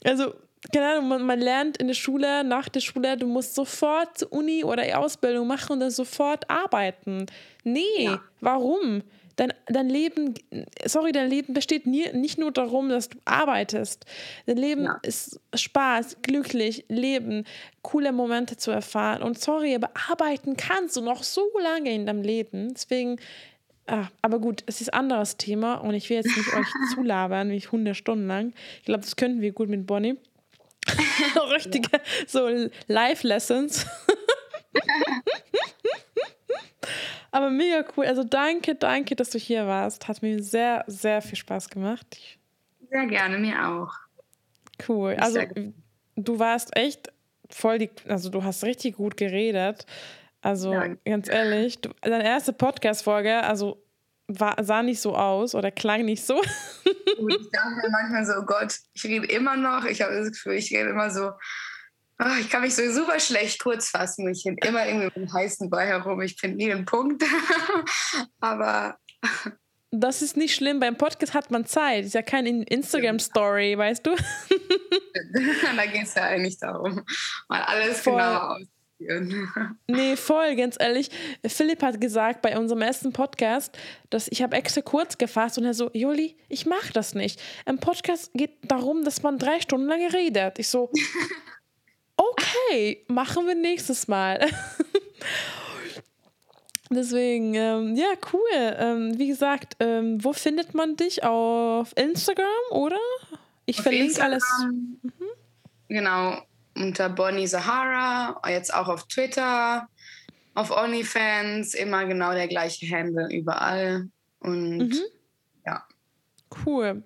[0.04, 0.34] also
[0.70, 4.62] keine Ahnung, man, man, lernt in der Schule, nach der Schule, du musst sofort Uni
[4.62, 7.26] oder Ausbildung machen und dann sofort arbeiten.
[7.64, 8.20] Nee, ja.
[8.40, 9.02] warum?
[9.36, 10.34] Dein, dein Leben,
[10.84, 14.04] sorry, dein Leben besteht nie, nicht nur darum, dass du arbeitest.
[14.46, 14.98] Dein Leben ja.
[15.02, 17.44] ist Spaß, glücklich, Leben,
[17.80, 19.22] coole Momente zu erfahren.
[19.22, 22.74] Und sorry, aber arbeiten kannst du noch so lange in deinem Leben.
[22.74, 23.16] Deswegen,
[23.86, 27.50] ah, aber gut, es ist ein anderes Thema und ich will jetzt nicht euch zulabern,
[27.50, 28.52] wie 100 Stunden lang.
[28.80, 30.18] Ich glaube, das könnten wir gut mit Bonnie.
[31.50, 32.48] Richtige, so
[32.88, 33.86] Live-Lessons.
[37.30, 38.04] Aber mega cool.
[38.06, 40.06] Also danke, danke, dass du hier warst.
[40.06, 42.06] Hat mir sehr, sehr viel Spaß gemacht.
[42.90, 43.94] Sehr gerne, mir auch.
[44.86, 45.16] Cool.
[45.18, 45.40] Also
[46.16, 47.10] du warst echt
[47.48, 49.86] voll die, also du hast richtig gut geredet.
[50.42, 50.88] Also ja.
[51.04, 53.82] ganz ehrlich, du, deine erste Podcast-Folge, also
[54.28, 56.40] war, sah nicht so aus oder klang nicht so.
[56.84, 59.84] ich dachte mir manchmal so, oh Gott, ich rede immer noch.
[59.84, 61.30] Ich habe das Gefühl, ich rede immer so,
[62.18, 64.28] oh, ich kann mich so super schlecht kurz fassen.
[64.28, 66.20] Ich bin immer irgendwie mit dem heißen Brei herum.
[66.22, 67.22] Ich finde nie einen Punkt.
[68.40, 68.96] Aber
[69.90, 70.80] das ist nicht schlimm.
[70.80, 72.06] Beim Podcast hat man Zeit.
[72.06, 74.10] Ist ja keine Instagram-Story, weißt du?
[75.76, 77.02] da geht es ja eigentlich darum,
[77.48, 78.14] mal alles Voll.
[78.14, 78.56] genau
[79.08, 79.78] auszuführen.
[79.86, 81.10] Nee, voll, ganz ehrlich.
[81.46, 83.76] Philipp hat gesagt bei unserem ersten Podcast,
[84.10, 87.40] dass ich habe extra kurz gefasst und er so, Juli, ich mache das nicht.
[87.66, 90.58] Im Podcast geht darum, dass man drei Stunden lang redet.
[90.58, 90.90] Ich so,
[92.16, 94.40] okay, machen wir nächstes Mal.
[96.90, 98.76] Deswegen, ähm, ja, cool.
[98.78, 101.24] Ähm, wie gesagt, ähm, wo findet man dich?
[101.24, 102.98] Auf Instagram, oder?
[103.64, 104.44] Ich Auf verlinke Instagram, alles.
[105.02, 105.26] Mhm.
[105.88, 106.42] Genau,
[106.76, 109.88] unter Bonnie Sahara, jetzt auch auf Twitter,
[110.54, 114.08] auf OnlyFans, immer genau der gleiche Handle überall.
[114.40, 115.02] Und mhm.
[115.66, 115.86] ja.
[116.64, 117.02] Cool.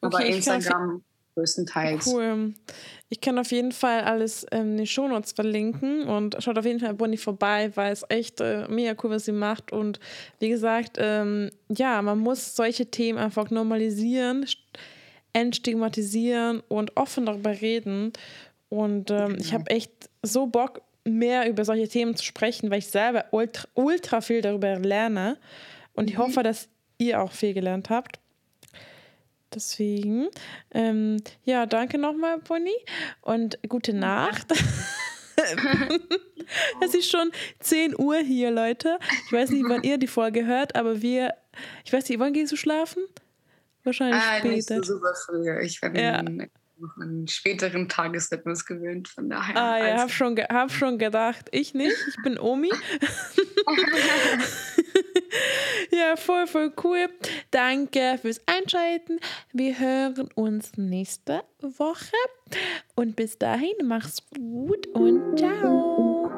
[0.00, 1.02] Okay, Aber Instagram
[1.34, 2.06] größtenteils.
[2.06, 2.54] Cool.
[3.08, 6.80] Ich kann auf jeden Fall alles ähm, in den Shownotes verlinken und schaut auf jeden
[6.80, 9.72] Fall Bonnie vorbei, weil es echt äh, mega cool, was sie macht.
[9.72, 9.98] Und
[10.38, 14.46] wie gesagt, ähm, ja, man muss solche Themen einfach normalisieren,
[15.32, 18.12] entstigmatisieren und offen darüber reden.
[18.70, 19.40] Und ähm, genau.
[19.40, 19.92] ich habe echt
[20.22, 24.78] so Bock, mehr über solche Themen zu sprechen, weil ich selber ultra, ultra viel darüber
[24.78, 25.38] lerne.
[25.94, 26.10] Und mhm.
[26.10, 26.68] ich hoffe, dass
[26.98, 28.18] ihr auch viel gelernt habt.
[29.52, 30.28] Deswegen,
[30.70, 32.70] ähm, ja, danke nochmal, Bonnie.
[33.22, 34.52] Und gute Nacht.
[36.80, 38.98] es ist schon 10 Uhr hier, Leute.
[39.26, 41.34] Ich weiß nicht, wann ihr die Folge hört, aber wir,
[41.84, 43.02] ich weiß nicht, wann gehst du schlafen?
[43.84, 44.54] Wahrscheinlich ah, später.
[44.54, 45.60] Nicht so super früh.
[45.62, 46.22] Ich bin ja.
[46.80, 49.56] Noch einen späteren Tagesrhythmus gewöhnt, von daher.
[49.56, 51.48] Ah ja, hab schon, hab schon gedacht.
[51.52, 52.70] Ich nicht, ich bin Omi.
[55.90, 57.08] ja, voll, voll cool.
[57.50, 59.20] Danke fürs Einschalten.
[59.52, 62.16] Wir hören uns nächste Woche.
[62.94, 66.30] Und bis dahin, mach's gut und ciao.